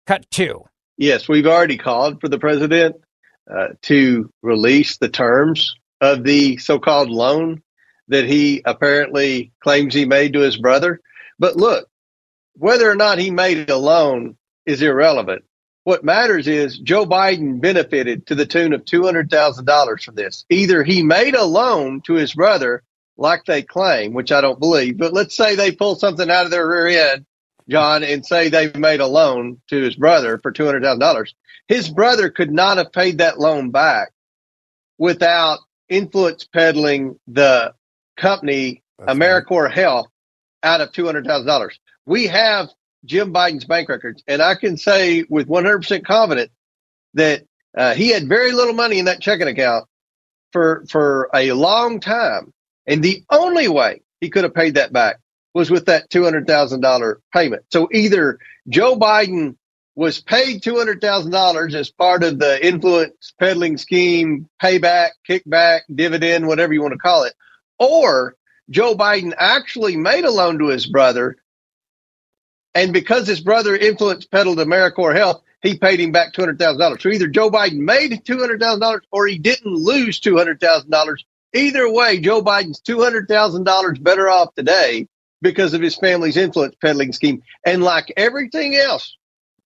Cut 0.07 0.29
two. 0.31 0.63
Yes, 0.97 1.27
we've 1.27 1.45
already 1.45 1.77
called 1.77 2.21
for 2.21 2.29
the 2.29 2.39
president 2.39 2.95
uh, 3.49 3.69
to 3.83 4.29
release 4.41 4.97
the 4.97 5.09
terms 5.09 5.75
of 6.01 6.23
the 6.23 6.57
so-called 6.57 7.09
loan 7.09 7.61
that 8.07 8.25
he 8.25 8.61
apparently 8.65 9.51
claims 9.59 9.93
he 9.93 10.05
made 10.05 10.33
to 10.33 10.39
his 10.39 10.57
brother. 10.57 11.01
But 11.39 11.55
look, 11.55 11.87
whether 12.53 12.89
or 12.89 12.95
not 12.95 13.17
he 13.17 13.31
made 13.31 13.69
a 13.69 13.77
loan 13.77 14.37
is 14.65 14.81
irrelevant. 14.81 15.43
What 15.83 16.03
matters 16.03 16.47
is 16.47 16.79
Joe 16.79 17.05
Biden 17.05 17.61
benefited 17.61 18.25
to 18.27 18.35
the 18.35 18.45
tune 18.45 18.73
of 18.73 18.85
$200,000 18.85 20.03
from 20.03 20.15
this. 20.15 20.45
Either 20.49 20.83
he 20.83 21.03
made 21.03 21.35
a 21.35 21.43
loan 21.43 22.01
to 22.01 22.13
his 22.13 22.33
brother 22.33 22.81
like 23.17 23.45
they 23.45 23.61
claim, 23.61 24.13
which 24.13 24.31
I 24.31 24.41
don't 24.41 24.59
believe, 24.59 24.97
but 24.97 25.13
let's 25.13 25.35
say 25.35 25.55
they 25.55 25.71
pull 25.71 25.95
something 25.95 26.29
out 26.29 26.45
of 26.45 26.51
their 26.51 26.67
rear 26.67 26.87
end, 26.87 27.25
John, 27.69 28.03
and 28.03 28.25
say 28.25 28.49
they 28.49 28.71
made 28.73 28.99
a 28.99 29.07
loan 29.07 29.61
to 29.69 29.81
his 29.81 29.95
brother 29.95 30.37
for 30.37 30.51
$200,000. 30.51 31.27
His 31.67 31.89
brother 31.89 32.29
could 32.29 32.51
not 32.51 32.77
have 32.77 32.91
paid 32.91 33.19
that 33.19 33.39
loan 33.39 33.71
back 33.71 34.11
without 34.97 35.59
influence 35.89 36.45
peddling 36.45 37.19
the 37.27 37.73
company 38.17 38.83
Americore 38.99 39.71
Health 39.71 40.07
out 40.63 40.81
of 40.81 40.91
$200,000. 40.91 41.71
We 42.05 42.27
have 42.27 42.69
Jim 43.05 43.33
Biden's 43.33 43.65
bank 43.65 43.89
records, 43.89 44.23
and 44.27 44.41
I 44.41 44.55
can 44.55 44.77
say 44.77 45.25
with 45.29 45.47
100% 45.47 46.05
confidence 46.05 46.51
that 47.13 47.43
uh, 47.77 47.93
he 47.93 48.09
had 48.09 48.27
very 48.27 48.51
little 48.51 48.73
money 48.73 48.99
in 48.99 49.05
that 49.05 49.21
checking 49.21 49.47
account 49.47 49.85
for 50.51 50.85
for 50.89 51.29
a 51.33 51.51
long 51.51 51.99
time, 51.99 52.53
and 52.87 53.03
the 53.03 53.23
only 53.29 53.67
way 53.67 54.01
he 54.21 54.29
could 54.29 54.43
have 54.43 54.53
paid 54.53 54.75
that 54.75 54.93
back 54.93 55.17
was 55.53 55.71
with 55.71 55.85
that 55.85 56.09
$200,000 56.09 57.15
payment. 57.33 57.63
So 57.71 57.87
either 57.91 58.39
Joe 58.67 58.97
Biden 58.97 59.55
was 59.95 60.21
paid 60.21 60.61
$200,000 60.61 61.73
as 61.73 61.89
part 61.89 62.23
of 62.23 62.37
the 62.37 62.65
influence 62.65 63.33
peddling 63.39 63.77
scheme, 63.77 64.49
payback, 64.61 65.11
kickback, 65.27 65.81
dividend, 65.93 66.47
whatever 66.47 66.73
you 66.73 66.81
want 66.81 66.91
to 66.91 66.97
call 66.97 67.23
it, 67.23 67.33
or 67.79 68.35
Joe 68.69 68.95
Biden 68.95 69.33
actually 69.37 69.95
made 69.95 70.25
a 70.25 70.31
loan 70.31 70.59
to 70.59 70.67
his 70.67 70.85
brother. 70.85 71.37
And 72.73 72.91
because 72.91 73.25
his 73.25 73.39
brother 73.39 73.75
influence 73.75 74.25
peddled 74.25 74.57
Americore 74.57 75.15
Health, 75.15 75.41
he 75.61 75.77
paid 75.77 76.01
him 76.01 76.11
back 76.11 76.33
$200,000. 76.33 77.01
So 77.01 77.09
either 77.09 77.27
Joe 77.27 77.49
Biden 77.49 77.79
made 77.79 78.11
$200,000 78.11 78.99
or 79.11 79.27
he 79.27 79.37
didn't 79.37 79.73
lose 79.73 80.19
$200,000. 80.19 81.15
Either 81.55 81.89
way, 81.89 82.19
Joe 82.19 82.41
Biden's 82.43 82.81
$200,000 82.81 84.03
better 84.03 84.29
off 84.29 84.53
today 84.55 85.07
because 85.41 85.73
of 85.73 85.81
his 85.81 85.95
family's 85.95 86.37
influence 86.37 86.75
peddling 86.81 87.13
scheme. 87.13 87.41
And 87.65 87.81
like 87.81 88.13
everything 88.17 88.75
else, 88.75 89.15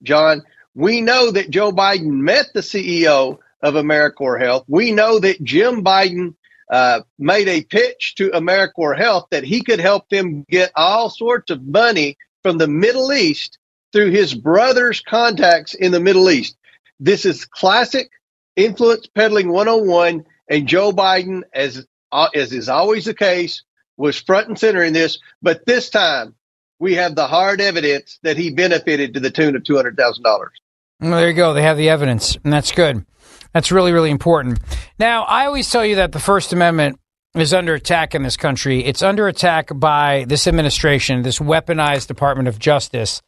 John, 0.04 0.44
we 0.76 1.02
know 1.02 1.32
that 1.32 1.50
Joe 1.50 1.72
Biden 1.72 2.22
met 2.22 2.48
the 2.54 2.60
CEO 2.62 3.40
of 3.62 3.74
Americore 3.74 4.40
Health. 4.40 4.66
We 4.68 4.92
know 4.92 5.20
that 5.20 5.44
Jim 5.44 5.84
Biden 5.84 6.36
uh, 6.72 7.02
made 7.18 7.48
a 7.48 7.64
pitch 7.64 8.14
to 8.16 8.30
Americore 8.30 8.98
Health 8.98 9.28
that 9.32 9.44
he 9.44 9.64
could 9.64 9.80
help 9.80 10.08
them 10.10 10.46
get 10.48 10.72
all 10.76 11.10
sorts 11.10 11.50
of 11.50 11.66
money 11.66 12.18
from 12.44 12.60
the 12.60 12.68
Middle 12.68 13.12
East 13.12 13.58
through 13.92 14.12
his 14.12 14.36
brother's 14.36 15.02
contacts 15.02 15.74
in 15.74 15.92
the 15.92 16.00
Middle 16.00 16.30
East. 16.30 16.56
This 17.00 17.26
is 17.26 17.46
classic 17.46 18.12
influence 18.56 19.08
peddling 19.08 19.52
101, 19.52 20.24
and 20.50 20.68
Joe 20.68 20.92
Biden, 20.92 21.44
as 21.54 21.86
uh, 22.12 22.28
as 22.36 22.52
is 22.52 22.68
always 22.68 23.06
the 23.06 23.14
case, 23.14 23.64
was 23.98 24.20
front 24.20 24.48
and 24.48 24.60
center 24.60 24.84
in 24.84 24.94
this. 24.94 25.20
But 25.42 25.66
this 25.66 25.90
time, 25.90 26.36
we 26.80 26.96
have 26.96 27.16
the 27.16 27.28
hard 27.28 27.62
evidence 27.62 28.20
that 28.24 28.38
he 28.38 28.52
benefited 28.52 29.14
to 29.14 29.20
the 29.20 29.30
tune 29.32 29.56
of 29.56 29.64
two 29.64 29.76
hundred 29.76 29.96
thousand 29.96 30.24
dollars. 30.24 30.52
Well, 31.00 31.12
there 31.12 31.30
you 31.30 31.36
go. 31.36 31.54
They 31.54 31.62
have 31.62 31.78
the 31.78 31.90
evidence, 31.90 32.38
and 32.44 32.52
that's 32.52 32.72
good. 32.72 33.06
That's 33.54 33.72
really, 33.72 33.94
really 33.94 34.12
important. 34.12 34.60
Now, 35.00 35.24
I 35.24 35.46
always 35.46 35.72
tell 35.72 35.86
you 35.86 35.96
that 35.96 36.12
the 36.12 36.20
First 36.20 36.52
Amendment 36.52 37.00
is 37.36 37.54
under 37.54 37.74
attack 37.74 38.16
in 38.16 38.24
this 38.24 38.38
country. 38.38 38.84
It's 38.84 39.02
under 39.02 39.28
attack 39.28 39.70
by 39.74 40.26
this 40.28 40.48
administration, 40.48 41.22
this 41.22 41.40
weaponized 41.40 42.08
Department 42.08 42.48
of 42.48 42.60
Justice. 42.60 43.22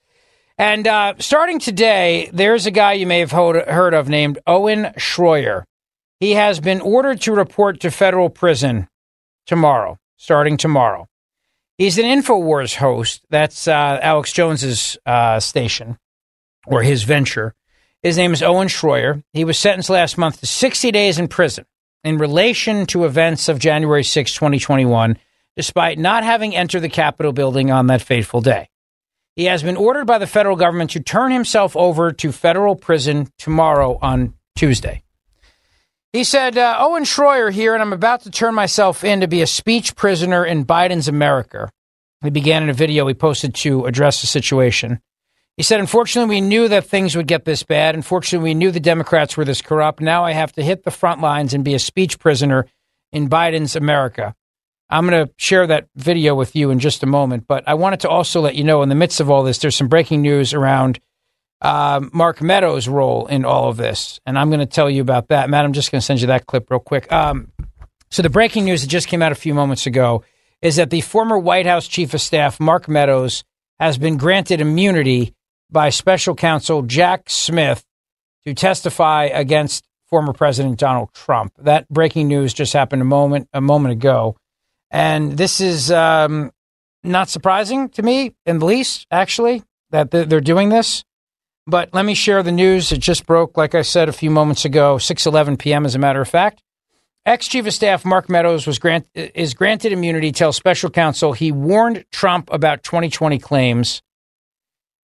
And 0.58 0.88
uh, 0.88 1.14
starting 1.20 1.60
today, 1.60 2.30
there's 2.34 2.66
a 2.66 2.72
guy 2.72 2.94
you 2.94 3.08
may 3.08 3.20
have 3.20 3.32
heard 3.32 3.94
of 3.94 4.10
named 4.10 4.40
Owen 4.46 4.94
Shroyer. 4.98 5.64
He 6.22 6.34
has 6.34 6.60
been 6.60 6.82
ordered 6.82 7.20
to 7.22 7.34
report 7.34 7.80
to 7.80 7.90
federal 7.90 8.30
prison 8.30 8.88
tomorrow, 9.48 9.98
starting 10.18 10.56
tomorrow. 10.56 11.08
He's 11.80 11.98
an 11.98 12.06
InfoWars 12.06 12.76
host. 12.76 13.26
That's 13.32 13.68
uh, 13.68 14.00
Alex 14.00 14.32
Jones's 14.32 15.00
uh, 15.04 15.40
station 15.40 15.98
or 16.68 16.84
his 16.84 17.02
venture. 17.02 17.56
His 18.04 18.18
name 18.18 18.34
is 18.34 18.44
Owen 18.44 18.68
Shroyer. 18.68 19.24
He 19.34 19.44
was 19.44 19.58
sentenced 19.58 19.90
last 19.90 20.16
month 20.16 20.42
to 20.42 20.46
60 20.46 20.92
days 20.92 21.18
in 21.18 21.28
prison 21.28 21.66
in 22.04 22.20
relation 22.20 22.86
to 22.88 23.06
events 23.06 23.50
of 23.50 23.58
January 23.58 24.04
6, 24.04 24.32
2021, 24.32 25.18
despite 25.58 25.98
not 25.98 26.24
having 26.24 26.56
entered 26.56 26.82
the 26.82 26.90
Capitol 26.90 27.34
building 27.34 27.72
on 27.72 27.88
that 27.88 28.04
fateful 28.04 28.42
day. 28.42 28.70
He 29.36 29.46
has 29.46 29.64
been 29.64 29.76
ordered 29.76 30.06
by 30.06 30.20
the 30.20 30.28
federal 30.28 30.56
government 30.56 30.92
to 30.92 31.00
turn 31.00 31.32
himself 31.32 31.76
over 31.76 32.12
to 32.12 32.32
federal 32.32 32.76
prison 32.76 33.28
tomorrow 33.40 33.98
on 34.04 34.36
Tuesday. 34.56 35.02
He 36.13 36.26
said, 36.26 36.58
uh, 36.58 36.76
Owen 36.78 37.04
Shroyer 37.04 37.54
here, 37.54 37.74
and 37.74 37.82
I'm 37.82 37.93
about 37.93 38.24
to 38.24 38.32
turn 38.32 38.54
myself 38.54 39.06
in 39.06 39.21
to 39.21 39.28
be 39.28 39.41
a 39.41 39.47
speech 39.47 39.95
prisoner 39.95 40.45
in 40.45 40.65
Biden's 40.65 41.08
America. 41.08 41.71
He 42.21 42.30
began 42.30 42.63
in 42.63 42.69
a 42.69 42.74
video 42.74 43.08
he 43.08 43.13
posted 43.13 43.56
to 43.56 43.86
address 43.86 44.19
the 44.19 44.28
situation. 44.28 45.00
He 45.56 45.63
said, 45.63 45.80
Unfortunately, 45.80 46.36
we 46.36 46.41
knew 46.41 46.67
that 46.67 46.86
things 46.86 47.15
would 47.15 47.28
get 47.28 47.45
this 47.45 47.63
bad. 47.63 47.95
Unfortunately, 47.95 48.43
we 48.43 48.54
knew 48.54 48.71
the 48.71 48.82
Democrats 48.82 49.38
were 49.38 49.45
this 49.45 49.62
corrupt. 49.62 50.02
Now 50.02 50.26
I 50.26 50.34
have 50.34 50.52
to 50.54 50.63
hit 50.63 50.84
the 50.84 50.91
front 50.91 51.21
lines 51.21 51.54
and 51.54 51.63
be 51.63 51.76
a 51.76 51.80
speech 51.80 52.19
prisoner 52.19 52.65
in 53.13 53.30
Biden's 53.30 53.78
America. 53.78 54.36
I'm 54.89 55.08
going 55.08 55.26
to 55.26 55.34
share 55.38 55.65
that 55.67 55.88
video 55.95 56.36
with 56.36 56.58
you 56.58 56.71
in 56.71 56.80
just 56.80 57.04
a 57.04 57.08
moment, 57.08 57.47
but 57.47 57.63
I 57.65 57.76
wanted 57.76 58.02
to 58.02 58.10
also 58.10 58.41
let 58.41 58.56
you 58.56 58.65
know 58.65 58.84
in 58.84 58.89
the 58.89 58.95
midst 58.95 59.21
of 59.21 59.30
all 59.30 59.43
this, 59.43 59.60
there's 59.60 59.78
some 59.78 59.88
breaking 59.88 60.21
news 60.21 60.54
around 60.54 61.00
uh, 61.62 62.02
Mark 62.12 62.41
Meadows' 62.41 62.88
role 62.88 63.28
in 63.28 63.45
all 63.45 63.69
of 63.69 63.78
this, 63.78 64.19
and 64.26 64.38
I'm 64.38 64.50
going 64.50 64.60
to 64.60 64.65
tell 64.65 64.89
you 64.89 65.02
about 65.02 65.28
that. 65.28 65.50
Matt, 65.50 65.65
I'm 65.65 65.74
just 65.74 65.91
going 65.91 66.00
to 66.00 66.06
send 66.06 66.21
you 66.21 66.28
that 66.28 66.47
clip 66.47 66.69
real 66.71 66.80
quick. 66.80 67.12
Um, 67.12 67.52
so 68.10 68.21
the 68.21 68.30
breaking 68.30 68.65
news 68.65 68.82
that 68.82 68.88
just 68.88 69.08
came 69.08 69.21
out 69.21 69.32
a 69.32 69.36
few 69.36 69.54
moments 69.54 69.86
ago 69.86 70.24
is 70.62 70.76
that 70.76 70.89
the 70.89 71.02
former 71.02 71.38
White 71.38 71.65
House 71.65 71.88
chief 71.88 72.13
of 72.13 72.21
staff, 72.21 72.60
Mark 72.60 72.88
Meadows, 72.88 73.43
has 73.80 73.97
been 73.97 74.17
granted 74.17 74.62
immunity 74.62 75.34
by 75.69 75.89
special 75.89 76.36
counsel 76.36 76.82
Jack 76.82 77.30
Smith 77.30 77.84
to 78.45 78.54
testify 78.54 79.26
against 79.26 79.86
former 80.08 80.34
President 80.34 80.78
Donald 80.78 81.13
Trump. 81.13 81.54
That 81.58 81.88
breaking 81.89 82.28
news 82.28 82.54
just 82.54 82.74
happened 82.74 83.02
a 83.02 83.06
moment 83.06 83.47
a 83.54 83.62
moment 83.62 83.93
ago. 83.93 84.36
And 84.91 85.38
this 85.38 85.62
is 85.62 85.89
um, 85.89 86.52
not 87.04 87.30
surprising 87.30 87.89
to 87.89 88.04
me, 88.04 88.36
in 88.45 88.60
the 88.60 88.65
least, 88.65 89.08
actually, 89.10 89.63
that 89.91 90.12
they're 90.12 90.41
doing 90.41 90.69
this. 90.69 91.04
But 91.67 91.93
let 91.93 92.06
me 92.06 92.15
share 92.15 92.41
the 92.41 92.52
news. 92.52 92.91
It 92.91 93.00
just 93.00 93.26
broke, 93.26 93.56
like 93.56 93.76
I 93.76 93.84
said 93.84 94.10
a 94.10 94.13
few 94.13 94.32
moments 94.32 94.65
ago, 94.65 94.95
6:11 94.95 95.60
p.m. 95.60 95.86
As 95.86 95.95
a 95.95 96.00
matter 96.00 96.21
of 96.21 96.28
fact, 96.28 96.63
ex 97.26 97.47
chief 97.47 97.67
of 97.67 97.74
staff 97.74 98.04
Mark 98.04 98.30
Meadows 98.30 98.65
was 98.65 98.80
grant 98.80 99.08
is 99.13 99.54
granted 99.54 99.91
immunity. 99.91 100.32
Tells 100.32 100.58
special 100.58 100.89
counsel 100.89 101.34
he 101.34 101.52
warned 101.52 102.06
Trump 102.12 102.50
about 102.52 102.84
2020 102.84 103.38
claims. 103.39 104.02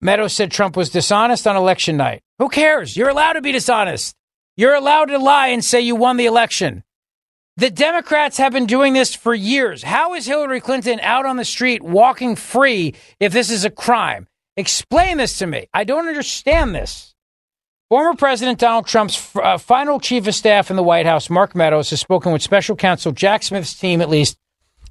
Meadows 0.01 0.33
said 0.33 0.51
Trump 0.51 0.75
was 0.75 0.89
dishonest 0.89 1.47
on 1.47 1.55
election 1.55 1.95
night. 1.95 2.21
Who 2.39 2.49
cares? 2.49 2.97
You're 2.97 3.09
allowed 3.09 3.33
to 3.33 3.41
be 3.41 3.51
dishonest. 3.51 4.15
You're 4.57 4.75
allowed 4.75 5.05
to 5.05 5.19
lie 5.19 5.49
and 5.49 5.63
say 5.63 5.79
you 5.81 5.95
won 5.95 6.17
the 6.17 6.25
election. 6.25 6.83
The 7.57 7.69
Democrats 7.69 8.37
have 8.37 8.51
been 8.51 8.65
doing 8.65 8.93
this 8.93 9.13
for 9.13 9.33
years. 9.33 9.83
How 9.83 10.15
is 10.15 10.25
Hillary 10.25 10.59
Clinton 10.59 10.99
out 11.01 11.25
on 11.25 11.37
the 11.37 11.45
street 11.45 11.83
walking 11.83 12.35
free 12.35 12.95
if 13.19 13.31
this 13.31 13.51
is 13.51 13.63
a 13.63 13.69
crime? 13.69 14.27
Explain 14.57 15.17
this 15.17 15.37
to 15.39 15.47
me. 15.47 15.67
I 15.73 15.83
don't 15.83 16.07
understand 16.07 16.75
this. 16.75 17.15
Former 17.89 18.15
President 18.15 18.59
Donald 18.59 18.85
Trump's 18.87 19.35
uh, 19.35 19.57
final 19.57 19.99
chief 19.99 20.27
of 20.27 20.35
staff 20.35 20.69
in 20.69 20.77
the 20.77 20.83
White 20.83 21.05
House, 21.05 21.29
Mark 21.29 21.55
Meadows, 21.55 21.89
has 21.89 21.99
spoken 21.99 22.31
with 22.31 22.41
special 22.41 22.75
counsel 22.75 23.11
Jack 23.11 23.43
Smith's 23.43 23.73
team 23.73 24.01
at 24.01 24.09
least 24.09 24.37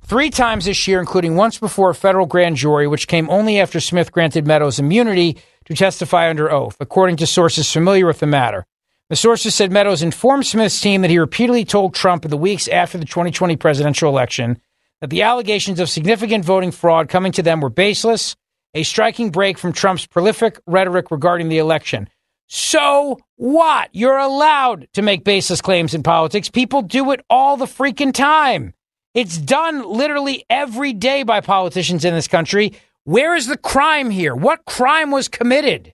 three 0.04 0.28
times 0.28 0.64
this 0.64 0.86
year, 0.86 1.00
including 1.00 1.36
once 1.36 1.58
before 1.58 1.90
a 1.90 1.94
federal 1.94 2.26
grand 2.26 2.56
jury, 2.56 2.86
which 2.86 3.08
came 3.08 3.30
only 3.30 3.58
after 3.60 3.80
Smith 3.80 4.12
granted 4.12 4.46
Meadows 4.46 4.78
immunity 4.78 5.38
to 5.66 5.74
testify 5.74 6.28
under 6.28 6.50
oath, 6.50 6.76
according 6.80 7.16
to 7.16 7.26
sources 7.26 7.72
familiar 7.72 8.06
with 8.06 8.20
the 8.20 8.26
matter. 8.26 8.66
The 9.08 9.16
sources 9.16 9.54
said 9.54 9.72
Meadows 9.72 10.02
informed 10.02 10.46
Smith's 10.46 10.80
team 10.80 11.02
that 11.02 11.10
he 11.10 11.18
repeatedly 11.18 11.64
told 11.64 11.94
Trump 11.94 12.24
in 12.24 12.30
the 12.30 12.36
weeks 12.36 12.68
after 12.68 12.98
the 12.98 13.04
2020 13.04 13.56
presidential 13.56 14.10
election 14.10 14.60
that 15.00 15.10
the 15.10 15.22
allegations 15.22 15.80
of 15.80 15.88
significant 15.88 16.44
voting 16.44 16.70
fraud 16.70 17.08
coming 17.08 17.32
to 17.32 17.42
them 17.42 17.60
were 17.60 17.70
baseless, 17.70 18.36
a 18.74 18.82
striking 18.82 19.30
break 19.30 19.58
from 19.58 19.72
Trump's 19.72 20.06
prolific 20.06 20.60
rhetoric 20.66 21.10
regarding 21.10 21.48
the 21.48 21.58
election. 21.58 22.08
So 22.46 23.18
what? 23.36 23.90
You're 23.92 24.18
allowed 24.18 24.88
to 24.94 25.02
make 25.02 25.24
baseless 25.24 25.60
claims 25.60 25.94
in 25.94 26.02
politics. 26.02 26.48
People 26.48 26.82
do 26.82 27.12
it 27.12 27.24
all 27.30 27.56
the 27.56 27.66
freaking 27.66 28.12
time. 28.12 28.74
It's 29.14 29.38
done 29.38 29.88
literally 29.88 30.44
every 30.50 30.92
day 30.92 31.22
by 31.22 31.40
politicians 31.40 32.04
in 32.04 32.14
this 32.14 32.28
country. 32.28 32.74
Where 33.04 33.34
is 33.34 33.46
the 33.46 33.56
crime 33.56 34.10
here? 34.10 34.34
What 34.34 34.64
crime 34.64 35.10
was 35.10 35.28
committed? 35.28 35.92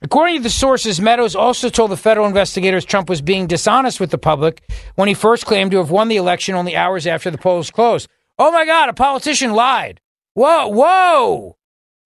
According 0.00 0.36
to 0.36 0.42
the 0.44 0.50
sources, 0.50 1.00
Meadows 1.00 1.34
also 1.34 1.68
told 1.68 1.90
the 1.90 1.96
federal 1.96 2.26
investigators 2.26 2.84
Trump 2.84 3.08
was 3.08 3.20
being 3.20 3.48
dishonest 3.48 3.98
with 3.98 4.10
the 4.10 4.18
public 4.18 4.62
when 4.94 5.08
he 5.08 5.14
first 5.14 5.44
claimed 5.44 5.72
to 5.72 5.78
have 5.78 5.90
won 5.90 6.06
the 6.08 6.16
election 6.16 6.54
only 6.54 6.76
hours 6.76 7.06
after 7.06 7.30
the 7.30 7.38
polls 7.38 7.70
closed. 7.70 8.08
Oh 8.38 8.52
my 8.52 8.64
God, 8.64 8.88
a 8.88 8.92
politician 8.92 9.52
lied. 9.52 10.00
Whoa, 10.38 10.68
whoa. 10.68 11.56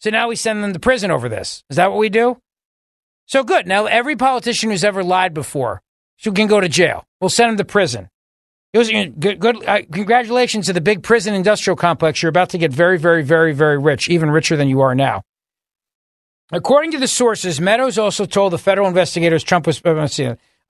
So 0.01 0.09
now 0.09 0.29
we 0.29 0.37
send 0.37 0.65
them 0.65 0.73
to 0.73 0.81
prison 0.81 1.11
over 1.11 1.29
this. 1.29 1.63
Is 1.69 1.77
that 1.77 1.91
what 1.91 1.99
we 1.99 2.09
do? 2.09 2.41
So 3.27 3.45
good. 3.45 3.67
Now 3.67 3.85
every 3.85 4.17
politician 4.17 4.71
who's 4.71 4.85
ever 4.85 5.05
lied 5.05 5.35
before 5.35 5.83
can 6.19 6.47
go 6.47 6.59
to 6.59 6.69
jail. 6.69 7.05
We'll 7.21 7.29
send 7.29 7.51
him 7.51 7.57
to 7.59 7.65
prison. 7.67 8.09
It 8.73 8.79
was 8.79 8.91
good. 8.91 9.39
good 9.39 9.69
uh, 9.69 9.83
congratulations 9.93 10.65
to 10.65 10.73
the 10.73 10.81
big 10.81 11.03
prison 11.03 11.35
industrial 11.35 11.77
complex. 11.77 12.23
You're 12.23 12.31
about 12.31 12.49
to 12.51 12.59
get 12.59 12.73
very, 12.73 12.99
very, 12.99 13.23
very, 13.23 13.53
very 13.53 13.77
rich, 13.77 14.09
even 14.09 14.31
richer 14.31 14.57
than 14.57 14.69
you 14.69 14.81
are 14.81 14.95
now. 14.95 15.25
According 16.51 16.93
to 16.93 16.99
the 16.99 17.09
sources, 17.09 17.61
Meadows 17.61 17.99
also 17.99 18.25
told 18.25 18.55
the 18.55 18.59
federal 18.59 18.89
investigators 18.89 19.45
Trump 19.45 19.67
was. 19.67 19.83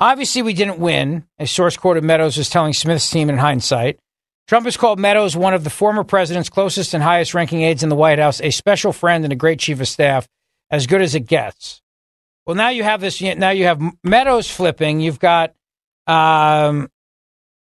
Obviously, 0.00 0.42
we 0.42 0.52
didn't 0.52 0.80
win. 0.80 1.26
A 1.38 1.46
source 1.46 1.76
quoted 1.76 2.02
Meadows 2.02 2.38
as 2.38 2.50
telling 2.50 2.72
Smith's 2.72 3.08
team 3.08 3.30
in 3.30 3.38
hindsight. 3.38 4.00
Trump 4.48 4.66
has 4.66 4.76
called 4.76 4.98
Meadows 4.98 5.36
one 5.36 5.54
of 5.54 5.64
the 5.64 5.70
former 5.70 6.04
president's 6.04 6.48
closest 6.48 6.94
and 6.94 7.02
highest 7.02 7.34
ranking 7.34 7.62
aides 7.62 7.82
in 7.82 7.88
the 7.88 7.96
White 7.96 8.18
House, 8.18 8.40
a 8.40 8.50
special 8.50 8.92
friend 8.92 9.24
and 9.24 9.32
a 9.32 9.36
great 9.36 9.58
chief 9.58 9.80
of 9.80 9.88
staff, 9.88 10.26
as 10.70 10.86
good 10.86 11.00
as 11.00 11.14
it 11.14 11.26
gets. 11.26 11.80
Well, 12.46 12.56
now 12.56 12.70
you 12.70 12.82
have 12.82 13.00
this. 13.00 13.20
Now 13.20 13.50
you 13.50 13.66
have 13.66 13.80
Meadows 14.02 14.50
flipping. 14.50 15.00
You've 15.00 15.20
got 15.20 15.54
um, 16.06 16.88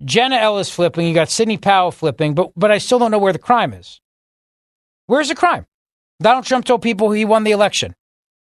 Jenna 0.05 0.37
Ellis 0.37 0.71
flipping. 0.71 1.07
You 1.09 1.14
got 1.14 1.31
Sidney 1.31 1.59
Powell 1.59 1.91
flipping. 1.91 2.35
But 2.35 2.53
but 2.57 2.71
I 2.71 2.79
still 2.79 2.99
don't 2.99 3.11
know 3.11 3.19
where 3.19 3.33
the 3.33 3.38
crime 3.41 3.73
is. 3.73 4.01
Where's 5.07 5.29
the 5.29 5.35
crime? 5.35 5.67
Donald 6.21 6.45
Trump 6.45 6.64
told 6.64 6.83
people 6.83 7.11
he 7.11 7.25
won 7.25 7.45
the 7.45 7.51
election. 7.51 7.95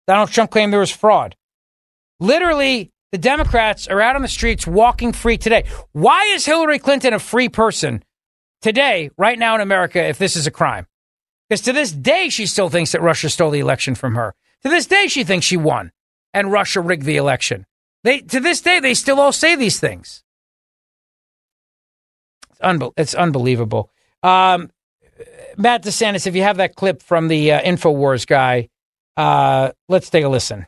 Donald 0.06 0.30
Trump 0.30 0.52
claimed 0.52 0.74
there 0.74 0.80
was 0.80 0.92
fraud. 0.92 1.36
Literally, 2.20 2.92
the 3.12 3.18
Democrats 3.18 3.88
are 3.88 4.02
out 4.02 4.16
on 4.16 4.22
the 4.22 4.28
streets 4.28 4.66
walking 4.66 5.14
free 5.14 5.38
today. 5.38 5.66
Why 5.92 6.24
is 6.34 6.46
Hillary 6.46 6.80
Clinton 6.80 7.14
a 7.14 7.20
free 7.20 7.50
person 7.50 8.04
today, 8.62 9.10
right 9.18 9.38
now 9.38 9.56
in 9.56 9.62
America, 9.62 10.04
if 10.04 10.18
this 10.18 10.36
is 10.36 10.48
a 10.48 10.52
crime? 10.52 10.88
Because 11.50 11.62
to 11.62 11.74
this 11.74 11.92
day, 11.92 12.30
she 12.30 12.46
still 12.46 12.70
thinks 12.70 12.92
that 12.92 13.02
Russia 13.02 13.30
stole 13.30 13.52
the 13.52 13.60
election 13.60 13.96
from 13.96 14.16
her. 14.16 14.36
To 14.64 14.70
this 14.70 14.86
day, 14.86 15.08
she 15.08 15.24
thinks 15.24 15.46
she 15.46 15.58
won 15.58 15.92
and 16.34 16.52
Russia 16.52 16.82
rigged 16.82 17.06
the 17.06 17.18
election. 17.18 17.66
They, 18.04 18.20
to 18.20 18.40
this 18.40 18.62
day, 18.62 18.80
they 18.80 18.94
still 18.94 19.20
all 19.20 19.32
say 19.32 19.56
these 19.56 19.80
things. 19.80 20.24
It's, 22.50 22.60
unbe- 22.60 22.94
it's 22.98 23.16
unbelievable. 23.16 23.90
Um, 24.24 24.72
Matt 25.58 25.84
DeSantis, 25.84 26.28
if 26.28 26.36
you 26.36 26.44
have 26.44 26.58
that 26.58 26.76
clip 26.76 27.02
from 27.02 27.28
the 27.28 27.54
uh, 27.54 27.62
InfoWars 27.62 28.28
guy, 28.28 28.70
uh, 29.16 29.72
let's 29.90 30.10
take 30.10 30.24
a 30.24 30.30
listen. 30.30 30.68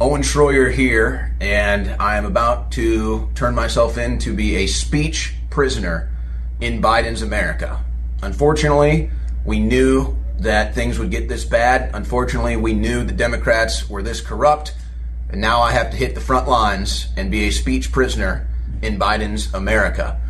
Owen 0.00 0.22
Shroyer 0.22 0.72
here, 0.72 1.36
and 1.40 1.90
I 2.00 2.16
am 2.16 2.24
about 2.24 2.72
to 2.72 3.28
turn 3.36 3.54
myself 3.54 3.98
in 3.98 4.18
to 4.18 4.34
be 4.34 4.56
a 4.56 4.66
speech 4.66 5.34
prisoner 5.52 6.10
in 6.60 6.82
Biden's 6.82 7.22
America. 7.22 7.84
Unfortunately, 8.22 9.10
we 9.44 9.60
knew 9.60 10.16
that 10.38 10.74
things 10.74 10.98
would 10.98 11.10
get 11.10 11.28
this 11.28 11.44
bad. 11.44 11.90
Unfortunately, 11.94 12.56
we 12.56 12.72
knew 12.72 13.04
the 13.04 13.12
Democrats 13.12 13.88
were 13.88 14.02
this 14.02 14.20
corrupt, 14.20 14.74
and 15.28 15.40
now 15.40 15.60
I 15.60 15.72
have 15.72 15.90
to 15.90 15.96
hit 15.96 16.14
the 16.14 16.20
front 16.20 16.48
lines 16.48 17.08
and 17.16 17.30
be 17.30 17.44
a 17.44 17.50
speech 17.50 17.92
prisoner 17.92 18.48
in 18.80 18.98
Biden's 18.98 19.52
America. 19.54 20.20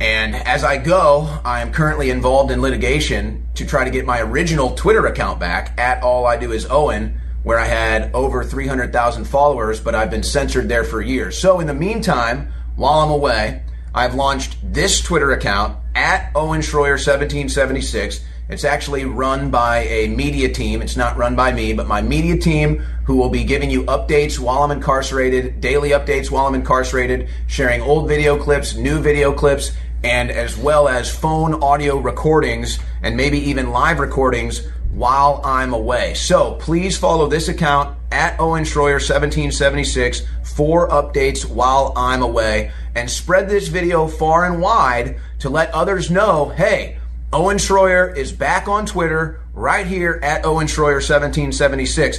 And 0.00 0.34
as 0.34 0.62
I 0.62 0.78
go, 0.78 1.40
I 1.44 1.60
am 1.60 1.72
currently 1.72 2.10
involved 2.10 2.50
in 2.50 2.62
litigation 2.62 3.46
to 3.54 3.66
try 3.66 3.84
to 3.84 3.90
get 3.90 4.04
my 4.04 4.20
original 4.20 4.74
Twitter 4.74 5.06
account 5.06 5.40
back 5.40 5.78
at 5.78 6.02
All 6.02 6.26
I 6.26 6.36
Do 6.36 6.52
Is 6.52 6.66
Owen, 6.70 7.20
where 7.42 7.58
I 7.58 7.64
had 7.64 8.14
over 8.14 8.44
300,000 8.44 9.24
followers, 9.24 9.80
but 9.80 9.94
I've 9.94 10.10
been 10.10 10.22
censored 10.22 10.68
there 10.68 10.84
for 10.84 11.00
years. 11.00 11.36
So 11.36 11.60
in 11.60 11.66
the 11.66 11.74
meantime, 11.74 12.52
while 12.76 13.00
I'm 13.00 13.10
away, 13.10 13.62
I've 13.98 14.14
launched 14.14 14.58
this 14.62 15.00
Twitter 15.00 15.32
account 15.32 15.76
at 15.96 16.30
Owen 16.36 16.60
Shroyer 16.60 16.92
1776. 17.04 18.20
It's 18.48 18.62
actually 18.62 19.04
run 19.06 19.50
by 19.50 19.78
a 19.86 20.06
media 20.06 20.48
team. 20.50 20.82
It's 20.82 20.96
not 20.96 21.16
run 21.16 21.34
by 21.34 21.52
me, 21.52 21.72
but 21.72 21.88
my 21.88 22.00
media 22.00 22.36
team 22.36 22.78
who 23.06 23.16
will 23.16 23.28
be 23.28 23.42
giving 23.42 23.72
you 23.72 23.82
updates 23.86 24.38
while 24.38 24.62
I'm 24.62 24.70
incarcerated, 24.70 25.60
daily 25.60 25.90
updates 25.90 26.30
while 26.30 26.46
I'm 26.46 26.54
incarcerated, 26.54 27.28
sharing 27.48 27.82
old 27.82 28.06
video 28.06 28.38
clips, 28.38 28.76
new 28.76 29.00
video 29.00 29.32
clips, 29.32 29.72
and 30.04 30.30
as 30.30 30.56
well 30.56 30.86
as 30.86 31.10
phone 31.10 31.60
audio 31.60 31.98
recordings 31.98 32.78
and 33.02 33.16
maybe 33.16 33.50
even 33.50 33.70
live 33.70 33.98
recordings 33.98 34.62
while 34.92 35.40
I'm 35.44 35.72
away. 35.72 36.14
So 36.14 36.54
please 36.54 36.96
follow 36.96 37.28
this 37.28 37.48
account 37.48 37.96
at 38.10 38.38
Owen 38.40 38.64
Shroyer 38.64 38.94
1776 38.94 40.22
for 40.42 40.88
updates 40.88 41.48
while 41.48 41.92
I'm 41.96 42.22
away 42.22 42.72
and 42.94 43.10
spread 43.10 43.48
this 43.48 43.68
video 43.68 44.08
far 44.08 44.44
and 44.44 44.60
wide 44.60 45.20
to 45.40 45.50
let 45.50 45.70
others 45.72 46.10
know, 46.10 46.48
hey, 46.48 46.98
Owen 47.32 47.58
Shroyer 47.58 48.16
is 48.16 48.32
back 48.32 48.68
on 48.68 48.86
Twitter 48.86 49.40
right 49.52 49.86
here 49.86 50.18
at 50.22 50.44
Owen 50.44 50.66
Shroyer 50.66 50.94
1776. 50.94 52.18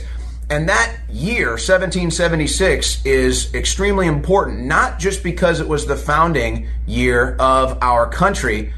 And 0.51 0.67
that 0.69 0.95
year, 1.09 1.49
1776, 1.51 3.05
is 3.05 3.53
extremely 3.53 4.07
important, 4.07 4.65
not 4.65 4.99
just 4.99 5.21
because 5.21 5.59
it 5.59 5.67
was 5.67 5.85
the 5.85 5.95
founding 5.95 6.67
year 6.87 7.35
of 7.39 7.77
our 7.81 8.09
country, 8.09 8.73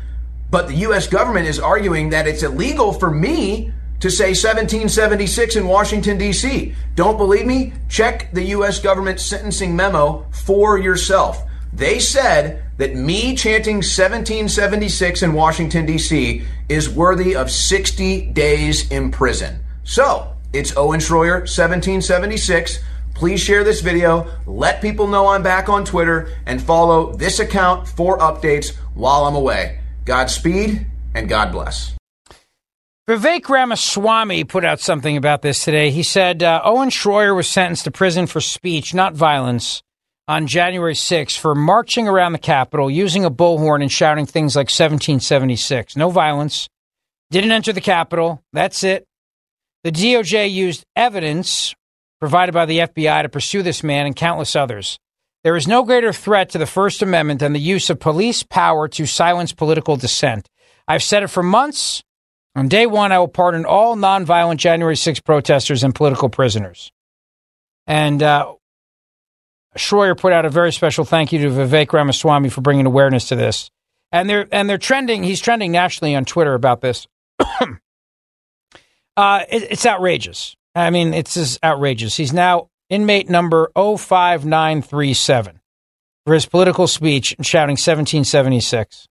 but 0.49 0.67
the 0.67 0.75
U.S. 0.75 1.07
government 1.07 1.47
is 1.47 1.59
arguing 1.59 2.09
that 2.09 2.27
it's 2.27 2.43
illegal 2.43 2.91
for 2.91 3.09
me 3.09 3.71
to 4.01 4.09
say 4.09 4.29
1776 4.29 5.55
in 5.55 5.67
Washington, 5.67 6.17
D.C. 6.17 6.75
Don't 6.95 7.17
believe 7.17 7.45
me? 7.45 7.73
Check 7.87 8.31
the 8.33 8.43
U.S. 8.55 8.79
government 8.79 9.19
sentencing 9.19 9.75
memo 9.75 10.25
for 10.31 10.77
yourself. 10.77 11.43
They 11.71 11.99
said 11.99 12.63
that 12.77 12.95
me 12.95 13.35
chanting 13.35 13.77
1776 13.77 15.21
in 15.21 15.33
Washington, 15.33 15.85
D.C. 15.85 16.43
is 16.67 16.89
worthy 16.89 17.35
of 17.35 17.49
60 17.49 18.31
days 18.31 18.91
in 18.91 19.11
prison. 19.11 19.63
So, 19.83 20.35
it's 20.51 20.75
Owen 20.75 20.99
Shroyer, 20.99 21.41
1776. 21.41 22.79
Please 23.13 23.39
share 23.39 23.63
this 23.63 23.81
video, 23.81 24.27
let 24.47 24.81
people 24.81 25.07
know 25.07 25.27
I'm 25.27 25.43
back 25.43 25.69
on 25.69 25.85
Twitter, 25.85 26.35
and 26.47 26.61
follow 26.61 27.13
this 27.13 27.39
account 27.39 27.87
for 27.87 28.17
updates 28.17 28.75
while 28.95 29.25
I'm 29.25 29.35
away. 29.35 29.79
Godspeed 30.05 30.87
and 31.13 31.29
God 31.29 31.51
bless. 31.51 31.93
Vivek 33.11 33.49
Ramaswamy 33.49 34.45
put 34.45 34.63
out 34.63 34.79
something 34.79 35.17
about 35.17 35.41
this 35.41 35.65
today. 35.65 35.91
He 35.91 36.01
said 36.01 36.41
uh, 36.41 36.61
Owen 36.63 36.87
Shroyer 36.87 37.35
was 37.35 37.49
sentenced 37.49 37.83
to 37.83 37.91
prison 37.91 38.25
for 38.25 38.39
speech, 38.39 38.93
not 38.93 39.15
violence, 39.15 39.83
on 40.29 40.47
January 40.47 40.95
6 40.95 41.35
for 41.35 41.53
marching 41.53 42.07
around 42.07 42.31
the 42.31 42.39
Capitol 42.39 42.89
using 42.89 43.25
a 43.25 43.29
bullhorn 43.29 43.81
and 43.81 43.91
shouting 43.91 44.25
things 44.25 44.55
like 44.55 44.67
1776. 44.67 45.97
No 45.97 46.09
violence. 46.09 46.69
Didn't 47.31 47.51
enter 47.51 47.73
the 47.73 47.81
Capitol. 47.81 48.41
That's 48.53 48.81
it. 48.81 49.05
The 49.83 49.91
DOJ 49.91 50.49
used 50.49 50.85
evidence 50.95 51.75
provided 52.21 52.53
by 52.53 52.65
the 52.65 52.79
FBI 52.79 53.23
to 53.23 53.29
pursue 53.29 53.61
this 53.61 53.83
man 53.83 54.05
and 54.05 54.15
countless 54.15 54.55
others. 54.55 54.97
There 55.43 55.57
is 55.57 55.67
no 55.67 55.83
greater 55.83 56.13
threat 56.13 56.51
to 56.51 56.57
the 56.57 56.65
First 56.65 57.01
Amendment 57.01 57.41
than 57.41 57.51
the 57.51 57.59
use 57.59 57.89
of 57.89 57.99
police 57.99 58.41
power 58.41 58.87
to 58.87 59.05
silence 59.05 59.51
political 59.51 59.97
dissent. 59.97 60.47
I've 60.87 61.03
said 61.03 61.23
it 61.23 61.27
for 61.27 61.43
months. 61.43 62.01
On 62.55 62.67
day 62.67 62.85
one, 62.85 63.11
I 63.11 63.19
will 63.19 63.27
pardon 63.27 63.65
all 63.65 63.95
nonviolent 63.95 64.57
January 64.57 64.97
6 64.97 65.19
protesters 65.21 65.83
and 65.83 65.95
political 65.95 66.29
prisoners. 66.29 66.91
And 67.87 68.21
uh, 68.21 68.53
Shroyer 69.77 70.17
put 70.17 70.33
out 70.33 70.45
a 70.45 70.49
very 70.49 70.73
special 70.73 71.05
thank 71.05 71.31
you 71.31 71.39
to 71.39 71.49
Vivek 71.49 71.93
Ramaswamy 71.93 72.49
for 72.49 72.61
bringing 72.61 72.85
awareness 72.85 73.29
to 73.29 73.35
this. 73.35 73.69
And 74.11 74.29
they're 74.29 74.45
and 74.51 74.69
they're 74.69 74.77
trending. 74.77 75.23
He's 75.23 75.39
trending 75.39 75.71
nationally 75.71 76.15
on 76.15 76.25
Twitter 76.25 76.53
about 76.53 76.81
this. 76.81 77.07
Uh, 79.17 79.43
it, 79.49 79.63
it's 79.71 79.85
outrageous. 79.85 80.55
I 80.73 80.89
mean, 80.89 81.13
it's 81.13 81.33
just 81.33 81.61
outrageous. 81.63 82.15
He's 82.15 82.31
now 82.31 82.69
inmate 82.89 83.29
number 83.29 83.69
05937 83.75 85.59
for 86.25 86.33
his 86.33 86.45
political 86.45 86.87
speech 86.87 87.35
and 87.37 87.45
shouting 87.45 87.73
1776. 87.73 89.09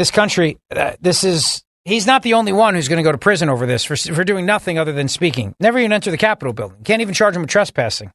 This 0.00 0.10
country, 0.10 0.56
uh, 0.74 0.92
this 1.02 1.24
is, 1.24 1.62
he's 1.84 2.06
not 2.06 2.22
the 2.22 2.32
only 2.32 2.54
one 2.54 2.74
who's 2.74 2.88
going 2.88 2.96
to 2.96 3.02
go 3.02 3.12
to 3.12 3.18
prison 3.18 3.50
over 3.50 3.66
this 3.66 3.84
for, 3.84 3.96
for 3.96 4.24
doing 4.24 4.46
nothing 4.46 4.78
other 4.78 4.92
than 4.92 5.08
speaking. 5.08 5.54
Never 5.60 5.78
even 5.78 5.92
enter 5.92 6.10
the 6.10 6.16
Capitol 6.16 6.54
building. 6.54 6.78
Can't 6.84 7.02
even 7.02 7.12
charge 7.12 7.36
him 7.36 7.42
with 7.42 7.50
trespassing. 7.50 8.10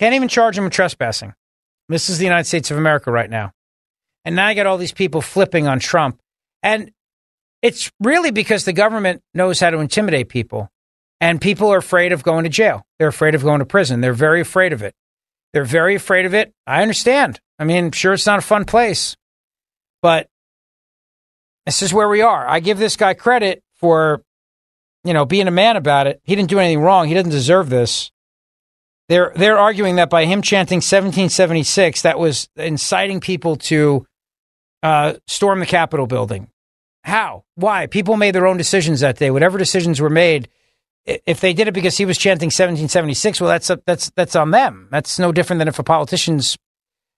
Can't 0.00 0.14
even 0.14 0.28
charge 0.28 0.56
him 0.56 0.64
with 0.64 0.72
trespassing. 0.72 1.34
This 1.90 2.08
is 2.08 2.16
the 2.16 2.24
United 2.24 2.46
States 2.46 2.70
of 2.70 2.78
America 2.78 3.12
right 3.12 3.28
now. 3.28 3.52
And 4.24 4.34
now 4.34 4.46
I 4.46 4.54
got 4.54 4.64
all 4.64 4.78
these 4.78 4.94
people 4.94 5.20
flipping 5.20 5.68
on 5.68 5.78
Trump. 5.78 6.18
And 6.62 6.90
it's 7.60 7.92
really 8.00 8.30
because 8.30 8.64
the 8.64 8.72
government 8.72 9.20
knows 9.34 9.60
how 9.60 9.68
to 9.68 9.80
intimidate 9.80 10.30
people. 10.30 10.70
And 11.20 11.38
people 11.38 11.70
are 11.70 11.76
afraid 11.76 12.12
of 12.12 12.22
going 12.22 12.44
to 12.44 12.48
jail. 12.48 12.86
They're 12.98 13.08
afraid 13.08 13.34
of 13.34 13.42
going 13.42 13.58
to 13.58 13.66
prison. 13.66 14.00
They're 14.00 14.14
very 14.14 14.40
afraid 14.40 14.72
of 14.72 14.80
it. 14.80 14.94
They're 15.52 15.66
very 15.66 15.96
afraid 15.96 16.24
of 16.24 16.32
it. 16.32 16.54
I 16.66 16.80
understand. 16.80 17.40
I 17.58 17.64
mean, 17.64 17.90
sure, 17.90 18.14
it's 18.14 18.24
not 18.24 18.38
a 18.38 18.42
fun 18.42 18.64
place, 18.64 19.18
but 20.00 20.28
this 21.66 21.82
is 21.82 21.94
where 21.94 22.08
we 22.08 22.20
are. 22.20 22.46
I 22.46 22.60
give 22.60 22.78
this 22.78 22.96
guy 22.96 23.14
credit 23.14 23.62
for, 23.74 24.22
you 25.04 25.14
know, 25.14 25.24
being 25.24 25.48
a 25.48 25.52
man 25.52 25.76
about 25.76 26.06
it. 26.06 26.20
He 26.24 26.34
didn't 26.34 26.50
do 26.50 26.58
anything 26.58 26.80
wrong. 26.80 27.08
He 27.08 27.14
doesn't 27.14 27.30
deserve 27.30 27.70
this. 27.70 28.10
They're 29.08 29.32
they're 29.36 29.58
arguing 29.58 29.96
that 29.96 30.08
by 30.08 30.24
him 30.24 30.40
chanting 30.40 30.78
1776, 30.78 32.02
that 32.02 32.18
was 32.18 32.48
inciting 32.56 33.20
people 33.20 33.56
to 33.56 34.06
uh, 34.82 35.14
storm 35.26 35.60
the 35.60 35.66
Capitol 35.66 36.06
building. 36.06 36.48
How? 37.02 37.44
Why? 37.54 37.86
People 37.86 38.16
made 38.16 38.34
their 38.34 38.46
own 38.46 38.56
decisions 38.56 39.00
that 39.00 39.18
day. 39.18 39.30
Whatever 39.30 39.58
decisions 39.58 40.00
were 40.00 40.08
made, 40.08 40.48
if 41.04 41.40
they 41.40 41.52
did 41.52 41.68
it 41.68 41.74
because 41.74 41.98
he 41.98 42.06
was 42.06 42.16
chanting 42.16 42.46
1776, 42.46 43.40
well, 43.40 43.50
that's 43.50 43.70
that's 43.84 44.10
that's 44.16 44.36
on 44.36 44.52
them. 44.52 44.88
That's 44.90 45.18
no 45.18 45.32
different 45.32 45.58
than 45.58 45.68
if 45.68 45.78
a 45.78 45.82
politician's 45.82 46.56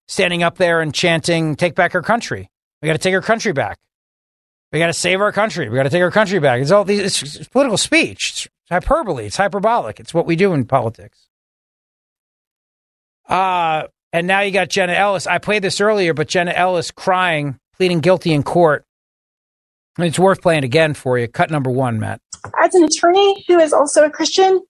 standing 0.09 0.43
up 0.43 0.59
there 0.59 0.81
and 0.81 0.93
chanting 0.93 1.55
"Take 1.55 1.77
back 1.77 1.95
our 1.95 2.03
country." 2.03 2.51
We 2.83 2.87
got 2.87 2.95
to 2.95 2.99
take 2.99 3.15
our 3.15 3.23
country 3.23 3.53
back. 3.53 3.79
We 4.77 4.81
got 4.81 4.89
to 4.89 4.93
save 4.93 5.23
our 5.23 5.33
country. 5.33 5.71
We 5.71 5.77
got 5.77 5.85
to 5.85 5.89
take 5.89 6.03
our 6.03 6.11
country 6.11 6.39
back. 6.39 6.61
It's 6.61 6.71
all 6.71 6.85
these. 6.85 7.01
It's, 7.01 7.37
it's 7.37 7.49
political 7.49 7.79
speech. 7.79 8.45
It's 8.45 8.69
hyperbole. 8.69 9.25
It's 9.25 9.39
hyperbolic. 9.39 9.99
It's 10.01 10.12
what 10.12 10.27
we 10.27 10.37
do 10.37 10.53
in 10.53 10.67
politics. 10.67 11.29
Uh, 13.27 13.85
and 14.12 14.27
now 14.27 14.41
you 14.41 14.51
got 14.51 14.69
Jenna 14.69 14.93
Ellis. 14.93 15.27
I 15.27 15.39
played 15.39 15.62
this 15.62 15.81
earlier, 15.81 16.12
but 16.12 16.29
Jenna 16.29 16.51
Ellis 16.51 16.91
crying, 16.91 17.59
pleading 17.79 18.01
guilty 18.01 18.35
in 18.35 18.43
court. 18.43 18.85
It's 19.97 20.19
worth 20.19 20.43
playing 20.43 20.65
again 20.65 20.93
for 20.93 21.19
you. 21.19 21.27
Cut 21.27 21.51
number 21.51 21.71
one, 21.71 21.99
Matt. 21.99 22.21
As 22.62 22.75
an 22.75 22.85
attorney 22.85 23.47
who 23.49 23.59
is 23.59 23.73
also 23.73 24.05
a 24.05 24.11
Christian, 24.11 24.61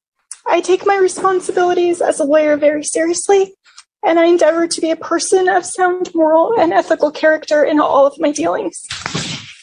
I 0.47 0.61
take 0.61 0.87
my 0.87 0.99
responsibilities 0.99 2.01
as 2.01 2.21
a 2.21 2.25
lawyer 2.25 2.57
very 2.57 2.85
seriously, 2.85 3.55
and 4.05 4.21
I 4.21 4.27
endeavor 4.27 4.69
to 4.69 4.81
be 4.81 4.93
a 4.93 4.97
person 4.97 5.49
of 5.49 5.67
sound 5.67 6.15
moral 6.15 6.61
and 6.61 6.73
ethical 6.73 7.11
character 7.11 7.65
in 7.65 7.81
all 7.81 8.07
of 8.07 8.15
my 8.21 8.31
dealings. 8.31 8.87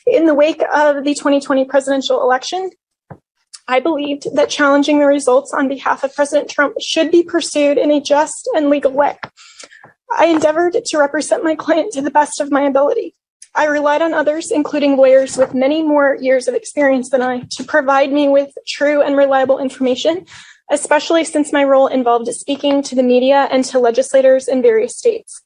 In 0.06 0.26
the 0.26 0.34
wake 0.34 0.62
of 0.62 1.04
the 1.04 1.14
2020 1.14 1.66
presidential 1.66 2.22
election, 2.22 2.70
I 3.68 3.80
believed 3.80 4.36
that 4.36 4.50
challenging 4.50 5.00
the 5.00 5.06
results 5.06 5.54
on 5.54 5.70
behalf 5.70 6.04
of 6.04 6.14
President 6.14 6.50
Trump 6.50 6.76
should 6.82 7.12
be 7.12 7.24
pursued 7.24 7.78
in 7.78 7.92
a 7.92 8.02
just 8.02 8.50
and 8.56 8.70
legal 8.70 8.92
way. 8.92 9.18
I 10.16 10.26
endeavored 10.26 10.74
to 10.86 10.98
represent 10.98 11.44
my 11.44 11.56
client 11.56 11.94
to 11.94 12.02
the 12.02 12.12
best 12.12 12.42
of 12.42 12.52
my 12.52 12.64
ability. 12.64 13.16
I 13.56 13.66
relied 13.66 14.02
on 14.02 14.14
others, 14.14 14.52
including 14.52 14.98
lawyers 14.98 15.38
with 15.38 15.54
many 15.54 15.84
more 15.84 16.18
years 16.20 16.48
of 16.48 16.56
experience 16.56 17.10
than 17.10 17.22
I, 17.22 17.44
to 17.52 17.64
provide 17.64 18.12
me 18.12 18.28
with 18.28 18.52
true 18.68 19.02
and 19.02 19.16
reliable 19.16 19.60
information, 19.60 20.26
especially 20.72 21.24
since 21.24 21.54
my 21.54 21.64
role 21.64 21.88
involved 21.88 22.28
speaking 22.34 22.82
to 22.84 22.96
the 22.96 23.04
media 23.04 23.48
and 23.52 23.64
to 23.66 23.80
legislators 23.80 24.48
in 24.48 24.62
various 24.62 24.98
states. 24.98 25.42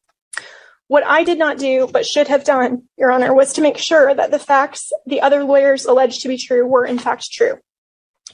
What 0.88 1.06
I 1.06 1.24
did 1.24 1.38
not 1.38 1.58
do, 1.58 1.88
but 1.92 2.06
should 2.06 2.30
have 2.30 2.46
done, 2.46 2.84
Your 2.98 3.12
Honor, 3.12 3.34
was 3.34 3.54
to 3.54 3.62
make 3.62 3.78
sure 3.78 4.14
that 4.14 4.32
the 4.32 4.40
facts 4.40 4.92
the 5.06 5.22
other 5.22 5.44
lawyers 5.44 5.86
alleged 5.86 6.22
to 6.22 6.30
be 6.30 6.38
true 6.38 6.66
were 6.66 6.86
in 6.86 6.98
fact 6.98 7.32
true. 7.32 7.60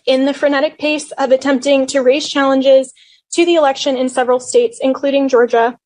In 0.06 0.26
the 0.26 0.34
frenetic 0.34 0.78
pace 0.78 1.12
of 1.13 1.32
attempting 1.32 1.88
to 1.88 2.02
raise 2.02 2.30
challenges 2.30 2.94
to 3.34 3.46
the 3.46 3.56
election 3.56 3.98
in 3.98 4.10
several 4.10 4.39
states, 4.39 4.80
including 4.82 5.30
Georgia, 5.30 5.80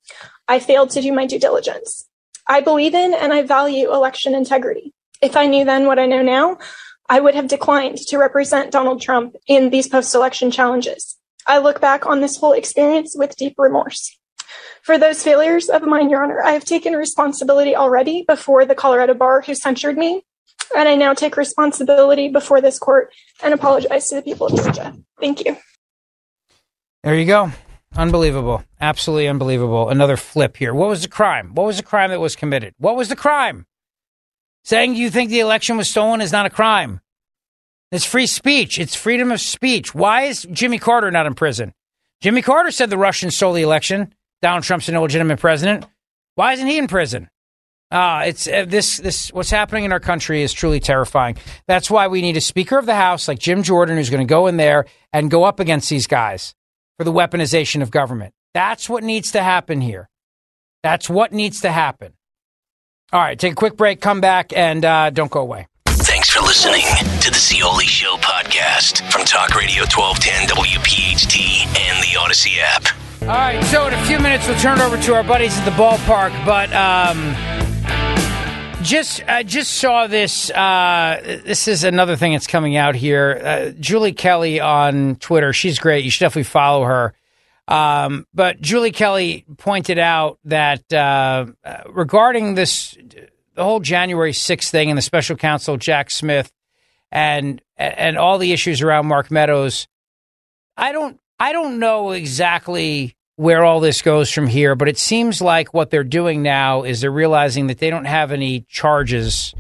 I 0.48 0.60
failed 0.60 0.90
to 0.92 1.02
do 1.02 1.14
my 1.14 1.26
due 1.26 1.40
diligence. 1.40 2.08
I 2.48 2.62
believe 2.62 2.94
in 2.94 3.14
and 3.14 3.32
I 3.32 3.44
value 3.44 3.94
election 3.94 4.36
integrity. 4.36 4.94
If 5.22 5.38
I 5.38 5.48
knew 5.48 5.64
then 5.64 5.86
what 5.86 6.00
I 6.00 6.06
know 6.06 6.22
now, 6.22 6.58
I 7.10 7.22
would 7.22 7.36
have 7.36 7.48
declined 7.48 7.98
to 8.08 8.18
represent 8.18 8.72
Donald 8.72 9.02
Trump 9.02 9.36
in 9.48 9.70
these 9.70 9.88
post 9.88 10.14
election 10.14 10.52
challenges. 10.52 11.18
I 11.46 11.60
look 11.60 11.80
back 11.80 12.06
on 12.06 12.20
this 12.20 12.38
whole 12.38 12.52
experience 12.52 13.16
with 13.18 13.38
deep 13.38 13.56
remorse. 13.58 14.17
For 14.84 14.98
those 14.98 15.24
failures 15.24 15.70
of 15.70 15.84
mine, 15.84 16.10
Your 16.10 16.24
Honor, 16.24 16.42
I 16.42 16.52
have 16.52 16.64
taken 16.64 16.94
responsibility 16.94 17.76
already 17.76 18.24
before 18.28 18.66
the 18.66 18.76
Colorado 18.76 19.14
bar 19.14 19.42
who 19.42 19.54
censured 19.54 19.98
me, 19.98 20.24
and 20.76 20.88
I 20.88 20.96
now 20.96 21.14
take 21.14 21.38
responsibility 21.38 22.30
before 22.30 22.62
this 22.62 22.80
court 22.80 23.14
and 23.44 23.54
apologize 23.54 24.08
to 24.10 24.16
the 24.16 24.22
people 24.22 24.48
of 24.48 24.56
Georgia. 24.56 24.96
Thank 25.20 25.46
you. 25.46 25.58
There 27.04 27.16
you 27.16 27.26
go. 27.26 27.52
Unbelievable. 27.96 28.64
Absolutely 28.80 29.28
unbelievable. 29.28 29.90
Another 29.90 30.18
flip 30.18 30.58
here. 30.58 30.74
What 30.74 30.90
was 30.90 31.02
the 31.02 31.08
crime? 31.08 31.54
What 31.54 31.66
was 31.66 31.78
the 31.78 31.84
crime 31.84 32.10
that 32.12 32.20
was 32.20 32.36
committed? 32.36 32.74
What 32.78 32.96
was 32.96 33.10
the 33.10 33.16
crime? 33.16 33.66
Saying 34.64 34.96
you 34.96 35.10
think 35.10 35.30
the 35.30 35.40
election 35.40 35.78
was 35.78 35.90
stolen 35.90 36.22
is 36.22 36.32
not 36.32 36.46
a 36.46 36.50
crime. 36.50 37.02
It's 37.92 38.06
free 38.06 38.28
speech. 38.28 38.78
It's 38.80 38.96
freedom 38.96 39.32
of 39.32 39.40
speech. 39.40 39.96
Why 39.96 40.24
is 40.24 40.46
Jimmy 40.52 40.78
Carter 40.78 41.10
not 41.10 41.26
in 41.26 41.36
prison? 41.36 41.74
Jimmy 42.20 42.42
Carter 42.42 42.72
said 42.72 42.90
the 42.90 42.98
Russians 42.98 43.36
stole 43.36 43.54
the 43.54 43.62
election. 43.62 44.14
Donald 44.42 44.64
Trump's 44.64 44.90
an 44.90 44.96
illegitimate 44.96 45.40
president. 45.40 45.86
Why 46.36 46.54
isn't 46.54 46.68
he 46.68 46.78
in 46.78 46.88
prison? 46.88 47.30
Ah, 47.90 48.24
it's 48.24 48.48
uh, 48.48 48.66
this 48.68 48.98
this 48.98 49.30
what's 49.30 49.50
happening 49.50 49.86
in 49.86 49.94
our 49.94 50.00
country 50.00 50.42
is 50.42 50.52
truly 50.52 50.80
terrifying. 50.82 51.38
That's 51.68 51.90
why 51.90 52.08
we 52.08 52.22
need 52.22 52.36
a 52.36 52.42
Speaker 52.42 52.78
of 52.78 52.86
the 52.86 52.96
House 52.96 53.28
like 53.28 53.40
Jim 53.40 53.64
Jordan 53.64 53.96
who's 53.96 54.10
going 54.10 54.26
to 54.26 54.30
go 54.30 54.48
in 54.48 54.58
there 54.58 54.86
and 55.14 55.32
go 55.32 55.46
up 55.46 55.60
against 55.62 55.90
these 55.90 56.06
guys 56.06 56.54
for 56.98 57.06
the 57.06 57.14
weaponization 57.14 57.82
of 57.82 57.90
government. 57.90 58.34
That's 58.54 58.90
what 58.90 59.04
needs 59.04 59.32
to 59.32 59.42
happen 59.42 59.80
here. 59.80 60.10
That's 60.84 61.10
what 61.10 61.32
needs 61.32 61.62
to 61.62 61.72
happen. 61.72 62.14
All 63.14 63.22
right, 63.22 63.40
take 63.40 63.54
a 63.54 63.56
quick 63.56 63.78
break, 63.78 64.02
come 64.02 64.20
back, 64.20 64.52
and 64.54 64.84
uh, 64.84 65.10
don't 65.12 65.32
go 65.32 65.40
away. 65.40 65.68
Thanks 65.86 66.30
for 66.30 66.42
listening 66.42 66.84
to 67.22 67.32
the 67.32 67.38
Zeoli 67.40 67.86
Show 67.86 68.18
podcast 68.18 69.10
from 69.12 69.24
Talk 69.24 69.56
Radio 69.56 69.84
1210 69.84 70.50
WPHT 70.50 71.68
and 71.68 72.04
the 72.04 72.18
Audacy 72.20 72.58
app. 72.60 73.07
All 73.28 73.34
right, 73.34 73.62
so 73.66 73.86
in 73.86 73.94
a 73.94 74.06
few 74.06 74.20
minutes 74.20 74.48
we'll 74.48 74.58
turn 74.58 74.80
it 74.80 74.84
over 74.86 74.96
to 74.96 75.14
our 75.14 75.22
buddies 75.22 75.58
at 75.58 75.66
the 75.66 75.72
ballpark, 75.72 76.32
but 76.46 76.72
um, 76.72 77.36
just 78.86 79.22
I 79.28 79.44
just 79.44 79.74
saw 79.74 80.08
this. 80.08 80.50
Uh, 80.50 81.42
this 81.44 81.68
is 81.68 81.84
another 81.84 82.16
thing 82.16 82.32
that's 82.32 82.48
coming 82.48 82.78
out 82.78 82.96
here. 82.96 83.42
Uh, 83.44 83.70
Julie 83.82 84.14
Kelly 84.14 84.62
on 84.62 85.18
Twitter, 85.18 85.52
she's 85.52 85.78
great. 85.78 86.06
You 86.06 86.10
should 86.10 86.24
definitely 86.24 86.44
follow 86.44 86.86
her. 86.86 87.14
Um, 87.68 88.26
but 88.34 88.62
Julie 88.62 88.94
Kelly 88.94 89.44
pointed 89.58 90.00
out 90.00 90.40
that 90.46 90.94
uh, 90.94 91.48
regarding 91.90 92.56
this, 92.56 92.98
the 93.56 93.64
whole 93.64 93.82
January 93.82 94.32
6th 94.32 94.70
thing 94.70 94.90
and 94.90 94.98
the 94.98 95.02
special 95.02 95.36
counsel 95.36 95.76
Jack 95.76 96.12
Smith, 96.12 96.50
and 97.12 97.62
and 97.76 98.18
all 98.18 98.38
the 98.38 98.54
issues 98.54 98.82
around 98.82 99.08
Mark 99.08 99.30
Meadows, 99.30 99.90
I 100.78 100.94
don't 100.94 101.20
I 101.42 101.52
don't 101.52 101.80
know 101.80 102.12
exactly 102.12 103.16
where 103.38 103.64
all 103.64 103.80
this 103.80 104.02
goes 104.02 104.32
from 104.32 104.48
here, 104.48 104.76
but 104.76 104.90
it 104.90 104.98
seems 104.98 105.42
like 105.42 105.74
what 105.74 105.92
they're 105.92 106.04
doing 106.04 106.42
now 106.42 106.84
is 106.84 107.02
they're 107.02 107.12
realizing 107.12 107.68
that 107.68 107.78
they 107.78 107.90
don't 107.90 108.06
have 108.06 108.32
any 108.32 108.62
charges 108.68 109.54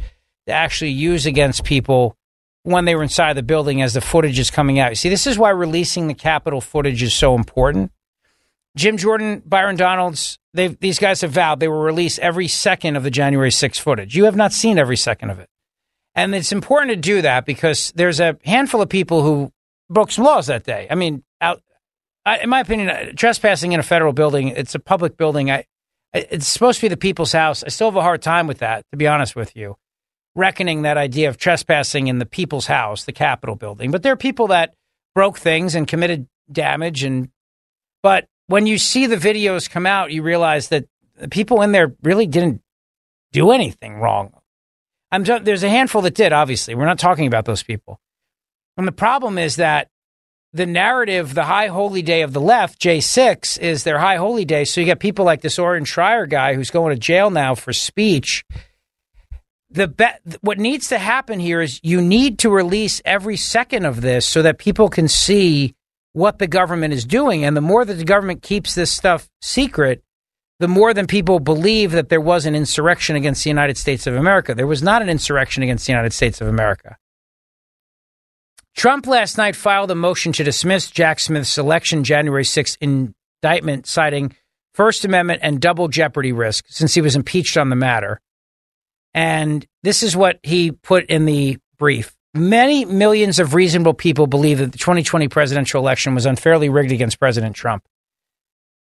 to 0.47 0.51
actually 0.51 0.91
use 0.91 1.25
against 1.25 1.63
people 1.63 2.17
when 2.63 2.85
they 2.85 2.95
were 2.95 3.03
inside 3.03 3.33
the 3.33 3.43
building 3.43 3.81
as 3.81 3.93
the 3.93 4.01
footage 4.01 4.39
is 4.39 4.49
coming 4.49 4.79
out. 4.79 4.89
You 4.89 4.95
see, 4.95 5.09
this 5.09 5.27
is 5.27 5.37
why 5.37 5.51
releasing 5.51 6.07
the 6.07 6.15
Capitol 6.15 6.59
footage 6.59 7.03
is 7.03 7.13
so 7.13 7.35
important. 7.35 7.91
Jim 8.75 8.97
Jordan, 8.97 9.43
Byron 9.45 9.75
Donalds, 9.75 10.39
these 10.53 10.99
guys 10.99 11.21
have 11.21 11.31
vowed 11.31 11.59
they 11.59 11.67
will 11.67 11.81
release 11.81 12.17
every 12.19 12.47
second 12.47 12.95
of 12.95 13.03
the 13.03 13.11
January 13.11 13.51
6th 13.51 13.79
footage. 13.79 14.15
You 14.15 14.25
have 14.25 14.35
not 14.35 14.53
seen 14.53 14.79
every 14.79 14.97
second 14.97 15.29
of 15.29 15.39
it. 15.39 15.49
And 16.15 16.33
it's 16.33 16.51
important 16.51 16.89
to 16.89 16.95
do 16.95 17.21
that 17.21 17.45
because 17.45 17.91
there's 17.95 18.19
a 18.19 18.37
handful 18.43 18.81
of 18.81 18.89
people 18.89 19.21
who 19.21 19.51
broke 19.87 20.11
some 20.11 20.25
laws 20.25 20.47
that 20.47 20.63
day. 20.63 20.87
I 20.89 20.95
mean, 20.95 21.23
out, 21.39 21.61
I, 22.27 22.39
in 22.39 22.49
my 22.49 22.59
opinion, 22.59 22.89
uh, 22.89 23.11
trespassing 23.15 23.71
in 23.71 23.79
a 23.79 23.83
federal 23.83 24.11
building, 24.11 24.49
it's 24.49 24.75
a 24.75 24.79
public 24.79 25.15
building. 25.15 25.49
I, 25.49 25.63
it's 26.13 26.45
supposed 26.45 26.79
to 26.79 26.85
be 26.85 26.89
the 26.89 26.97
people's 26.97 27.31
house. 27.31 27.63
I 27.63 27.69
still 27.69 27.87
have 27.87 27.95
a 27.95 28.01
hard 28.01 28.21
time 28.21 28.47
with 28.47 28.57
that, 28.59 28.83
to 28.91 28.97
be 28.97 29.07
honest 29.07 29.33
with 29.33 29.55
you, 29.55 29.77
reckoning 30.35 30.81
that 30.81 30.97
idea 30.97 31.29
of 31.29 31.37
trespassing 31.37 32.07
in 32.07 32.19
the 32.19 32.25
people's 32.25 32.67
house, 32.67 33.05
the 33.05 33.13
Capitol 33.13 33.55
building. 33.55 33.91
But 33.91 34.03
there 34.03 34.11
are 34.11 34.17
people 34.17 34.47
that 34.47 34.73
broke 35.15 35.37
things 35.37 35.73
and 35.73 35.87
committed 35.87 36.27
damage. 36.51 37.03
And 37.03 37.29
but 38.03 38.25
when 38.47 38.67
you 38.67 38.77
see 38.77 39.07
the 39.07 39.15
videos 39.15 39.69
come 39.69 39.85
out, 39.85 40.11
you 40.11 40.21
realize 40.21 40.67
that 40.67 40.83
the 41.15 41.29
people 41.29 41.61
in 41.61 41.71
there 41.71 41.95
really 42.03 42.27
didn't 42.27 42.61
do 43.31 43.51
anything 43.51 43.95
wrong. 43.95 44.33
I'm 45.11 45.23
there's 45.23 45.63
a 45.63 45.69
handful 45.69 46.01
that 46.01 46.15
did. 46.15 46.33
Obviously, 46.33 46.75
we're 46.75 46.85
not 46.85 46.99
talking 46.99 47.25
about 47.27 47.45
those 47.45 47.63
people. 47.63 48.01
And 48.75 48.85
the 48.85 48.91
problem 48.91 49.37
is 49.37 49.55
that 49.55 49.87
the 50.53 50.65
narrative, 50.65 51.33
the 51.33 51.43
high 51.43 51.67
holy 51.67 52.01
day 52.01 52.21
of 52.21 52.33
the 52.33 52.41
left, 52.41 52.79
J6, 52.81 53.59
is 53.59 53.83
their 53.83 53.99
high 53.99 54.17
holy 54.17 54.45
day. 54.45 54.65
So 54.65 54.81
you 54.81 54.87
got 54.87 54.99
people 54.99 55.25
like 55.25 55.41
this 55.41 55.59
Owen 55.59 55.83
Shroyer 55.83 56.29
guy 56.29 56.53
who's 56.53 56.71
going 56.71 56.95
to 56.95 56.99
jail 56.99 57.29
now 57.29 57.55
for 57.55 57.73
speech. 57.73 58.45
The 59.69 59.87
be- 59.89 60.37
what 60.41 60.57
needs 60.57 60.87
to 60.89 60.97
happen 60.97 61.39
here 61.39 61.61
is 61.61 61.79
you 61.83 62.01
need 62.01 62.39
to 62.39 62.49
release 62.49 63.01
every 63.03 63.35
second 63.35 63.85
of 63.85 64.01
this 64.01 64.25
so 64.25 64.41
that 64.41 64.57
people 64.57 64.89
can 64.89 65.07
see 65.07 65.75
what 66.13 66.39
the 66.39 66.47
government 66.47 66.93
is 66.93 67.05
doing. 67.05 67.43
And 67.43 67.55
the 67.55 67.61
more 67.61 67.83
that 67.83 67.93
the 67.93 68.05
government 68.05 68.41
keeps 68.41 68.73
this 68.73 68.91
stuff 68.91 69.29
secret, 69.41 70.01
the 70.59 70.67
more 70.67 70.93
than 70.93 71.05
people 71.05 71.39
believe 71.39 71.91
that 71.91 72.09
there 72.09 72.21
was 72.21 72.45
an 72.45 72.55
insurrection 72.55 73.15
against 73.15 73.43
the 73.43 73.49
United 73.49 73.77
States 73.77 74.07
of 74.07 74.15
America. 74.15 74.55
There 74.55 74.65
was 74.65 74.81
not 74.81 75.01
an 75.01 75.09
insurrection 75.09 75.61
against 75.61 75.85
the 75.85 75.91
United 75.91 76.13
States 76.13 76.41
of 76.41 76.47
America. 76.47 76.97
Trump 78.77 79.07
last 79.07 79.39
night 79.39 79.55
filed 79.55 79.89
a 79.89 79.95
motion 79.95 80.31
to 80.33 80.43
dismiss 80.43 80.91
Jack 80.91 81.19
Smith's 81.19 81.57
election 81.57 82.03
January 82.03 82.43
6th 82.43 82.77
indictment, 82.79 83.87
citing 83.87 84.35
First 84.75 85.03
Amendment 85.03 85.39
and 85.41 85.59
double 85.59 85.87
jeopardy 85.87 86.31
risk 86.31 86.63
since 86.69 86.93
he 86.93 87.01
was 87.01 87.15
impeached 87.15 87.57
on 87.57 87.71
the 87.71 87.75
matter. 87.75 88.21
And 89.15 89.65
this 89.81 90.03
is 90.03 90.15
what 90.15 90.39
he 90.43 90.71
put 90.71 91.07
in 91.07 91.25
the 91.25 91.57
brief. 91.79 92.15
Many 92.35 92.85
millions 92.85 93.39
of 93.39 93.55
reasonable 93.55 93.95
people 93.95 94.27
believe 94.27 94.59
that 94.59 94.71
the 94.71 94.77
2020 94.77 95.27
presidential 95.27 95.81
election 95.81 96.13
was 96.13 96.27
unfairly 96.27 96.69
rigged 96.69 96.91
against 96.91 97.19
President 97.19 97.55
Trump 97.55 97.83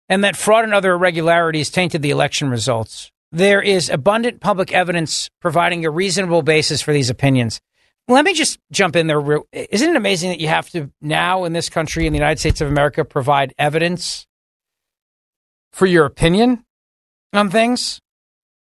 and 0.10 0.24
that 0.24 0.36
fraud 0.36 0.64
and 0.64 0.74
other 0.74 0.94
irregularities 0.94 1.70
tainted 1.70 2.02
the 2.02 2.10
election 2.10 2.50
results. 2.50 3.12
There 3.32 3.62
is 3.62 3.92
abundant 3.92 4.40
public 4.42 4.74
evidence 4.74 5.30
providing 5.40 5.86
a 5.86 5.92
reasonable 5.92 6.42
basis 6.42 6.82
for 6.82 6.94
these 6.94 7.12
opinions. 7.12 7.60
Let 8.08 8.24
me 8.24 8.34
just 8.34 8.60
jump 8.72 8.96
in 8.96 9.08
there. 9.08 9.22
Isn't 9.52 9.90
it 9.90 9.96
amazing 9.96 10.30
that 10.30 10.40
you 10.40 10.48
have 10.48 10.70
to 10.70 10.92
now 11.02 11.44
in 11.44 11.54
this 11.54 11.70
country, 11.70 12.08
in 12.08 12.14
the 12.14 12.20
United 12.20 12.40
States 12.40 12.62
of 12.62 12.70
America, 12.70 13.04
provide 13.04 13.54
evidence 13.58 14.26
for 15.74 15.86
your 15.86 16.06
opinion 16.06 16.64
on 17.34 17.50
things? 17.50 18.00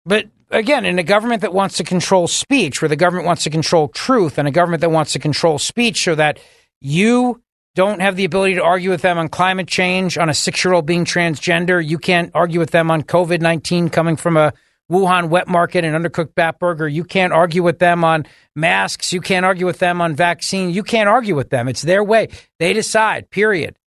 But 0.06 0.28
again, 0.50 0.86
in 0.86 0.98
a 0.98 1.04
government 1.04 1.42
that 1.42 1.54
wants 1.54 1.78
to 1.78 1.84
control 1.84 2.28
speech, 2.28 2.82
where 2.82 2.88
the 2.88 2.96
government 2.96 3.26
wants 3.26 3.44
to 3.44 3.50
control 3.50 3.90
truth, 3.90 4.38
and 4.38 4.48
a 4.48 4.52
government 4.52 4.80
that 4.82 4.92
wants 4.92 5.12
to 5.14 5.20
control 5.20 5.60
speech 5.60 6.04
so 6.04 6.16
that 6.16 6.40
you 6.80 7.42
don't 7.76 8.02
have 8.02 8.16
the 8.16 8.26
ability 8.26 8.56
to 8.56 8.64
argue 8.64 8.92
with 8.92 9.02
them 9.02 9.18
on 9.18 9.28
climate 9.28 9.68
change, 9.68 10.18
on 10.18 10.30
a 10.30 10.34
six 10.34 10.64
year 10.64 10.74
old 10.74 10.86
being 10.86 11.04
transgender, 11.04 11.86
you 11.86 11.98
can't 11.98 12.32
argue 12.34 12.60
with 12.60 12.72
them 12.72 12.90
on 12.92 13.02
COVID 13.02 13.42
19 13.42 13.90
coming 13.90 14.16
from 14.16 14.38
a 14.38 14.54
Wuhan 14.92 15.30
wet 15.30 15.48
market 15.48 15.84
and 15.84 15.96
undercooked 15.96 16.36
bat 16.36 16.60
burger. 16.60 16.88
You 16.88 17.04
can't 17.04 17.34
argue 17.34 17.64
with 17.64 17.80
them 17.80 18.04
on 18.04 18.26
masks. 18.56 19.14
You 19.14 19.22
can't 19.22 19.46
argue 19.46 19.66
with 19.66 19.80
them 19.80 20.02
on 20.02 20.16
vaccine. 20.16 20.72
You 20.72 20.84
can't 20.84 21.10
argue 21.10 21.36
with 21.36 21.50
them. 21.50 21.68
It's 21.68 21.82
their 21.82 22.04
way. 22.04 22.30
They 22.60 22.74
decide, 22.74 23.30
period. 23.30 23.78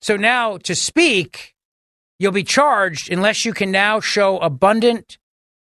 So 0.00 0.16
now 0.16 0.56
to 0.58 0.74
speak, 0.74 1.54
you'll 2.18 2.32
be 2.32 2.44
charged 2.44 3.12
unless 3.12 3.44
you 3.44 3.52
can 3.52 3.70
now 3.70 4.00
show 4.00 4.38
abundant 4.38 5.18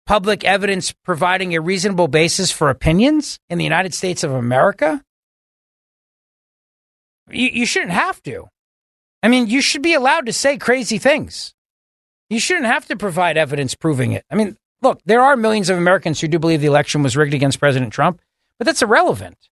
public 0.05 0.45
evidence 0.45 0.93
providing 1.03 1.53
a 1.53 1.61
reasonable 1.61 2.07
basis 2.07 2.51
for 2.51 2.69
opinions 2.69 3.39
in 3.49 3.57
the 3.57 3.63
United 3.63 3.93
States 3.93 4.23
of 4.23 4.31
America. 4.31 5.03
You, 7.29 7.49
you 7.51 7.65
shouldn't 7.65 7.91
have 7.91 8.23
to. 8.23 8.47
I 9.21 9.27
mean, 9.27 9.47
you 9.47 9.61
should 9.61 9.81
be 9.81 9.93
allowed 9.93 10.27
to 10.27 10.33
say 10.33 10.57
crazy 10.57 10.97
things. 10.97 11.53
You 12.29 12.39
shouldn't 12.39 12.65
have 12.65 12.85
to 12.87 12.95
provide 12.95 13.37
evidence 13.37 13.75
proving 13.75 14.11
it. 14.11 14.25
I 14.29 14.35
mean, 14.35 14.57
look, 14.81 14.99
there 15.05 15.21
are 15.21 15.37
millions 15.37 15.69
of 15.69 15.77
Americans 15.77 16.19
who 16.19 16.27
do 16.27 16.39
believe 16.39 16.61
the 16.61 16.67
election 16.67 17.03
was 17.03 17.15
rigged 17.15 17.33
against 17.33 17.59
President 17.59 17.93
Trump, 17.93 18.21
but 18.57 18.65
that's 18.65 18.81
irrelevant. 18.81 19.49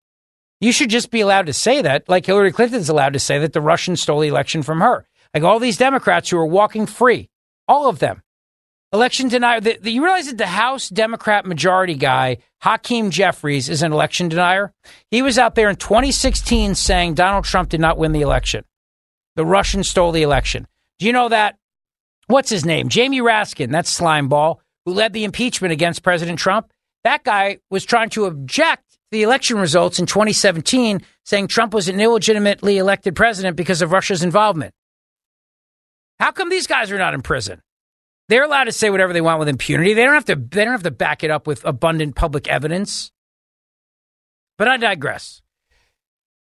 You 0.59 0.71
should 0.71 0.89
just 0.89 1.11
be 1.11 1.21
allowed 1.21 1.45
to 1.47 1.53
say 1.53 1.81
that, 1.81 2.07
like 2.09 2.25
Hillary 2.25 2.51
Clinton's 2.51 2.89
allowed 2.89 3.13
to 3.13 3.19
say 3.19 3.39
that 3.39 3.53
the 3.53 3.61
Russians 3.61 4.01
stole 4.01 4.21
the 4.21 4.27
election 4.27 4.63
from 4.63 4.81
her. 4.81 5.05
Like 5.33 5.43
all 5.43 5.59
these 5.59 5.77
Democrats 5.77 6.29
who 6.29 6.37
are 6.37 6.45
walking 6.45 6.85
free, 6.85 7.29
all 7.67 7.89
of 7.89 7.99
them. 7.99 8.21
Election 8.93 9.27
denier. 9.27 9.59
The, 9.59 9.77
the, 9.81 9.91
you 9.91 10.03
realize 10.03 10.27
that 10.27 10.37
the 10.37 10.47
House 10.47 10.87
Democrat 10.87 11.45
majority 11.45 11.95
guy, 11.95 12.37
Hakeem 12.61 13.11
Jeffries, 13.11 13.67
is 13.67 13.83
an 13.83 13.91
election 13.91 14.29
denier? 14.29 14.71
He 15.11 15.21
was 15.21 15.37
out 15.37 15.55
there 15.55 15.69
in 15.69 15.75
2016 15.75 16.75
saying 16.75 17.15
Donald 17.15 17.43
Trump 17.43 17.69
did 17.69 17.81
not 17.81 17.97
win 17.97 18.13
the 18.13 18.21
election. 18.21 18.63
The 19.35 19.45
Russians 19.45 19.89
stole 19.89 20.13
the 20.13 20.21
election. 20.21 20.67
Do 20.97 21.05
you 21.05 21.11
know 21.11 21.27
that 21.27 21.57
what's 22.27 22.49
his 22.49 22.65
name? 22.65 22.89
Jamie 22.89 23.21
Raskin, 23.21 23.71
that 23.71 23.85
slimeball 23.85 24.57
who 24.85 24.93
led 24.93 25.13
the 25.13 25.23
impeachment 25.23 25.71
against 25.71 26.03
President 26.03 26.39
Trump. 26.39 26.71
That 27.03 27.23
guy 27.23 27.59
was 27.69 27.85
trying 27.85 28.09
to 28.11 28.25
object 28.25 28.91
to 28.91 28.97
the 29.11 29.23
election 29.23 29.57
results 29.57 29.99
in 29.99 30.05
2017, 30.05 31.01
saying 31.23 31.47
Trump 31.47 31.73
was 31.73 31.87
an 31.87 31.99
illegitimately 31.99 32.77
elected 32.77 33.15
president 33.15 33.55
because 33.55 33.81
of 33.81 33.91
Russia's 33.91 34.23
involvement. 34.23 34.73
How 36.19 36.31
come 36.31 36.49
these 36.49 36.67
guys 36.67 36.91
are 36.91 36.97
not 36.97 37.13
in 37.13 37.21
prison? 37.21 37.61
They're 38.27 38.43
allowed 38.43 38.63
to 38.63 38.71
say 38.71 38.89
whatever 38.89 39.13
they 39.13 39.21
want 39.21 39.39
with 39.39 39.47
impunity. 39.49 39.93
They 39.93 40.03
don't 40.03 40.13
have 40.13 40.25
to. 40.25 40.35
They 40.35 40.63
don't 40.63 40.73
have 40.73 40.83
to 40.83 40.91
back 40.91 41.23
it 41.23 41.29
up 41.29 41.45
with 41.45 41.63
abundant 41.63 42.15
public 42.15 42.47
evidence. 42.47 43.11
But 44.57 44.67
I 44.67 44.77
digress. 44.77 45.41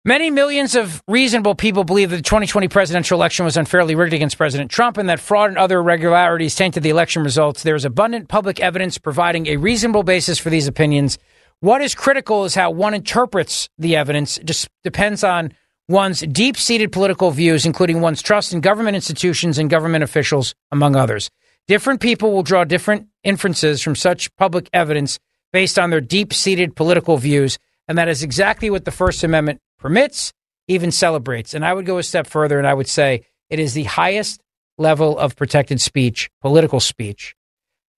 Many 0.07 0.30
millions 0.30 0.76
of 0.76 1.02
reasonable 1.09 1.57
people 1.57 1.82
believe 1.82 2.11
that 2.11 2.16
the 2.16 2.22
2020 2.22 2.68
presidential 2.68 3.18
election 3.18 3.44
was 3.44 3.57
unfairly 3.57 3.96
rigged 3.96 4.12
against 4.12 4.36
President 4.36 4.70
Trump 4.70 4.98
and 4.98 5.09
that 5.09 5.18
fraud 5.18 5.48
and 5.48 5.59
other 5.59 5.80
irregularities 5.80 6.54
tainted 6.54 6.84
the 6.84 6.90
election 6.90 7.24
results. 7.24 7.64
There 7.64 7.74
is 7.74 7.84
abundant 7.84 8.28
public 8.28 8.61
evidence 8.61 8.98
providing 8.98 9.48
a 9.48 9.57
reasonable 9.57 10.04
basis 10.04 10.38
for 10.38 10.48
these 10.48 10.68
opinions. 10.68 11.18
What 11.59 11.82
is 11.82 11.96
critical 11.96 12.44
is 12.44 12.54
how 12.54 12.70
one 12.70 12.94
interprets 12.94 13.68
the 13.78 13.96
evidence. 13.96 14.38
It 14.38 14.46
just 14.46 14.68
depends 14.84 15.24
on 15.24 15.52
one's 15.88 16.20
deep 16.20 16.57
seated 16.57 16.92
political 16.92 17.32
views, 17.32 17.66
including 17.66 18.00
one's 18.00 18.22
trust 18.22 18.52
in 18.52 18.61
government 18.61 18.94
institutions 18.94 19.59
and 19.59 19.68
government 19.68 20.04
officials, 20.04 20.54
among 20.70 20.94
others. 20.94 21.30
Different 21.66 22.00
people 22.00 22.30
will 22.30 22.44
draw 22.44 22.62
different 22.62 23.09
inferences 23.24 23.82
from 23.82 23.96
such 23.96 24.32
public 24.36 24.70
evidence 24.72 25.18
based 25.52 25.80
on 25.80 25.90
their 25.90 26.00
deep 26.00 26.32
seated 26.32 26.76
political 26.76 27.16
views. 27.16 27.59
And 27.89 27.99
that 27.99 28.09
is 28.09 28.22
exactly 28.22 28.70
what 28.70 28.84
the 28.84 28.91
First 28.91 29.22
Amendment 29.22 29.61
permits, 29.78 30.32
even 30.68 30.91
celebrates. 30.91 31.55
And 31.55 31.64
I 31.64 31.72
would 31.72 31.87
go 31.87 31.99
a 31.99 32.03
step 32.03 32.26
further 32.26 32.59
and 32.59 32.66
I 32.66 32.74
would 32.74 32.89
say 32.89 33.24
it 33.51 33.59
is 33.59 33.74
the 33.74 33.84
highest 33.84 34.41
level 34.78 35.18
of 35.18 35.37
protected 35.37 35.80
speech, 35.80 36.28
political 36.41 36.80
speech, 36.80 37.34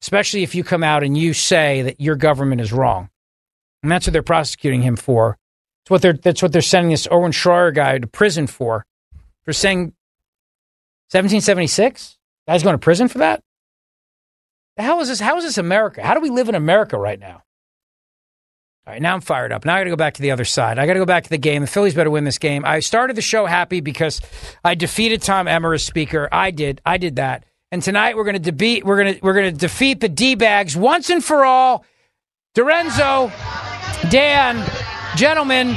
especially 0.03 0.43
if 0.43 0.55
you 0.55 0.63
come 0.63 0.85
out 0.85 1.03
and 1.03 1.17
you 1.17 1.33
say 1.33 1.83
that 1.83 2.01
your 2.01 2.17
government 2.17 2.61
is 2.61 2.73
wrong. 2.73 3.09
And 3.83 3.91
that's 3.91 4.07
what 4.07 4.13
they're 4.13 4.23
prosecuting 4.23 4.83
him 4.83 4.97
for. 4.97 5.39
That's 5.85 5.91
what 5.91 6.03
they're, 6.03 6.13
that's 6.13 6.43
what 6.43 6.53
they're 6.53 6.63
sending 6.63 6.91
this 6.91 7.09
Owen 7.11 7.33
Shroyer 7.33 7.75
guy 7.75 7.99
to 7.99 8.07
prison 8.07 8.47
for, 8.47 8.85
for 9.45 9.53
saying 9.53 9.95
1776? 11.11 12.19
Guy's 12.47 12.63
going 12.63 12.75
to 12.75 12.79
prison 12.79 13.09
for 13.09 13.19
that? 13.19 13.43
The 14.77 14.83
hell 14.83 15.01
is 15.01 15.09
this? 15.09 15.21
How 15.21 15.37
is 15.39 15.45
this 15.45 15.59
America? 15.59 16.03
How 16.03 16.15
do 16.15 16.21
we 16.21 16.31
live 16.31 16.49
in 16.49 16.55
America 16.55 16.99
right 16.99 17.19
now? 17.19 17.43
All 18.89 18.95
right, 18.95 19.03
now 19.03 19.13
I'm 19.13 19.21
fired 19.21 19.53
up. 19.53 19.67
Now 19.67 19.75
I 19.75 19.81
got 19.81 19.85
to 19.85 19.91
go 19.91 19.97
back 19.97 20.15
to 20.15 20.23
the 20.23 20.31
other 20.31 20.47
side. 20.47 20.79
I 20.79 20.87
got 20.87 20.95
to 20.95 20.99
go 20.99 21.05
back 21.05 21.25
to 21.25 21.29
the 21.29 21.37
game. 21.37 21.61
The 21.61 21.69
Phillies 21.69 21.93
better 21.93 22.09
win 22.09 22.25
this 22.25 22.39
game. 22.39 22.65
I 22.65 22.81
started 22.81 23.17
the 23.17 23.23
show 23.23 23.45
happy 23.45 23.83
because 23.83 24.23
I 24.65 24.77
defeated 24.77 25.21
Tom 25.21 25.47
Emmer 25.47 25.75
as 25.75 25.85
speaker. 25.85 26.27
I 26.33 26.51
did. 26.53 26.81
I 26.87 26.97
did 26.97 27.17
that. 27.17 27.45
And 27.71 27.83
tonight 27.83 28.17
we're 28.17 28.25
going 28.25 28.43
to 28.43 28.51
defeat. 28.51 28.87
We're 28.87 28.97
going 28.97 29.15
to 29.17 29.21
we're 29.21 29.35
going 29.35 29.53
to 29.53 29.59
defeat 29.59 30.01
the 30.01 30.09
D 30.09 30.37
bags 30.37 30.75
once 30.75 31.11
and 31.11 31.23
for 31.23 31.45
all. 31.45 31.85
DiRenzo, 32.57 33.31
Dan, 34.11 34.67
gentlemen, 35.17 35.77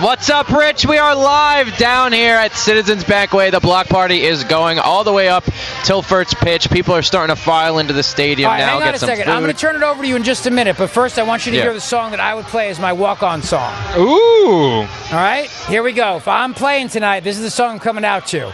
What's 0.00 0.28
up, 0.28 0.50
Rich? 0.50 0.84
We 0.84 0.98
are 0.98 1.16
live 1.16 1.74
down 1.78 2.12
here 2.12 2.34
at 2.36 2.52
Citizens 2.52 3.02
Bank 3.02 3.32
Way. 3.32 3.48
The 3.48 3.60
block 3.60 3.88
party 3.88 4.24
is 4.24 4.44
going 4.44 4.78
all 4.78 5.04
the 5.04 5.12
way 5.12 5.28
up 5.30 5.44
till 5.84 6.02
first 6.02 6.36
pitch. 6.36 6.68
People 6.70 6.94
are 6.94 7.00
starting 7.00 7.34
to 7.34 7.40
file 7.40 7.78
into 7.78 7.94
the 7.94 8.02
stadium 8.02 8.50
right, 8.50 8.58
now. 8.58 8.66
hang 8.66 8.76
on 8.76 8.82
get 8.82 8.94
a 8.94 8.98
some 8.98 9.08
second. 9.08 9.24
food. 9.24 9.30
I'm 9.30 9.42
going 9.42 9.54
to 9.54 9.58
turn 9.58 9.74
it 9.74 9.82
over 9.82 10.02
to 10.02 10.08
you 10.08 10.14
in 10.14 10.22
just 10.22 10.44
a 10.46 10.50
minute, 10.50 10.76
but 10.76 10.90
first 10.90 11.18
I 11.18 11.22
want 11.22 11.46
you 11.46 11.52
to 11.52 11.56
Yeah. 11.58 11.64
hear 11.64 11.72
the 11.72 11.80
song 11.80 12.10
that 12.10 12.20
I 12.20 12.34
would 12.34 12.44
play 12.44 12.68
as 12.68 12.78
my 12.78 12.92
walk-on 12.92 13.40
song. 13.42 13.72
Ooh. 13.96 14.82
All 14.82 14.86
right, 15.12 15.48
here 15.66 15.82
we 15.82 15.92
go. 15.92 16.16
If 16.16 16.28
I'm 16.28 16.52
playing 16.52 16.90
tonight, 16.90 17.20
this 17.20 17.38
is 17.38 17.42
the 17.42 17.50
song 17.50 17.70
I'm 17.72 17.78
coming 17.80 18.04
out 18.04 18.26
to. 18.28 18.52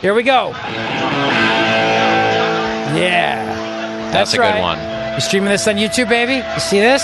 Here 0.00 0.14
we 0.14 0.22
go. 0.22 0.50
Yeah, 2.94 4.10
That's 4.12 4.32
a 4.32 4.36
good 4.36 4.60
one. 4.60 4.78
You 5.14 5.20
streaming 5.20 5.48
this 5.50 5.66
on 5.66 5.74
YouTube, 5.74 6.08
baby? 6.08 6.34
You 6.36 6.60
see 6.60 6.78
this? 6.78 7.02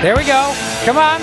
There 0.00 0.16
we 0.16 0.24
go. 0.24 0.54
Come 0.84 0.96
on. 0.98 1.20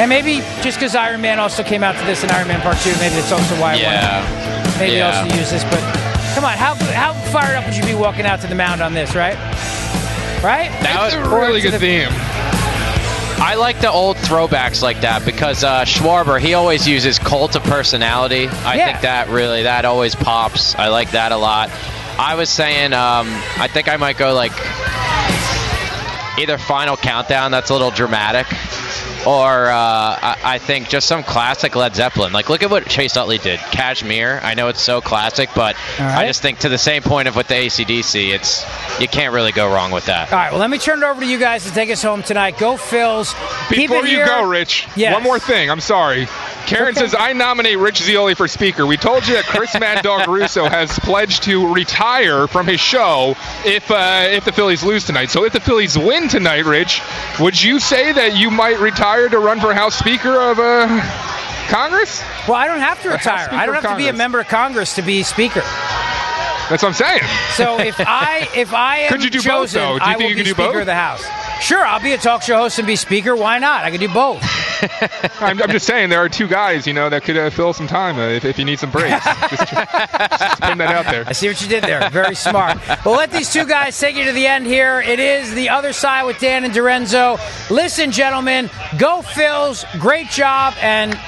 And 0.00 0.08
maybe 0.08 0.36
just 0.62 0.78
because 0.78 0.96
Iron 0.96 1.20
Man 1.20 1.38
also 1.38 1.62
came 1.62 1.82
out 1.84 1.94
to 1.98 2.04
this 2.06 2.24
in 2.24 2.30
Iron 2.30 2.48
Man 2.48 2.62
Part 2.62 2.78
2, 2.78 2.90
maybe 3.00 3.16
it's 3.16 3.30
also 3.32 3.54
why 3.60 3.72
I 3.72 3.74
Yeah. 3.76 4.22
wanted 4.24 4.78
maybe 4.78 4.96
Yeah. 4.96 5.20
also 5.24 5.36
use 5.36 5.50
this. 5.50 5.62
But 5.64 5.80
come 6.34 6.42
on, 6.44 6.56
how, 6.56 6.74
how 6.94 7.12
fired 7.30 7.54
up 7.56 7.66
would 7.66 7.76
you 7.76 7.82
be 7.84 7.92
walking 7.94 8.24
out 8.24 8.40
to 8.40 8.46
the 8.46 8.54
mound 8.54 8.80
on 8.80 8.94
this, 8.94 9.14
right? 9.14 9.36
Right? 10.42 10.70
That 10.80 10.96
was 10.98 11.14
Or 11.16 11.60
to 11.60 11.70
the- 11.70 11.78
theme. 11.78 12.08
I 13.42 13.56
like 13.56 13.80
the 13.80 13.90
old 13.90 14.16
throwbacks 14.16 14.80
like 14.80 15.02
that 15.02 15.24
because 15.26 15.64
uh, 15.64 15.84
Schwarber 15.84 16.40
he 16.40 16.54
always 16.54 16.88
uses 16.88 17.18
cult 17.18 17.54
of 17.56 17.62
personality. 17.64 18.48
I 18.64 18.76
Yeah. 18.76 18.86
think 18.86 19.00
that 19.02 19.28
really 19.28 19.64
that 19.64 19.84
always 19.84 20.14
pops. 20.14 20.74
I 20.78 20.88
like 20.88 21.10
that 21.10 21.30
a 21.32 21.36
lot. 21.36 21.68
I 22.18 22.36
was 22.36 22.48
saying 22.48 22.94
um, 22.94 23.28
I 23.58 23.66
think 23.66 23.88
I 23.88 23.96
might 23.98 24.16
go 24.16 24.32
like 24.32 24.52
either 26.38 26.56
Final 26.56 26.96
Countdown. 26.96 27.50
That's 27.50 27.68
a 27.68 27.74
little 27.74 27.90
dramatic. 27.90 28.46
Or 29.26 29.66
uh, 29.66 29.72
I, 29.74 30.36
I 30.42 30.58
think 30.58 30.88
just 30.88 31.06
some 31.06 31.22
classic 31.22 31.76
Led 31.76 31.94
Zeppelin. 31.94 32.32
Like, 32.32 32.48
look 32.48 32.62
at 32.62 32.70
what 32.70 32.86
Chase 32.86 33.16
Utley 33.16 33.38
did. 33.38 33.58
Kashmir. 33.58 34.40
I 34.42 34.54
know 34.54 34.68
it's 34.68 34.80
so 34.80 35.00
classic, 35.00 35.50
but 35.54 35.76
All 35.98 36.06
right. 36.06 36.18
I 36.24 36.26
just 36.26 36.40
think 36.40 36.60
to 36.60 36.68
the 36.70 36.78
same 36.78 37.02
point 37.02 37.28
of 37.28 37.36
with 37.36 37.48
the 37.48 37.54
ACDC, 37.54 38.30
it's 38.34 38.64
you 39.00 39.08
can't 39.08 39.34
really 39.34 39.52
go 39.52 39.72
wrong 39.72 39.90
with 39.90 40.06
that. 40.06 40.32
All 40.32 40.38
right, 40.38 40.50
well, 40.50 40.60
let 40.60 40.70
me 40.70 40.78
turn 40.78 41.02
it 41.02 41.06
over 41.06 41.20
to 41.20 41.26
you 41.26 41.38
guys 41.38 41.64
to 41.64 41.70
take 41.70 41.90
us 41.90 42.02
home 42.02 42.22
tonight. 42.22 42.56
Go 42.58 42.74
Phils. 42.76 43.34
Before 43.68 43.98
you 44.06 44.16
here. 44.16 44.26
go, 44.26 44.44
Rich, 44.48 44.88
Yes. 44.96 45.12
one 45.14 45.22
more 45.22 45.38
thing. 45.38 45.70
I'm 45.70 45.80
sorry. 45.80 46.26
Karen 46.66 46.90
Okay. 46.90 47.00
says, 47.00 47.14
I 47.18 47.32
nominate 47.32 47.78
Rich 47.78 47.98
Zeoli 48.02 48.34
for 48.34 48.46
speaker. 48.46 48.86
We 48.86 48.96
told 48.96 49.26
you 49.26 49.34
that 49.34 49.44
Chris 49.44 49.78
Mad 49.78 50.02
Dog 50.02 50.28
Russo 50.28 50.68
has 50.68 50.98
pledged 51.00 51.42
to 51.44 51.72
retire 51.74 52.46
from 52.46 52.66
his 52.66 52.80
show 52.80 53.34
if 53.64 53.90
uh, 53.90 54.26
if 54.30 54.44
the 54.44 54.52
Phillies 54.52 54.82
lose 54.84 55.04
tonight. 55.04 55.30
So 55.30 55.44
if 55.44 55.52
the 55.52 55.60
Phillies 55.60 55.98
win 55.98 56.28
tonight, 56.28 56.64
Rich, 56.64 57.00
would 57.40 57.60
you 57.60 57.80
say 57.80 58.12
that 58.12 58.36
you 58.36 58.50
might 58.50 58.78
retire 58.78 59.09
to 59.16 59.38
run 59.38 59.60
for 59.60 59.74
House 59.74 59.98
Speaker 59.98 60.40
of 60.40 60.58
uh, 60.58 61.00
Congress? 61.68 62.22
Well, 62.46 62.56
I 62.56 62.66
don't 62.66 62.80
have 62.80 63.02
to 63.02 63.10
retire. 63.10 63.48
I 63.50 63.66
don't 63.66 63.74
have 63.74 63.90
to 63.90 63.96
be 63.96 64.08
a 64.08 64.12
member 64.12 64.40
of 64.40 64.48
Congress 64.48 64.94
to 64.96 65.02
be 65.02 65.22
Speaker. 65.22 65.60
That's 66.70 66.84
what 66.84 66.90
I'm 66.90 66.94
saying. 66.94 67.22
So 67.54 67.78
if 67.80 67.96
I 67.98 68.48
if 68.54 68.72
I 68.72 68.98
am 68.98 69.08
Could 69.12 69.24
you 69.24 69.30
do 69.30 69.38
both, 69.38 69.44
chosen, 69.44 69.80
though? 69.82 69.98
Do 69.98 70.04
you 70.04 70.10
I 70.10 70.14
think 70.14 70.30
you 70.30 70.36
be 70.36 70.40
could 70.42 70.46
do 70.46 70.52
Speaker 70.54 70.72
both? 70.72 70.80
of 70.82 70.86
the 70.86 70.94
House. 70.94 71.24
Sure, 71.60 71.84
I'll 71.84 72.00
be 72.02 72.12
a 72.12 72.18
talk 72.18 72.42
show 72.42 72.56
host 72.56 72.78
and 72.78 72.86
be 72.86 72.96
Speaker. 72.96 73.36
Why 73.36 73.58
not? 73.58 73.84
I 73.84 73.90
could 73.90 74.00
do 74.00 74.08
both. 74.08 74.40
I'm, 75.42 75.60
I'm 75.62 75.70
just 75.70 75.86
saying 75.86 76.08
there 76.08 76.20
are 76.24 76.28
two 76.28 76.48
guys, 76.48 76.86
you 76.86 76.92
know, 76.94 77.10
that 77.10 77.22
could 77.22 77.36
uh, 77.36 77.50
fill 77.50 77.72
some 77.74 77.86
time 77.86 78.18
uh, 78.18 78.28
if, 78.28 78.44
if 78.46 78.58
you 78.58 78.64
need 78.64 78.78
some 78.78 78.90
breaks. 78.90 79.22
just, 79.24 79.70
just 79.72 80.60
putting 80.60 80.78
that 80.78 80.90
out 80.94 81.04
there. 81.10 81.24
I 81.28 81.32
see 81.32 81.48
what 81.48 81.60
you 81.60 81.68
did 81.68 81.84
there. 81.84 82.08
Very 82.10 82.34
smart. 82.34 82.78
Well, 83.04 83.14
let 83.16 83.30
these 83.30 83.52
two 83.52 83.66
guys 83.66 83.98
take 84.00 84.16
you 84.16 84.24
to 84.24 84.32
the 84.32 84.46
end 84.46 84.66
here. 84.66 85.00
It 85.02 85.20
is 85.20 85.52
the 85.54 85.68
other 85.68 85.92
side 85.92 86.24
with 86.24 86.38
Dan 86.40 86.64
and 86.64 86.72
DiRenzo. 86.72 87.38
Listen, 87.70 88.10
gentlemen, 88.10 88.70
go 88.98 89.20
Phils. 89.20 89.84
Great 90.00 90.28
job, 90.28 90.74
and 90.80 91.18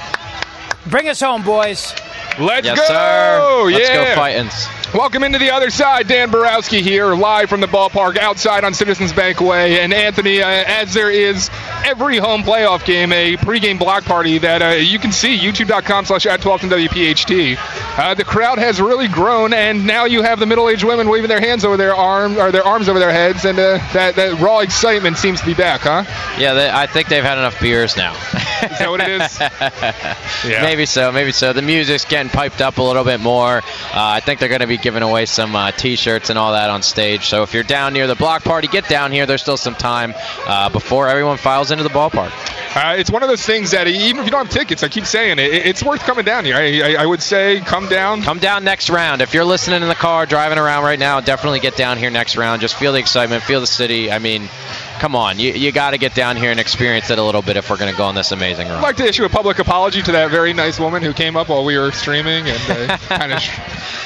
bring 0.87 1.07
us 1.09 1.21
home, 1.21 1.43
boys. 1.43 1.93
Let's 2.39 2.65
Yes, 2.65 2.79
go! 2.79 2.85
sir. 2.85 3.71
Let's 3.71 3.89
go 3.89 4.01
yeah. 4.01 4.15
Fightins. 4.15 4.82
Welcome 4.93 5.23
into 5.23 5.39
the 5.39 5.49
other 5.49 5.71
side. 5.71 6.07
Dan 6.07 6.29
Borowski 6.29 6.83
here, 6.83 7.15
live 7.15 7.49
from 7.49 7.61
the 7.61 7.67
ballpark 7.67 8.15
outside 8.19 8.63
on 8.63 8.75
Citizens 8.75 9.11
Bank 9.11 9.41
Way. 9.41 9.79
And 9.79 9.91
Anthony, 9.91 10.39
uh, 10.39 10.47
as 10.47 10.93
there 10.93 11.09
is 11.09 11.49
every 11.85 12.17
home 12.17 12.43
playoff 12.43 12.85
game, 12.85 13.11
a 13.11 13.37
pregame 13.37 13.77
block 13.77 14.03
party 14.03 14.37
that 14.39 14.61
uh, 14.61 14.67
you 14.75 14.99
can 14.99 15.11
see, 15.11 15.37
youtube.com 15.37 16.05
slash 16.05 16.25
at 16.25 16.41
12 16.41 16.61
WPHT. 16.61 17.57
Uh, 17.97 18.13
the 18.13 18.23
crowd 18.23 18.57
has 18.57 18.81
really 18.81 19.07
grown, 19.07 19.53
and 19.53 19.85
now 19.85 20.05
you 20.05 20.21
have 20.21 20.39
the 20.39 20.45
middle-aged 20.45 20.83
women 20.83 21.09
waving 21.09 21.27
their 21.29 21.39
hands 21.39 21.65
over 21.65 21.77
their 21.77 21.95
arms, 21.95 22.37
or 22.37 22.51
their 22.51 22.63
arms 22.63 22.89
over 22.89 22.99
their 22.99 23.11
heads, 23.11 23.45
and 23.45 23.59
uh, 23.59 23.77
that, 23.93 24.15
that 24.15 24.39
raw 24.39 24.59
excitement 24.59 25.17
seems 25.17 25.39
to 25.39 25.45
be 25.45 25.53
back, 25.53 25.81
huh? 25.81 26.03
Yeah, 26.39 26.53
they, 26.53 26.69
I 26.69 26.87
think 26.87 27.07
they've 27.09 27.23
had 27.23 27.37
enough 27.37 27.59
beers 27.59 27.95
now. 27.97 28.13
Is 28.13 28.79
that 28.79 28.89
what 28.89 29.01
it 29.01 29.21
is? 29.21 29.39
Yeah. 30.43 30.61
Maybe 30.61 30.85
so, 30.85 31.11
maybe 31.11 31.31
so. 31.31 31.53
The 31.53 31.61
music's 31.61 32.03
getting 32.03 32.29
piped 32.29 32.59
up 32.61 32.77
a 32.77 32.83
little 32.83 33.05
bit 33.05 33.21
more. 33.21 33.57
Uh, 33.59 33.61
I 33.93 34.19
think 34.19 34.39
they're 34.41 34.49
going 34.49 34.59
to 34.59 34.67
be 34.67 34.77
giving 34.77 35.01
away 35.01 35.25
some 35.25 35.55
uh, 35.55 35.71
T-shirts 35.71 36.29
and 36.29 36.37
all 36.37 36.51
that 36.51 36.69
on 36.69 36.81
stage. 36.81 37.27
So 37.27 37.43
if 37.43 37.53
you're 37.53 37.63
down 37.63 37.93
near 37.93 38.07
the 38.07 38.15
block 38.15 38.43
party, 38.43 38.67
get 38.67 38.89
down 38.89 39.13
here. 39.13 39.25
There's 39.25 39.41
still 39.41 39.55
some 39.55 39.75
time 39.75 40.13
uh, 40.45 40.67
before 40.69 41.07
everyone 41.07 41.37
files 41.37 41.71
into 41.73 41.83
the 41.83 41.89
ballpark. 41.89 42.31
Uh, 42.75 42.95
it's 42.97 43.11
one 43.11 43.21
of 43.21 43.29
those 43.29 43.45
things 43.45 43.71
that 43.71 43.87
even 43.87 44.19
if 44.19 44.25
you 44.25 44.31
don't 44.31 44.45
have 44.45 44.53
tickets, 44.53 44.81
I 44.83 44.87
keep 44.87 45.05
saying 45.05 45.37
it, 45.37 45.53
it- 45.53 45.65
it's 45.67 45.83
worth 45.83 46.01
coming 46.01 46.25
down 46.25 46.45
here. 46.45 46.55
I, 46.55 46.95
I, 46.95 47.03
I 47.03 47.05
would 47.05 47.21
say 47.21 47.59
come 47.59 47.87
down. 47.89 48.21
Come 48.23 48.39
down 48.39 48.63
next 48.63 48.89
round. 48.89 49.21
If 49.21 49.33
you're 49.33 49.45
listening 49.45 49.81
in 49.83 49.89
the 49.89 49.93
car, 49.95 50.25
driving 50.25 50.57
around 50.57 50.83
right 50.83 50.97
now, 50.97 51.19
definitely 51.19 51.59
get 51.59 51.75
down 51.75 51.97
here 51.97 52.09
next 52.09 52.35
round. 52.37 52.61
Just 52.61 52.75
feel 52.75 52.93
the 52.93 52.99
excitement, 52.99 53.43
feel 53.43 53.59
the 53.59 53.67
city. 53.67 54.11
I 54.11 54.17
mean, 54.19 54.49
come 55.03 55.17
on, 55.17 55.37
you, 55.37 55.51
you 55.51 55.73
got 55.73 55.91
to 55.91 55.97
get 55.97 56.15
down 56.15 56.37
here 56.37 56.49
and 56.49 56.61
experience 56.61 57.09
it 57.09 57.19
a 57.19 57.21
little 57.21 57.41
bit 57.41 57.57
if 57.57 57.69
we're 57.69 57.75
going 57.75 57.91
to 57.91 57.97
go 57.97 58.05
on 58.05 58.15
this 58.15 58.31
amazing 58.31 58.69
run. 58.69 58.77
I'd 58.77 58.83
like 58.83 58.95
to 58.95 59.05
issue 59.05 59.25
a 59.25 59.29
public 59.29 59.59
apology 59.59 60.01
to 60.01 60.13
that 60.13 60.31
very 60.31 60.53
nice 60.53 60.79
woman 60.79 61.03
who 61.03 61.11
came 61.11 61.35
up 61.35 61.49
while 61.49 61.65
we 61.65 61.77
were 61.77 61.91
streaming 61.91 62.47
and 62.47 62.89
uh, 62.89 62.97
kind 63.09 63.33
of, 63.33 63.43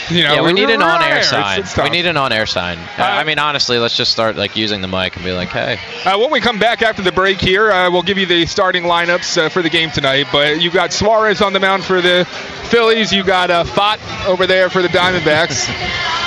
you 0.10 0.24
know, 0.24 0.34
yeah, 0.34 0.42
we 0.42 0.54
need 0.54 0.66
we're 0.66 0.74
an 0.74 0.82
on 0.82 0.90
on-air 0.90 1.10
air. 1.10 1.18
It's- 1.18 1.30
sign. 1.30 1.60
it's 1.60 1.78
we 1.78 1.92
need 1.92 2.08
an 2.08 2.18
on-air 2.18 2.48
sign. 2.48 2.80
Uh, 2.80 3.04
I 3.04 3.26
mean, 3.26 3.38
honestly, 3.38 3.78
let's 3.78 3.96
just 3.96 4.12
start 4.12 4.38
like 4.38 4.56
using 4.56 4.82
the 4.82 4.88
mic 4.88 5.16
and 5.16 5.24
be 5.24 5.34
like, 5.34 5.50
hey. 5.50 5.78
Uh, 6.04 6.18
when 6.18 6.32
we 6.32 6.40
come 6.40 6.58
back 6.58 6.82
after 6.82 7.04
the 7.04 7.12
break 7.12 7.40
here, 7.40 7.72
uh, 7.72 7.92
we'll 7.92 8.02
give 8.02 8.18
you 8.18 8.26
the 8.26 8.48
starting 8.48 8.82
lineups 8.82 9.38
uh, 9.38 9.50
for 9.50 9.62
the 9.62 9.70
game 9.70 9.92
tonight. 9.92 10.26
But 10.32 10.64
you 10.64 10.72
got 10.72 10.94
Suarez 10.94 11.44
on 11.44 11.54
the 11.54 11.60
mound 11.60 11.84
for 11.84 12.02
the 12.02 12.26
Phillies. 12.72 13.14
You 13.14 13.24
got 13.24 13.52
uh, 13.52 13.66
Pfaadt 13.66 14.00
over 14.28 14.48
there 14.48 14.72
for 14.72 14.82
the 14.82 14.88
Diamondbacks. 14.88 16.24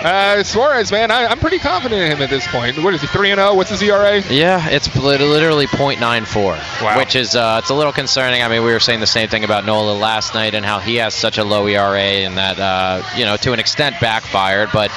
Uh, 0.00 0.44
Suarez, 0.44 0.92
man, 0.92 1.10
I, 1.10 1.26
I'm 1.26 1.38
pretty 1.38 1.58
confident 1.58 2.00
in 2.02 2.12
him 2.12 2.22
at 2.22 2.30
this 2.30 2.46
point. 2.46 2.78
What 2.82 2.94
is 2.94 3.00
he, 3.00 3.08
3 3.08 3.32
and 3.32 3.38
0? 3.40 3.54
What's 3.54 3.70
his 3.70 3.82
ERA? 3.82 4.20
Yeah, 4.30 4.68
it's 4.68 4.94
literally 4.96 5.66
.94, 5.66 6.36
Wow. 6.82 6.98
which 6.98 7.16
is 7.16 7.34
uh, 7.34 7.58
it's 7.60 7.70
a 7.70 7.74
little 7.74 7.92
concerning. 7.92 8.42
I 8.42 8.48
mean, 8.48 8.62
we 8.62 8.72
were 8.72 8.78
saying 8.80 9.00
the 9.00 9.06
same 9.08 9.28
thing 9.28 9.42
about 9.42 9.64
Nola 9.66 9.92
last 9.98 10.34
night 10.34 10.54
and 10.54 10.64
how 10.64 10.78
he 10.78 10.96
has 10.96 11.14
such 11.14 11.38
a 11.38 11.44
low 11.44 11.66
ERA 11.66 11.98
and 11.98 12.38
that 12.38 12.60
uh, 12.60 13.02
you 13.16 13.24
know 13.24 13.36
to 13.38 13.52
an 13.52 13.58
extent 13.58 13.96
backfired. 14.00 14.70
But 14.72 14.92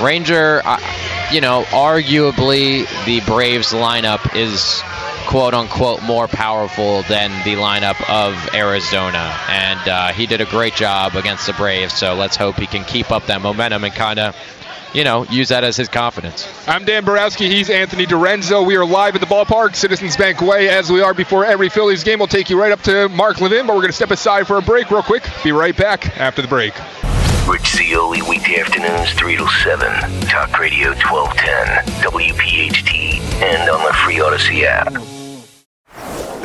Ranger, 0.00 0.62
uh, 0.64 0.78
you 1.32 1.40
know, 1.40 1.64
arguably 1.70 2.86
the 3.06 3.20
Braves 3.26 3.72
lineup 3.72 4.36
is 4.36 4.82
quote 5.26 5.54
unquote 5.54 6.02
more 6.02 6.28
powerful 6.28 7.02
than 7.04 7.30
the 7.44 7.54
lineup 7.54 8.00
of 8.08 8.54
Arizona, 8.54 9.36
and 9.48 9.88
uh, 9.88 10.12
he 10.12 10.26
did 10.26 10.40
a 10.40 10.46
great 10.46 10.74
job 10.74 11.16
against 11.16 11.46
the 11.46 11.52
Braves. 11.54 11.94
So 11.94 12.14
let's 12.14 12.36
hope 12.36 12.56
he 12.56 12.66
can 12.66 12.84
keep 12.84 13.10
up 13.10 13.26
that 13.26 13.40
momentum 13.40 13.84
and 13.84 13.94
kind 13.94 14.18
of 14.18 14.36
you 14.94 15.02
know, 15.02 15.24
use 15.24 15.48
that 15.48 15.64
as 15.64 15.76
his 15.76 15.88
confidence. 15.88 16.48
I'm 16.68 16.84
Dan 16.84 17.04
Borowski. 17.04 17.48
He's 17.48 17.68
Anthony 17.68 18.06
DiRenzo. 18.06 18.64
We 18.64 18.76
are 18.76 18.86
live 18.86 19.16
at 19.16 19.20
the 19.20 19.26
ballpark, 19.26 19.74
Citizens 19.74 20.16
Bank 20.16 20.40
Way, 20.40 20.68
as 20.68 20.90
we 20.90 21.02
are 21.02 21.12
before 21.12 21.44
every 21.44 21.68
Phillies 21.68 22.04
game. 22.04 22.20
We'll 22.20 22.28
take 22.28 22.48
you 22.48 22.58
right 22.58 22.70
up 22.70 22.80
to 22.82 23.08
Mark 23.08 23.40
Levin, 23.40 23.66
but 23.66 23.74
we're 23.74 23.82
going 23.82 23.90
to 23.90 23.96
step 23.96 24.12
aside 24.12 24.46
for 24.46 24.56
a 24.56 24.62
break 24.62 24.90
real 24.90 25.02
quick. 25.02 25.28
Be 25.42 25.50
right 25.50 25.76
back 25.76 26.16
after 26.18 26.40
the 26.40 26.48
break. 26.48 26.74
Rich 27.46 27.76
Zeoli, 27.76 28.22
weekday 28.22 28.60
afternoons, 28.60 29.12
3 29.14 29.36
to 29.36 29.48
7. 29.48 30.20
Talk 30.22 30.58
Radio 30.58 30.90
1210, 30.92 31.84
WPHT, 32.02 33.20
and 33.42 33.68
on 33.68 33.84
the 33.84 33.92
free 33.92 34.16
Audacy 34.16 34.62
app. 34.62 35.13